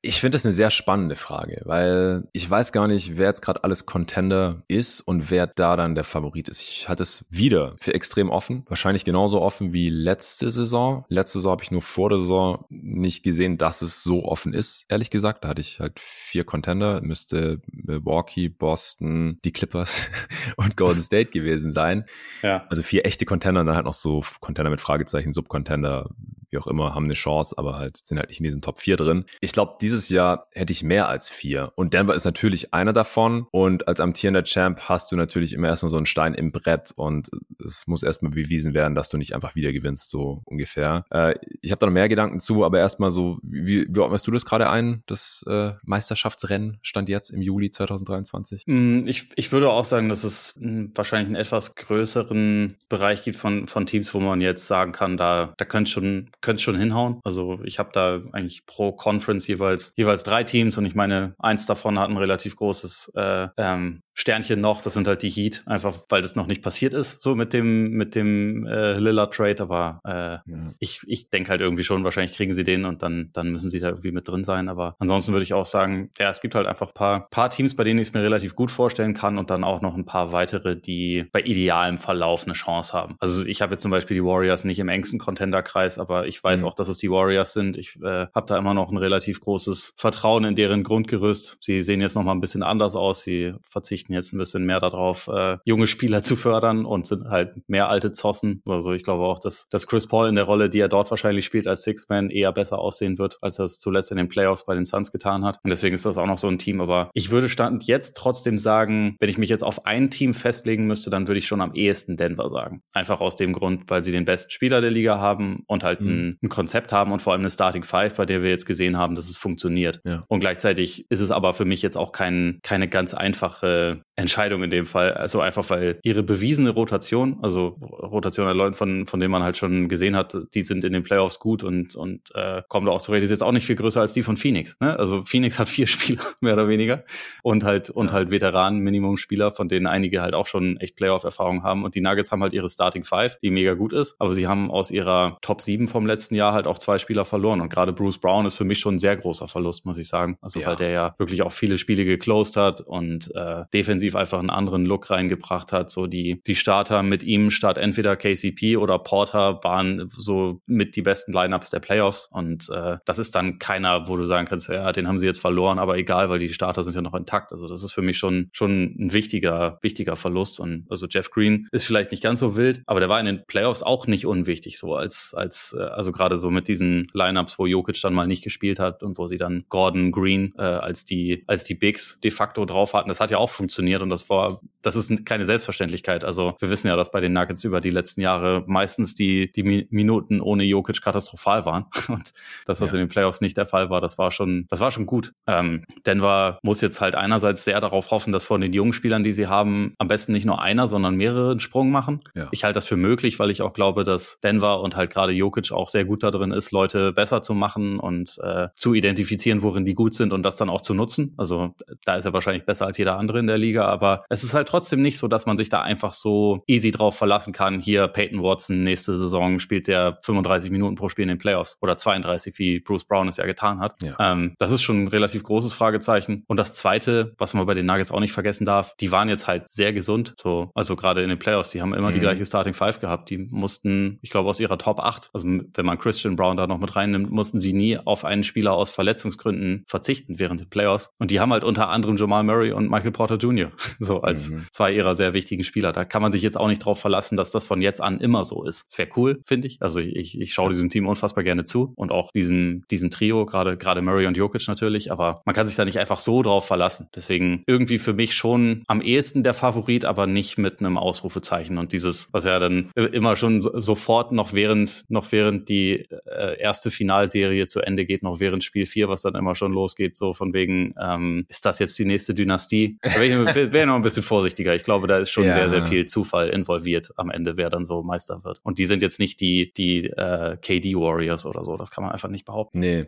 [0.02, 3.62] ich finde das eine sehr spannende Frage, weil ich weiß gar nicht, wer jetzt gerade
[3.62, 6.60] alles Contender ist und wer da dann der Favorit ist.
[6.60, 8.64] Ich halte es wieder für extrem offen.
[8.68, 10.91] Wahrscheinlich genauso offen wie letzte Saison.
[11.08, 14.84] Letzte Saison habe ich nur vor der Saison nicht gesehen, dass es so offen ist,
[14.88, 15.44] ehrlich gesagt.
[15.44, 19.96] Da hatte ich halt vier Contender, müsste Milwaukee, Boston, die Clippers
[20.56, 22.04] und Golden State gewesen sein.
[22.42, 22.66] Ja.
[22.68, 26.10] Also vier echte Contender und dann halt noch so Contender mit Fragezeichen, Subcontender,
[26.52, 28.96] wie auch immer, haben eine Chance, aber halt sind halt nicht in diesen Top 4
[28.96, 29.24] drin.
[29.40, 31.72] Ich glaube, dieses Jahr hätte ich mehr als vier.
[31.74, 33.46] Und Denver ist natürlich einer davon.
[33.50, 37.30] Und als amtierender Champ hast du natürlich immer erstmal so einen Stein im Brett und
[37.64, 41.04] es muss erstmal bewiesen werden, dass du nicht einfach wieder gewinnst, so ungefähr.
[41.10, 44.30] Äh, ich habe da noch mehr Gedanken zu, aber erstmal so, wie, wie ordnest du
[44.30, 48.64] das gerade ein, das äh, Meisterschaftsrennen stand jetzt im Juli 2023?
[48.66, 50.54] Mm, ich, ich würde auch sagen, dass es
[50.94, 55.54] wahrscheinlich einen etwas größeren Bereich gibt von, von Teams, wo man jetzt sagen kann, da,
[55.56, 57.20] da könnte schon könnte schon hinhauen.
[57.24, 61.66] Also ich habe da eigentlich pro Conference jeweils jeweils drei Teams und ich meine, eins
[61.66, 64.82] davon hat ein relativ großes äh, ähm, Sternchen noch.
[64.82, 67.92] Das sind halt die Heat, einfach weil das noch nicht passiert ist, so mit dem
[67.92, 69.62] mit dem äh, Lillard Trade.
[69.62, 70.72] Aber äh, ja.
[70.78, 73.80] ich ich denke halt irgendwie schon, wahrscheinlich kriegen sie den und dann dann müssen sie
[73.80, 74.68] da irgendwie mit drin sein.
[74.68, 77.84] Aber ansonsten würde ich auch sagen, ja, es gibt halt einfach paar paar Teams, bei
[77.84, 80.76] denen ich es mir relativ gut vorstellen kann und dann auch noch ein paar weitere,
[80.76, 83.16] die bei idealem Verlauf eine Chance haben.
[83.20, 86.62] Also ich habe jetzt zum Beispiel die Warriors nicht im engsten Contender-Kreis, aber ich weiß
[86.62, 86.68] mhm.
[86.68, 87.76] auch, dass es die Warriors sind.
[87.76, 91.58] Ich äh, habe da immer noch ein relativ großes Vertrauen in deren Grundgerüst.
[91.60, 93.22] Sie sehen jetzt noch mal ein bisschen anders aus.
[93.22, 97.56] Sie verzichten jetzt ein bisschen mehr darauf, äh, junge Spieler zu fördern und sind halt
[97.68, 98.62] mehr alte Zossen.
[98.68, 101.44] Also ich glaube auch, dass, dass Chris Paul in der Rolle, die er dort wahrscheinlich
[101.44, 104.74] spielt als Six-Man, eher besser aussehen wird, als er es zuletzt in den Playoffs bei
[104.74, 105.58] den Suns getan hat.
[105.62, 106.80] Und deswegen ist das auch noch so ein Team.
[106.80, 110.86] Aber ich würde Stand jetzt trotzdem sagen, wenn ich mich jetzt auf ein Team festlegen
[110.86, 112.82] müsste, dann würde ich schon am ehesten Denver sagen.
[112.92, 116.06] Einfach aus dem Grund, weil sie den besten Spieler der Liga haben und halt mhm.
[116.22, 118.96] Ein ein, Konzept haben und vor allem eine Starting Five, bei der wir jetzt gesehen
[118.96, 120.00] haben, dass es funktioniert.
[120.04, 120.24] Ja.
[120.28, 124.70] Und gleichzeitig ist es aber für mich jetzt auch kein, keine ganz einfache Entscheidung in
[124.70, 125.14] dem Fall.
[125.14, 129.56] Also einfach, weil ihre bewiesene Rotation, also Rotation der Leute, von, von denen man halt
[129.56, 133.00] schon gesehen hat, die sind in den Playoffs gut und, und äh, kommen da auch
[133.00, 134.76] zurecht, ist jetzt auch nicht viel größer als die von Phoenix.
[134.80, 134.98] Ne?
[134.98, 137.04] Also Phoenix hat vier Spieler, mehr oder weniger.
[137.42, 138.12] Und halt, und ja.
[138.12, 141.84] halt Veteranen, Minimum-Spieler, von denen einige halt auch schon echt Playoff-Erfahrung haben.
[141.84, 144.16] Und die Nuggets haben halt ihre Starting Five, die mega gut ist.
[144.18, 147.60] Aber sie haben aus ihrer Top 7 vom letzten Jahr halt auch zwei Spieler verloren.
[147.60, 150.36] Und gerade Bruce Brown ist für mich schon ein sehr großer Verlust, muss ich sagen.
[150.40, 150.68] Also ja.
[150.68, 154.86] weil der ja wirklich auch viele Spiele geclosed hat und äh, defensiv einfach einen anderen
[154.86, 155.90] Look reingebracht hat.
[155.90, 161.02] So die, die Starter mit ihm statt entweder KCP oder Porter waren so mit die
[161.02, 162.28] besten Lineups der Playoffs.
[162.30, 165.40] Und äh, das ist dann keiner, wo du sagen kannst, ja, den haben sie jetzt
[165.40, 167.52] verloren, aber egal, weil die Starter sind ja noch intakt.
[167.52, 170.60] Also das ist für mich schon, schon ein wichtiger, wichtiger Verlust.
[170.60, 173.44] Und also Jeff Green ist vielleicht nicht ganz so wild, aber der war in den
[173.46, 177.66] Playoffs auch nicht unwichtig, so als, als, äh, also gerade so mit diesen Lineups, wo
[177.66, 181.44] Jokic dann mal nicht gespielt hat und wo sie dann Gordon Green äh, als die
[181.46, 183.08] als die Bigs de facto drauf hatten.
[183.08, 186.24] Das hat ja auch funktioniert und das war das ist keine Selbstverständlichkeit.
[186.24, 189.86] Also wir wissen ja, dass bei den Nuggets über die letzten Jahre meistens die die
[189.90, 192.32] Minuten ohne Jokic katastrophal waren und
[192.64, 192.94] dass das ja.
[192.94, 195.34] in den Playoffs nicht der Fall war, das war schon das war schon gut.
[195.46, 199.32] Ähm, Denver muss jetzt halt einerseits sehr darauf hoffen, dass von den jungen Spielern, die
[199.32, 202.22] sie haben, am besten nicht nur einer, sondern mehrere einen Sprung machen.
[202.34, 202.48] Ja.
[202.52, 205.72] Ich halte das für möglich, weil ich auch glaube, dass Denver und halt gerade Jokic
[205.72, 209.84] auch sehr gut da drin ist, Leute besser zu machen und äh, zu identifizieren, worin
[209.84, 211.34] die gut sind und das dann auch zu nutzen.
[211.36, 211.74] Also
[212.04, 213.81] da ist er wahrscheinlich besser als jeder andere in der Liga.
[213.82, 216.90] Weniger, aber es ist halt trotzdem nicht so, dass man sich da einfach so easy
[216.90, 217.80] drauf verlassen kann.
[217.80, 221.96] Hier Peyton Watson nächste Saison spielt der 35 Minuten pro Spiel in den Playoffs oder
[221.96, 223.96] 32, wie Bruce Brown es ja getan hat.
[224.02, 224.16] Ja.
[224.18, 226.44] Ähm, das ist schon ein relativ großes Fragezeichen.
[226.46, 229.46] Und das zweite, was man bei den Nuggets auch nicht vergessen darf, die waren jetzt
[229.46, 230.34] halt sehr gesund.
[230.40, 232.14] So, also gerade in den Playoffs, die haben immer mhm.
[232.14, 233.30] die gleiche Starting Five gehabt.
[233.30, 236.78] Die mussten, ich glaube, aus ihrer Top 8, also wenn man Christian Brown da noch
[236.78, 241.10] mit reinnimmt, mussten sie nie auf einen Spieler aus Verletzungsgründen verzichten während der Playoffs.
[241.18, 243.71] Und die haben halt unter anderem Jamal Murray und Michael Porter Jr.
[243.98, 244.66] so als mhm.
[244.70, 245.92] zwei ihrer sehr wichtigen Spieler.
[245.92, 248.44] Da kann man sich jetzt auch nicht drauf verlassen, dass das von jetzt an immer
[248.44, 248.86] so ist.
[248.90, 249.78] Das wäre cool, finde ich.
[249.80, 253.76] Also ich, ich schaue diesem Team unfassbar gerne zu und auch diesem, diesem Trio, gerade
[253.76, 257.08] gerade Murray und Jokic natürlich, aber man kann sich da nicht einfach so drauf verlassen.
[257.14, 261.78] Deswegen irgendwie für mich schon am ehesten der Favorit, aber nicht mit einem Ausrufezeichen.
[261.78, 266.90] Und dieses, was ja dann immer schon sofort noch während, noch während die äh, erste
[266.90, 270.52] Finalserie zu Ende geht, noch während Spiel 4, was dann immer schon losgeht, so von
[270.52, 272.98] wegen, ähm, ist das jetzt die nächste Dynastie?
[273.02, 274.74] Da wäre ich, wär noch ein bisschen vorsichtiger.
[274.74, 275.52] Ich glaube, da ist schon ja.
[275.52, 278.60] sehr, sehr viel Zufall involviert am Ende, wer dann so Meister wird.
[278.62, 281.76] Und die sind jetzt nicht die, die äh, KD Warriors oder so.
[281.76, 282.80] Das kann man einfach nicht behaupten.
[282.80, 283.06] Nee.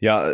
[0.00, 0.32] Ja,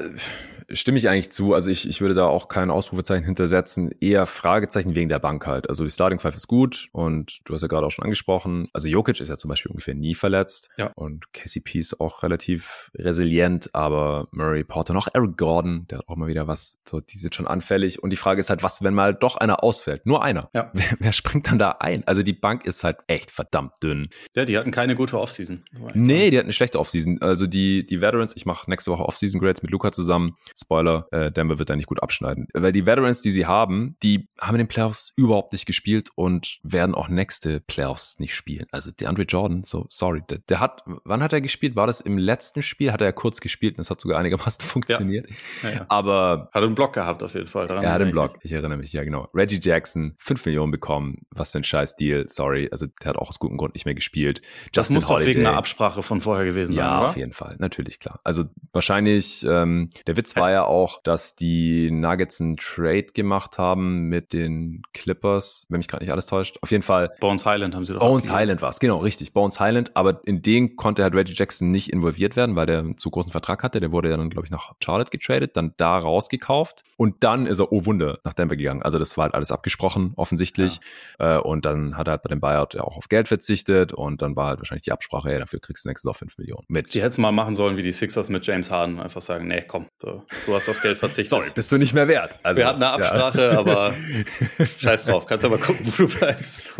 [0.73, 1.55] stimme ich eigentlich zu.
[1.55, 5.69] Also ich, ich würde da auch kein Ausrufezeichen hintersetzen, eher Fragezeichen wegen der Bank halt.
[5.69, 8.69] Also die Starting Five ist gut und du hast ja gerade auch schon angesprochen.
[8.73, 10.91] Also Jokic ist ja zum Beispiel ungefähr nie verletzt ja.
[10.95, 16.17] und KCP ist auch relativ resilient, aber Murray Porter, noch Eric Gordon, der hat auch
[16.17, 16.79] mal wieder was.
[16.85, 19.63] So, die sind schon anfällig und die Frage ist halt, was, wenn mal doch einer
[19.63, 20.07] ausfällt?
[20.07, 20.51] Nur einer.
[20.55, 20.71] Ja.
[20.79, 22.07] Wer, wer springt dann da ein?
[22.07, 24.09] Also die Bank ist halt echt verdammt dünn.
[24.35, 25.65] Ja, die hatten keine gute Offseason.
[25.95, 27.21] Nee, die hatten eine schlechte Offseason.
[27.21, 30.37] Also die, die Veterans, ich mache nächste Woche Offseason Grades mit Luca zusammen.
[30.61, 32.49] Spoiler, äh, Denver wird da nicht gut abschneiden.
[32.53, 36.59] Weil die Veterans, die sie haben, die haben in den Playoffs überhaupt nicht gespielt und
[36.63, 38.67] werden auch nächste Playoffs nicht spielen.
[38.73, 41.77] Also der Andre Jordan, so sorry, der, der, hat, wann hat er gespielt?
[41.77, 42.93] War das im letzten Spiel?
[42.93, 45.29] Hat er ja kurz gespielt und es hat sogar einigermaßen funktioniert.
[45.63, 45.69] Ja.
[45.71, 45.87] Ja, ja.
[45.89, 47.67] Aber hat einen Block gehabt auf jeden Fall.
[47.69, 48.39] Daran er hat einen Block.
[48.43, 49.29] Ich erinnere mich, ja genau.
[49.35, 51.27] Reggie Jackson, 5 Millionen bekommen.
[51.31, 52.25] Was für ein scheiß Deal.
[52.29, 54.41] Sorry, also der hat auch aus gutem Grund nicht mehr gespielt.
[54.73, 57.09] Das Justin muss doch wegen einer Absprache von vorher gewesen sein, Ja, oder?
[57.09, 57.57] auf jeden Fall.
[57.59, 58.21] Natürlich, klar.
[58.25, 64.09] Also wahrscheinlich, ähm, der Witz war ja auch, dass die Nuggets einen Trade gemacht haben
[64.09, 66.57] mit den Clippers, wenn mich gerade nicht alles täuscht.
[66.63, 67.11] Auf jeden Fall.
[67.21, 68.01] Bones Highland haben sie doch.
[68.01, 69.35] Bones Highland war es, genau, richtig.
[69.35, 72.97] Bones Highland, aber in den konnte halt Reggie Jackson nicht involviert werden, weil der einen
[72.97, 73.79] zu großen Vertrag hatte.
[73.79, 77.59] Der wurde ja dann, glaube ich, nach Charlotte getradet, dann da rausgekauft und dann ist
[77.59, 78.83] er, oh Wunder, nach Denver gegangen.
[78.83, 80.81] Also das war halt alles abgesprochen, offensichtlich.
[81.21, 81.37] Ja.
[81.37, 84.23] Äh, und dann hat er halt bei dem Buyout ja auch auf Geld verzichtet und
[84.23, 86.95] dann war halt wahrscheinlich die Absprache, ja, dafür kriegst du nächstes Jahr 5 Millionen mit.
[86.95, 89.63] Die hätten es mal machen sollen wie die Sixers mit James Harden, einfach sagen, nee,
[89.67, 91.29] komm, du, du hast auf Geld verzichtet.
[91.29, 92.41] Sorry, bist du nicht mehr wert.
[92.43, 93.59] Also, Wir hatten eine Absprache, ja.
[93.59, 93.95] aber
[94.79, 95.27] scheiß drauf.
[95.27, 96.75] Kannst aber gucken, wo du bleibst.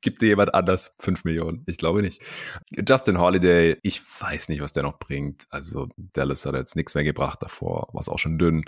[0.00, 1.62] Gibt dir jemand anders 5 Millionen?
[1.66, 2.22] Ich glaube nicht.
[2.88, 5.44] Justin Holiday, ich weiß nicht, was der noch bringt.
[5.50, 8.64] Also Dallas hat jetzt nichts mehr gebracht davor, war es auch schon dünn.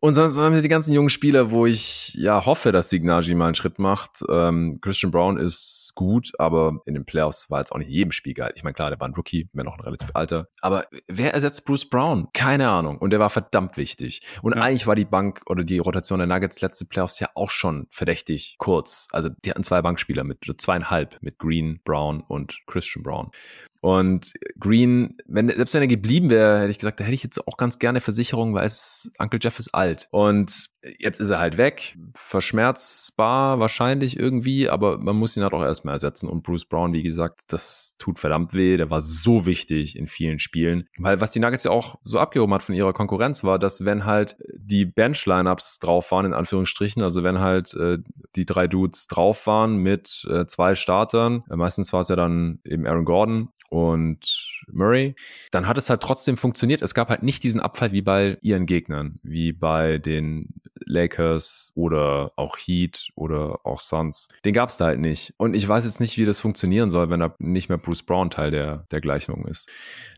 [0.00, 3.46] Und sonst haben wir die ganzen jungen Spieler, wo ich ja hoffe, dass Signagi mal
[3.46, 4.22] einen Schritt macht.
[4.28, 8.34] Ähm, Christian Brown ist gut, aber in den Playoffs war jetzt auch nicht jedem Spiel
[8.34, 8.52] geil.
[8.54, 10.48] Ich meine, klar, der war ein Rookie, wenn auch ein relativ alter.
[10.60, 12.28] Aber wer ersetzt Bruce Brown?
[12.32, 12.87] Keine Ahnung.
[12.96, 14.22] Und der war verdammt wichtig.
[14.42, 14.62] Und ja.
[14.62, 18.56] eigentlich war die Bank oder die Rotation der Nuggets letzte Playoffs ja auch schon verdächtig
[18.58, 19.08] kurz.
[19.12, 23.30] Also die hatten zwei Bankspieler mit zweieinhalb mit Green, Brown und Christian Brown.
[23.80, 27.46] Und Green, wenn, selbst wenn er geblieben wäre, hätte ich gesagt, da hätte ich jetzt
[27.46, 30.08] auch ganz gerne Versicherung, weil es Uncle Jeff ist alt.
[30.10, 35.62] Und jetzt ist er halt weg, verschmerzbar wahrscheinlich irgendwie, aber man muss ihn halt auch
[35.62, 36.28] erstmal ersetzen.
[36.28, 38.76] Und Bruce Brown, wie gesagt, das tut verdammt weh.
[38.76, 40.88] Der war so wichtig in vielen Spielen.
[40.98, 44.04] Weil was die Nuggets ja auch so abgehoben hat von ihrer Konkurrenz war, dass wenn
[44.04, 47.98] halt die Bench-Lineups drauf waren, in Anführungsstrichen, also wenn halt äh,
[48.36, 52.60] die drei Dudes drauf waren mit äh, zwei Startern, äh, meistens war es ja dann
[52.64, 55.14] eben Aaron Gordon und Murray,
[55.50, 56.82] dann hat es halt trotzdem funktioniert.
[56.82, 60.48] Es gab halt nicht diesen Abfall wie bei ihren Gegnern, wie bei den
[60.88, 64.28] Lakers oder auch Heat oder auch Suns.
[64.44, 65.32] Den gab es da halt nicht.
[65.38, 68.30] Und ich weiß jetzt nicht, wie das funktionieren soll, wenn da nicht mehr Bruce Brown
[68.30, 69.68] Teil der, der Gleichung ist.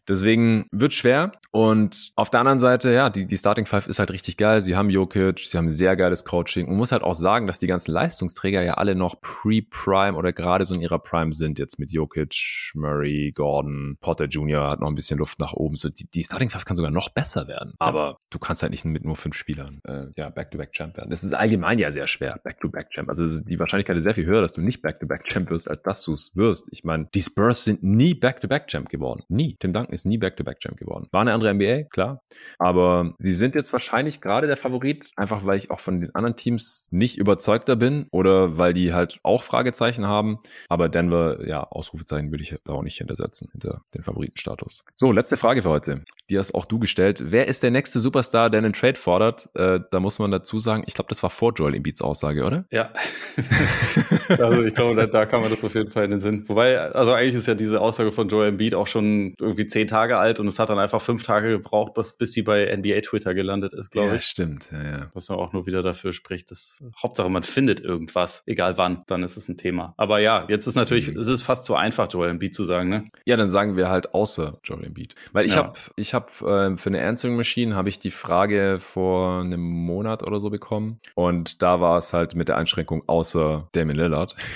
[0.08, 1.32] Deswegen wird schwer.
[1.52, 4.60] Und auf der anderen Seite, ja, die, die Starting Five ist halt richtig geil.
[4.62, 6.66] Sie haben Jokic, sie haben sehr geiles Coaching.
[6.66, 10.64] Man muss halt auch sagen, dass die ganzen Leistungsträger ja alle noch pre-Prime oder gerade
[10.64, 11.58] so in ihrer Prime sind.
[11.58, 14.70] Jetzt mit Jokic, Murray, Gordon, Potter Jr.
[14.70, 15.76] hat noch ein bisschen Luft nach oben.
[15.76, 17.74] So die, die Starting Five kann sogar noch besser werden.
[17.78, 21.10] Aber du kannst halt nicht mit nur fünf Spielern äh, ja, Back-to-Back-Champ werden.
[21.10, 23.08] Das ist allgemein ja sehr schwer, Back-to-Back-Champ.
[23.08, 26.12] Also die Wahrscheinlichkeit ist sehr viel höher, dass du nicht Back-to-Back-Champ wirst, als dass du
[26.12, 26.68] es wirst.
[26.70, 29.22] Ich meine, die Spurs sind nie Back-to-Back-Champ geworden.
[29.28, 29.56] Nie.
[29.58, 31.08] Tim Duncan ist nie Back-to-Back-Champ geworden.
[31.12, 32.22] War eine andere NBA, klar.
[32.58, 36.36] Aber sie sind jetzt wahrscheinlich gerade der Favorit, einfach weil ich auch von den anderen
[36.36, 40.38] Teams nicht überzeugter bin oder weil die halt auch Fragezeichen haben.
[40.68, 44.84] Aber Denver, ja, Ausrufezeichen würde ich da auch nicht hintersetzen, hinter den Favoritenstatus.
[44.96, 46.04] So, letzte Frage für heute.
[46.28, 47.22] Die hast auch du gestellt.
[47.26, 49.48] Wer ist der nächste Superstar, der einen Trade fordert?
[49.54, 52.44] Äh, da muss man dazu dazu sagen, ich glaube, das war vor Joel Embiids Aussage,
[52.44, 52.64] oder?
[52.70, 52.92] Ja.
[54.28, 56.44] also ich glaube, da, da, kann man das auf jeden Fall in den Sinn.
[56.48, 60.18] Wobei, also eigentlich ist ja diese Aussage von Joel Embiid auch schon irgendwie zehn Tage
[60.18, 63.34] alt und es hat dann einfach fünf Tage gebraucht, bis, bis die bei NBA Twitter
[63.34, 64.24] gelandet ist, glaube ja, ich.
[64.24, 65.10] stimmt, ja, ja.
[65.14, 69.22] Was man auch nur wieder dafür spricht, dass Hauptsache man findet irgendwas, egal wann, dann
[69.22, 69.94] ist es ein Thema.
[69.96, 71.20] Aber ja, jetzt ist natürlich, mhm.
[71.20, 73.10] es ist fast zu einfach, Joel Embiid zu sagen, ne?
[73.24, 75.14] Ja, dann sagen wir halt außer Joel Embiid.
[75.32, 75.58] Weil ich ja.
[75.58, 80.26] habe ich hab, äh, für eine Answering Machine habe ich die Frage vor einem Monat
[80.26, 81.00] oder so bekommen.
[81.14, 84.36] Und da war es halt mit der Einschränkung außer Damien Lillard.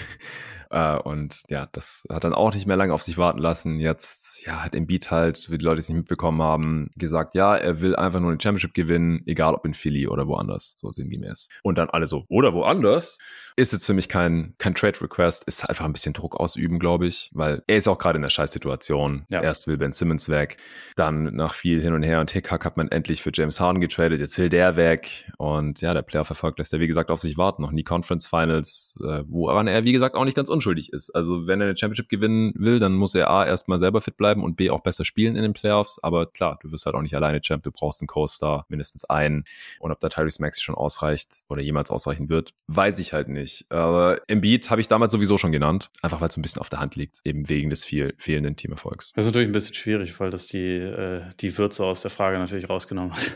[0.75, 3.79] Äh, und ja, das hat dann auch nicht mehr lange auf sich warten lassen.
[3.79, 7.81] Jetzt, ja, hat Embiid halt, wie die Leute es nicht mitbekommen haben, gesagt, ja, er
[7.81, 11.49] will einfach nur den Championship gewinnen, egal ob in Philly oder woanders, so sinngemäß.
[11.62, 13.18] Und dann alle so, oder woanders?
[13.57, 17.07] Ist jetzt für mich kein, kein Trade Request, ist einfach ein bisschen Druck ausüben, glaube
[17.07, 19.26] ich, weil er ist auch gerade in der Scheißsituation.
[19.31, 19.43] Ja.
[19.43, 20.56] Erst will Ben Simmons weg,
[20.97, 24.18] dann nach viel hin und her und Hickhack hat man endlich für James Harden getradet,
[24.18, 27.62] jetzt will der weg und ja, der Playoff-Erfolg lässt er, wie gesagt, auf sich warten,
[27.62, 31.10] noch nie Conference Finals, äh, woran er, wie gesagt, auch nicht ganz unschuldig ist.
[31.10, 34.43] Also wenn er eine Championship gewinnen will, dann muss er A, erstmal selber fit bleiben
[34.43, 37.14] und B, auch besser spielen in den Playoffs, aber klar, du wirst halt auch nicht
[37.14, 39.44] alleine Champ, du brauchst einen Co-Star, mindestens einen
[39.78, 43.44] und ob da Tyrese Maxey schon ausreicht oder jemals ausreichen wird, weiß ich halt nicht
[43.45, 43.71] nicht.
[43.71, 46.81] Aber Embiid habe ich damals sowieso schon genannt, einfach weil es ein bisschen auf der
[46.81, 49.12] Hand liegt, eben wegen des viel, fehlenden Teamerfolgs.
[49.15, 52.39] Das ist natürlich ein bisschen schwierig, weil das die, äh, die Würze aus der Frage
[52.39, 53.33] natürlich rausgenommen hat.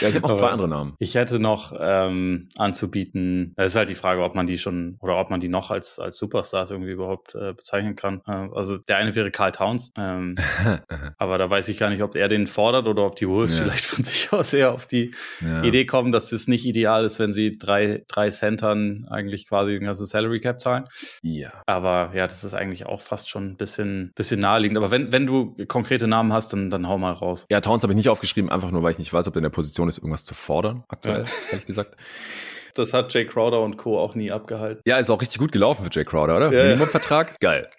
[0.00, 0.94] Ja, ich habe noch zwei andere Namen.
[0.98, 5.18] Ich hätte noch ähm, anzubieten, es ist halt die Frage, ob man die schon oder
[5.18, 8.20] ob man die noch als, als Superstars irgendwie überhaupt äh, bezeichnen kann.
[8.26, 10.36] Äh, also der eine wäre Carl Towns, ähm,
[11.18, 13.64] aber da weiß ich gar nicht, ob er den fordert oder ob die Wolves ja.
[13.64, 15.62] vielleicht von sich aus eher auf die ja.
[15.62, 19.72] Idee kommen, dass es nicht ideal ist, wenn sie drei, drei Centern eigentlich eigentlich quasi
[19.72, 20.84] den ganzen Salary Cap zahlen.
[21.22, 21.52] Ja.
[21.66, 24.78] Aber ja, das ist eigentlich auch fast schon ein bisschen, bisschen naheliegend.
[24.78, 27.46] Aber wenn, wenn du konkrete Namen hast, dann, dann hau mal raus.
[27.50, 29.44] Ja, Towns habe ich nicht aufgeschrieben, einfach nur, weil ich nicht weiß, ob der in
[29.44, 31.30] der Position ist, irgendwas zu fordern, aktuell, ja.
[31.50, 31.96] ehrlich gesagt.
[32.74, 33.98] Das hat Jay Crowder und Co.
[33.98, 34.82] auch nie abgehalten.
[34.86, 36.52] Ja, ist auch richtig gut gelaufen für Jay Crowder, oder?
[36.52, 37.40] Ja, Minimumvertrag?
[37.40, 37.70] Geil.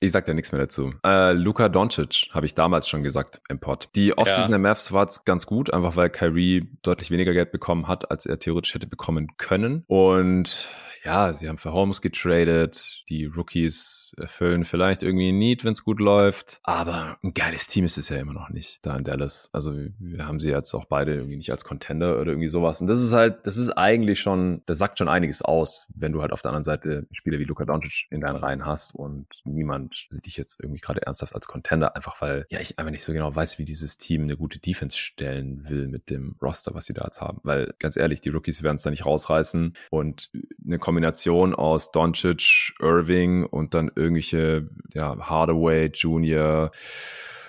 [0.00, 0.92] Ich sag da nichts mehr dazu.
[1.04, 3.88] Äh, Luka Doncic habe ich damals schon gesagt im Pod.
[3.94, 4.48] Die Offseason ja.
[4.50, 8.38] der Mavs war ganz gut, einfach weil Kyrie deutlich weniger Geld bekommen hat, als er
[8.38, 9.84] theoretisch hätte bekommen können.
[9.86, 10.68] Und
[11.06, 13.04] ja, sie haben für Holmes getradet.
[13.08, 16.58] Die Rookies erfüllen vielleicht irgendwie ein Need, wenn es gut läuft.
[16.64, 19.48] Aber ein geiles Team ist es ja immer noch nicht da in Dallas.
[19.52, 22.80] Also wir haben sie jetzt auch beide irgendwie nicht als Contender oder irgendwie sowas.
[22.80, 26.22] Und das ist halt, das ist eigentlich schon, das sagt schon einiges aus, wenn du
[26.22, 30.08] halt auf der anderen Seite Spieler wie Luka Doncic in deinen Reihen hast und niemand
[30.10, 33.12] sieht dich jetzt irgendwie gerade ernsthaft als Contender, einfach weil ja ich einfach nicht so
[33.12, 36.94] genau weiß, wie dieses Team eine gute Defense stellen will mit dem Roster, was sie
[36.94, 37.38] da jetzt haben.
[37.44, 40.32] Weil ganz ehrlich, die Rookies werden es da nicht rausreißen und
[40.64, 46.70] eine Kombination aus Doncic, Irving und dann irgendwelche, ja, Hardaway Jr.,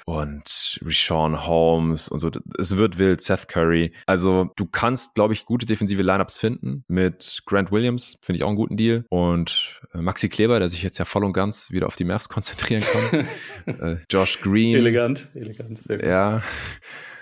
[0.08, 2.32] und Rishon Holmes und so.
[2.58, 3.92] Es wird wild, Seth Curry.
[4.06, 8.48] Also du kannst, glaube ich, gute defensive Lineups finden mit Grant Williams, finde ich auch
[8.48, 9.04] einen guten Deal.
[9.10, 12.30] Und äh, Maxi Kleber, der sich jetzt ja voll und ganz wieder auf die Mavs
[12.30, 13.28] konzentrieren kann.
[13.66, 14.76] äh, Josh Green.
[14.76, 15.84] Elegant, elegant.
[15.84, 16.06] Sehr gut.
[16.06, 16.42] Ja.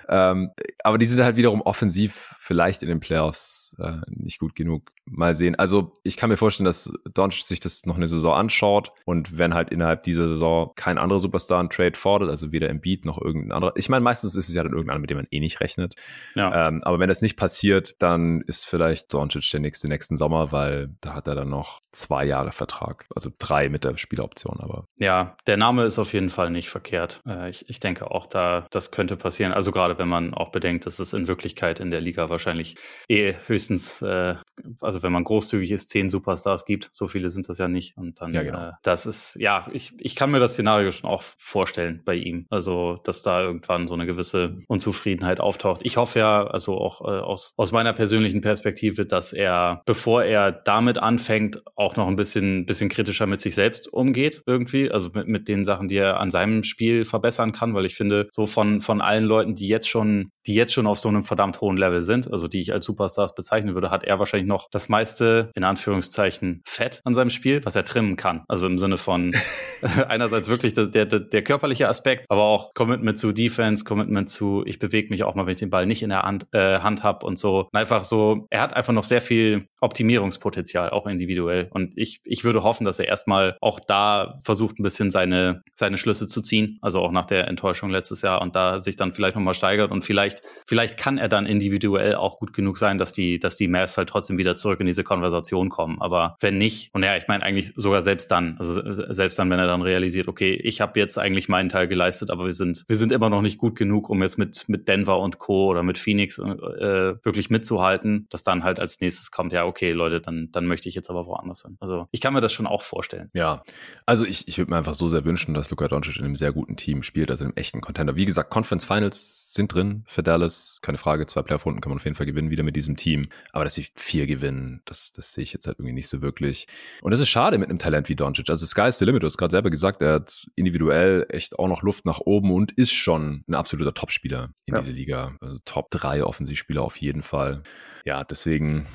[0.09, 0.51] Ähm,
[0.83, 4.91] aber die sind halt wiederum offensiv vielleicht in den Playoffs äh, nicht gut genug.
[5.07, 5.55] Mal sehen.
[5.55, 9.53] Also ich kann mir vorstellen, dass Doncic sich das noch eine Saison anschaut und wenn
[9.53, 13.51] halt innerhalb dieser Saison kein anderer Superstar einen Trade fordert, also weder Embiid noch irgendein
[13.51, 13.73] anderer.
[13.75, 15.95] Ich meine, meistens ist es ja dann irgendeiner, mit dem man eh nicht rechnet.
[16.33, 16.67] Ja.
[16.67, 20.89] Ähm, aber wenn das nicht passiert, dann ist vielleicht Doncic der nächste nächsten Sommer, weil
[21.01, 24.59] da hat er dann noch zwei Jahre Vertrag, also drei mit der Spieleroption.
[24.59, 27.21] Aber ja, der Name ist auf jeden Fall nicht verkehrt.
[27.27, 29.53] Äh, ich, ich denke auch, da das könnte passieren.
[29.53, 32.75] Also gerade wenn man auch bedenkt, dass es in Wirklichkeit in der Liga wahrscheinlich
[33.07, 34.35] eh höchstens, äh,
[34.81, 36.89] also wenn man großzügig ist, zehn Superstars gibt.
[36.91, 37.97] So viele sind das ja nicht.
[37.97, 38.69] Und dann, ja, genau.
[38.69, 42.45] äh, das ist, ja, ich, ich kann mir das Szenario schon auch vorstellen bei ihm.
[42.49, 45.81] Also, dass da irgendwann so eine gewisse Unzufriedenheit auftaucht.
[45.83, 50.51] Ich hoffe ja, also auch äh, aus, aus meiner persönlichen Perspektive, dass er, bevor er
[50.51, 54.91] damit anfängt, auch noch ein bisschen, bisschen kritischer mit sich selbst umgeht, irgendwie.
[54.91, 58.27] Also mit, mit den Sachen, die er an seinem Spiel verbessern kann, weil ich finde,
[58.31, 61.61] so von, von allen Leuten, die jetzt schon, die jetzt schon auf so einem verdammt
[61.61, 64.89] hohen Level sind, also die ich als Superstars bezeichnen würde, hat er wahrscheinlich noch das
[64.89, 68.43] meiste, in Anführungszeichen, Fett an seinem Spiel, was er trimmen kann.
[68.47, 69.35] Also im Sinne von
[70.07, 74.79] einerseits wirklich der, der, der körperliche Aspekt, aber auch Commitment zu Defense, Commitment zu, ich
[74.79, 77.25] bewege mich auch mal, wenn ich den Ball nicht in der Hand, äh, Hand habe
[77.25, 77.67] und so.
[77.71, 81.69] Und einfach so, er hat einfach noch sehr viel Optimierungspotenzial, auch individuell.
[81.71, 85.97] Und ich, ich würde hoffen, dass er erstmal auch da versucht, ein bisschen seine, seine
[85.97, 86.79] Schlüsse zu ziehen.
[86.81, 89.91] Also auch nach der Enttäuschung letztes Jahr und da sich dann vielleicht nochmal steigert steigert
[89.91, 93.67] und vielleicht, vielleicht kann er dann individuell auch gut genug sein, dass die, dass die
[93.67, 96.01] Mavs halt trotzdem wieder zurück in diese Konversation kommen.
[96.01, 98.81] Aber wenn nicht, und ja, ich meine eigentlich sogar selbst dann, also
[99.13, 102.45] selbst dann, wenn er dann realisiert, okay, ich habe jetzt eigentlich meinen Teil geleistet, aber
[102.45, 105.37] wir sind, wir sind immer noch nicht gut genug, um jetzt mit, mit Denver und
[105.37, 105.67] Co.
[105.67, 110.21] oder mit Phoenix äh, wirklich mitzuhalten, dass dann halt als nächstes kommt, ja, okay, Leute,
[110.21, 111.77] dann, dann möchte ich jetzt aber woanders hin.
[111.79, 113.29] Also ich kann mir das schon auch vorstellen.
[113.33, 113.63] Ja,
[114.05, 116.51] also ich, ich würde mir einfach so sehr wünschen, dass Luka Doncic in einem sehr
[116.51, 118.15] guten Team spielt, also in einem echten Contender.
[118.15, 121.25] Wie gesagt, Conference Finals sind drin für Dallas, keine Frage.
[121.25, 123.29] Zwei Playoff-Runden kann man auf jeden Fall gewinnen, wieder mit diesem Team.
[123.51, 126.67] Aber dass sie vier gewinnen, das, das sehe ich jetzt halt irgendwie nicht so wirklich.
[127.01, 128.49] Und das ist schade mit einem Talent wie Doncic.
[128.49, 129.23] Also Sky is the limit.
[129.23, 132.71] Du hast gerade selber gesagt, er hat individuell echt auch noch Luft nach oben und
[132.73, 134.81] ist schon ein absoluter Topspieler in ja.
[134.81, 135.37] dieser Liga.
[135.41, 137.63] Also Top 3 Offensivspieler auf jeden Fall.
[138.05, 138.85] Ja, deswegen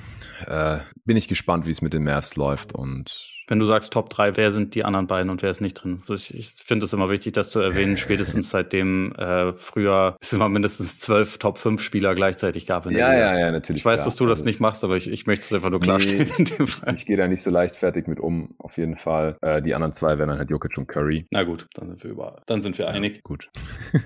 [0.46, 4.10] äh, bin ich gespannt, wie es mit den Mavs läuft und wenn du sagst Top
[4.10, 6.02] 3, wer sind die anderen beiden und wer ist nicht drin?
[6.08, 10.48] Ich, ich finde es immer wichtig, das zu erwähnen, spätestens seitdem äh, früher es immer
[10.48, 12.86] mindestens zwölf Top 5 Spieler gleichzeitig gab.
[12.86, 13.32] In der ja, Liga.
[13.32, 13.80] ja, ja, natürlich.
[13.80, 14.04] Ich weiß, klar.
[14.06, 16.30] dass du das also nicht machst, aber ich, ich möchte es einfach nur klarstellen.
[16.38, 19.36] Nee, ich, ich, ich gehe da nicht so leichtfertig mit um, auf jeden Fall.
[19.42, 21.26] Äh, die anderen zwei wären dann halt Jokic und Curry.
[21.30, 23.22] Na gut, dann sind wir über, dann sind wir ja, einig.
[23.22, 23.50] Gut.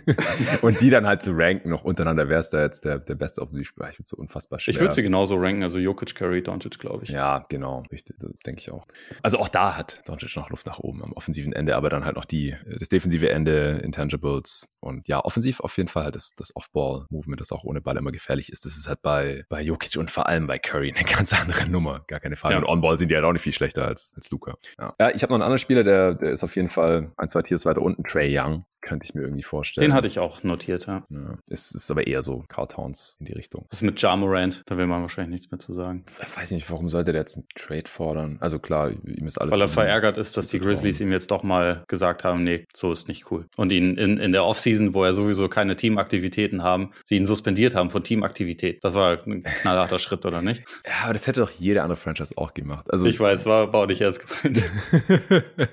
[0.63, 3.43] und die dann halt zu ranken noch untereinander, wer ist da jetzt der, der beste
[3.43, 3.91] Offensivspieler?
[3.91, 4.75] Ich finde so unfassbar schwer.
[4.75, 7.11] Ich würde sie genauso ranken, also Jokic, Curry, Doncic, glaube ich.
[7.11, 8.17] Ja, genau, richtig,
[8.47, 8.87] denke ich auch.
[9.25, 12.15] Also auch da hat Doncic noch Luft nach oben am offensiven Ende, aber dann halt
[12.15, 16.55] noch die, das defensive Ende, Intangibles und ja, offensiv auf jeden Fall halt das, das
[16.55, 18.67] Off-Ball-Movement, das auch ohne Ball immer gefährlich ist.
[18.67, 22.05] Das ist halt bei, bei Jokic und vor allem bei Curry eine ganz andere Nummer,
[22.07, 22.57] gar keine Frage.
[22.57, 22.61] Ja.
[22.61, 24.59] Und On-Ball sind die halt auch nicht viel schlechter als, als Luca.
[24.79, 27.31] Ja, ja ich habe noch einen anderen Spieler, der, der ist auf jeden Fall ein,
[27.31, 29.89] zwei Tiers weiter unten, Trey Young, könnte ich mir irgendwie vorstellen.
[29.89, 31.03] Den hatte ich auch notiert, ja.
[31.09, 33.65] ja es ist aber eher so Carl Towns in die Richtung.
[33.71, 36.05] Das ist mit Ja Morant, da will man wahrscheinlich nichts mehr zu sagen.
[36.21, 38.37] Ich weiß nicht, warum sollte der jetzt einen Trade fordern?
[38.41, 39.53] Also klar, ihm ist alles.
[39.53, 42.93] Weil er verärgert ist, dass die Grizzlies ihm jetzt doch mal gesagt haben, nee, so
[42.93, 43.47] ist nicht cool.
[43.57, 47.75] Und ihn in, in der Offseason, wo er sowieso keine Teamaktivitäten haben, sie ihn suspendiert
[47.75, 48.83] haben von Teamaktivität.
[48.83, 50.63] Das war ein knallharter Schritt, oder nicht?
[50.87, 52.91] Ja, aber das hätte doch jede andere Franchise auch gemacht.
[52.91, 54.63] Also ich weiß, war, war auch nicht erst gemeint.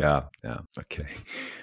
[0.00, 1.06] Ja, ja, okay.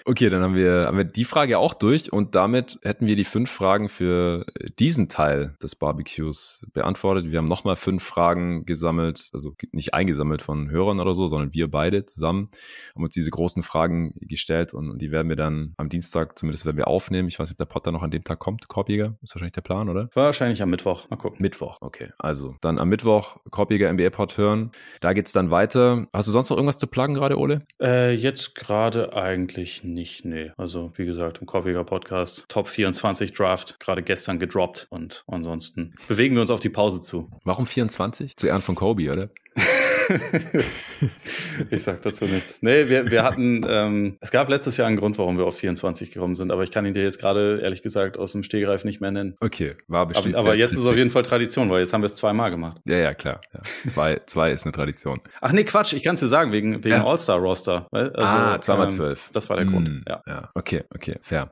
[0.05, 3.25] Okay, dann haben wir, haben wir die Frage auch durch und damit hätten wir die
[3.25, 4.45] fünf Fragen für
[4.79, 7.31] diesen Teil des Barbecues beantwortet.
[7.31, 11.69] Wir haben nochmal fünf Fragen gesammelt, also nicht eingesammelt von Hörern oder so, sondern wir
[11.69, 12.49] beide zusammen
[12.95, 16.77] haben uns diese großen Fragen gestellt und, die werden wir dann am Dienstag, zumindest werden
[16.77, 17.27] wir aufnehmen.
[17.27, 19.17] Ich weiß nicht, ob der Potter noch an dem Tag kommt, Korbjäger.
[19.21, 20.09] Ist wahrscheinlich der Plan, oder?
[20.13, 21.09] Wahrscheinlich am Mittwoch.
[21.09, 21.41] Mal gucken.
[21.41, 22.11] Mittwoch, okay.
[22.17, 24.71] Also dann am Mittwoch Korbjäger NBA-Pod hören.
[25.01, 26.07] Da geht's dann weiter.
[26.13, 27.65] Hast du sonst noch irgendwas zu plagen gerade, Ole?
[27.81, 30.51] Äh, jetzt gerade eigentlich nicht, nee.
[30.57, 36.33] Also, wie gesagt, im Kopfiger Podcast Top 24 Draft, gerade gestern gedroppt und ansonsten bewegen
[36.33, 37.29] wir uns auf die Pause zu.
[37.43, 38.35] Warum 24?
[38.35, 39.29] Zu Ehren von Kobe, oder?
[41.69, 42.61] ich sag dazu nichts.
[42.61, 46.11] Nee, wir, wir hatten, ähm, es gab letztes Jahr einen Grund, warum wir auf 24
[46.11, 49.01] gekommen sind, aber ich kann ihn dir jetzt gerade, ehrlich gesagt, aus dem Stegreif nicht
[49.01, 49.35] mehr nennen.
[49.39, 50.35] Okay, war bestimmt.
[50.35, 52.51] Aber, aber jetzt ist es auf jeden Fall Tradition, weil jetzt haben wir es zweimal
[52.51, 52.77] gemacht.
[52.85, 53.41] Ja, ja, klar.
[53.53, 53.61] Ja.
[53.85, 55.21] Zwei, zwei ist eine Tradition.
[55.41, 57.05] Ach nee, Quatsch, ich kann es dir sagen, wegen, wegen ja.
[57.05, 57.87] All-Star-Roster.
[57.91, 59.29] Also, ah, zweimal ähm, zwölf.
[59.33, 60.21] Das war der Grund, mm, ja.
[60.27, 60.49] ja.
[60.53, 61.51] Okay, okay, fair.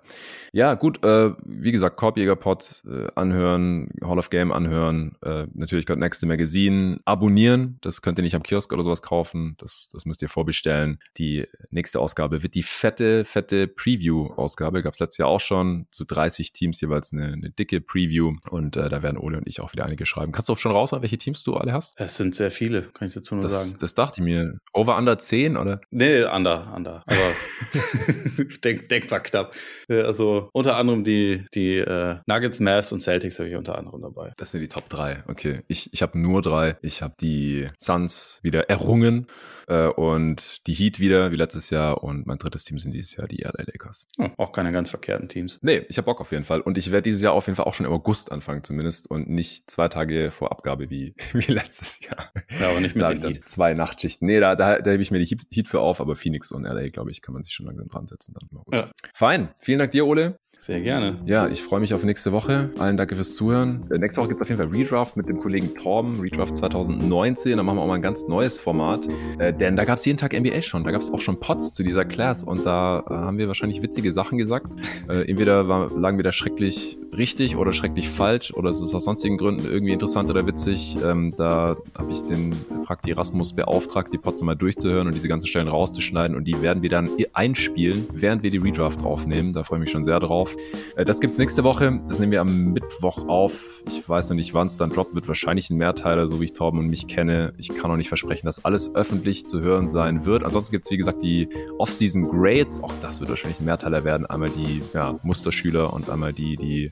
[0.51, 5.97] Ja, gut, äh, wie gesagt, Korbjäger-Pod äh, anhören, Hall of Game anhören, äh, natürlich Got
[5.97, 9.55] Next Magazine abonnieren, das könnt ihr nicht am Kiosk oder sowas kaufen.
[9.57, 10.99] Das, das müsst ihr vorbestellen.
[11.17, 14.83] Die nächste Ausgabe wird die fette, fette Preview-Ausgabe.
[14.83, 15.87] Gab es letztes Jahr auch schon.
[15.91, 18.33] Zu 30 Teams jeweils eine, eine dicke Preview.
[18.49, 20.31] Und äh, da werden Ole und ich auch wieder einige schreiben.
[20.31, 21.99] Kannst du auch schon raus, welche Teams du alle hast?
[21.99, 23.77] Es sind sehr viele, kann ich dazu nur das, sagen.
[23.79, 24.57] Das dachte ich mir.
[24.73, 25.81] Over under 10, oder?
[25.91, 27.03] Nee, under, under.
[27.05, 27.31] Aber
[28.63, 29.55] denk, denkbar knapp.
[29.89, 34.33] Also unter anderem die, die äh, Nuggets, Mavs und Celtics habe ich unter anderem dabei.
[34.37, 35.23] Das sind die Top 3.
[35.27, 35.61] Okay.
[35.67, 36.77] Ich, ich habe nur drei.
[36.81, 39.27] Ich habe die Suns wieder errungen
[39.67, 43.27] äh, und die Heat wieder wie letztes Jahr und mein drittes Team sind dieses Jahr
[43.27, 44.07] die LA Lakers.
[44.17, 45.59] Oh, auch keine ganz verkehrten Teams.
[45.61, 47.65] Nee, ich habe Bock auf jeden Fall und ich werde dieses Jahr auf jeden Fall
[47.65, 51.99] auch schon im August anfangen zumindest und nicht zwei Tage vor Abgabe wie, wie letztes
[52.01, 52.31] Jahr.
[52.59, 53.47] Ja, aber nicht mit den Heat.
[53.47, 54.27] Zwei Nachtschichten.
[54.27, 56.89] Nee, da, da, da hebe ich mir die Heat für auf, aber Phoenix und LA,
[56.89, 58.93] glaube ich, kann man sich schon langsam dran setzen dann im August.
[59.03, 59.09] Ja.
[59.13, 59.49] Fein.
[59.61, 60.39] Vielen Dank dir, Ole.
[60.63, 61.19] Sehr gerne.
[61.25, 62.69] Ja, ich freue mich auf nächste Woche.
[62.79, 63.83] Allen danke fürs Zuhören.
[63.91, 67.57] Äh, nächste Woche gibt es auf jeden Fall Redraft mit dem Kollegen Torben, Redraft 2019.
[67.57, 69.05] Da machen wir auch mal ein ganz neues Format.
[69.39, 70.85] Äh, denn da gab es jeden Tag NBA schon.
[70.85, 73.81] Da gab es auch schon Pots zu dieser Class und da äh, haben wir wahrscheinlich
[73.81, 74.75] witzige Sachen gesagt.
[75.09, 79.03] Äh, entweder war, lagen wir da schrecklich richtig oder schrecklich falsch oder es ist aus
[79.03, 80.97] sonstigen Gründen irgendwie interessant oder witzig.
[81.03, 85.47] Ähm, da habe ich den Prakti Erasmus beauftragt, die Pots nochmal durchzuhören und diese ganzen
[85.47, 89.51] Stellen rauszuschneiden und die werden wir dann einspielen, während wir die Redraft aufnehmen.
[89.51, 90.52] Da freue ich mich schon sehr drauf.
[90.53, 90.97] Auf.
[90.97, 92.01] Äh, das gibt's nächste Woche.
[92.07, 93.81] Das nehmen wir am Mittwoch auf.
[93.85, 95.15] Ich weiß noch nicht, wann es dann droppt.
[95.15, 97.53] Wird wahrscheinlich ein Mehrteiler, so wie ich Torben und mich kenne.
[97.57, 100.43] Ich kann auch nicht versprechen, dass alles öffentlich zu hören sein wird.
[100.43, 102.81] Ansonsten gibt's wie gesagt, die Off-Season Grades.
[102.83, 104.25] Auch das wird wahrscheinlich ein Mehrteiler werden.
[104.25, 106.91] Einmal die ja, Musterschüler und einmal die, die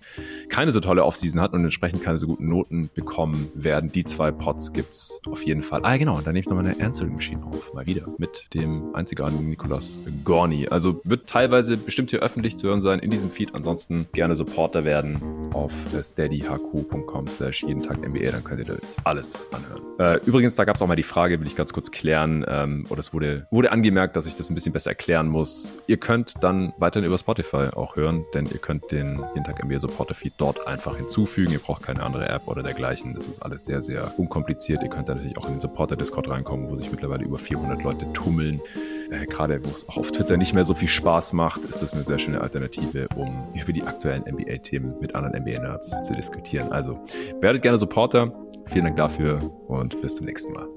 [0.49, 3.91] keine so tolle Off-Season hatten und entsprechend keine so guten Noten bekommen werden.
[3.91, 5.81] Die zwei Pots gibt's auf jeden Fall.
[5.83, 6.17] Ah, genau.
[6.17, 7.73] Und dann nehme ich noch meine Answering Machine auf.
[7.73, 8.07] Mal wieder.
[8.17, 10.67] Mit dem einzigartigen Nikolas Gorni.
[10.67, 13.50] Also wird teilweise bestimmt hier öffentlich zu hören sein in diesem Feed.
[13.53, 15.19] Ansonsten gerne Supporter werden
[15.53, 18.31] auf steadyhq.com slash jeden Tag NBA.
[18.31, 19.81] Dann könnt ihr das alles anhören.
[19.99, 22.45] Äh, übrigens, da gab es auch mal die Frage, will ich ganz kurz klären.
[22.47, 25.71] Ähm, oder es wurde, wurde angemerkt, dass ich das ein bisschen besser erklären muss.
[25.87, 29.79] Ihr könnt dann weiterhin über Spotify auch hören, denn ihr könnt den jeden Tag NBA
[29.79, 31.51] Supporter Feed dort einfach hinzufügen.
[31.51, 33.13] Ihr braucht keine andere App oder dergleichen.
[33.13, 34.81] Das ist alles sehr, sehr unkompliziert.
[34.81, 37.83] Ihr könnt da natürlich auch in den Supporter Discord reinkommen, wo sich mittlerweile über 400
[37.83, 38.61] Leute tummeln.
[39.11, 41.93] Äh, Gerade wo es auch auf Twitter nicht mehr so viel Spaß macht, ist das
[41.93, 46.72] eine sehr schöne Alternative, um über die aktuellen NBA-Themen mit anderen NBA-Nerds zu diskutieren.
[46.72, 46.99] Also
[47.41, 48.31] werdet gerne Supporter.
[48.68, 50.68] Vielen Dank dafür und bis zum nächsten Mal.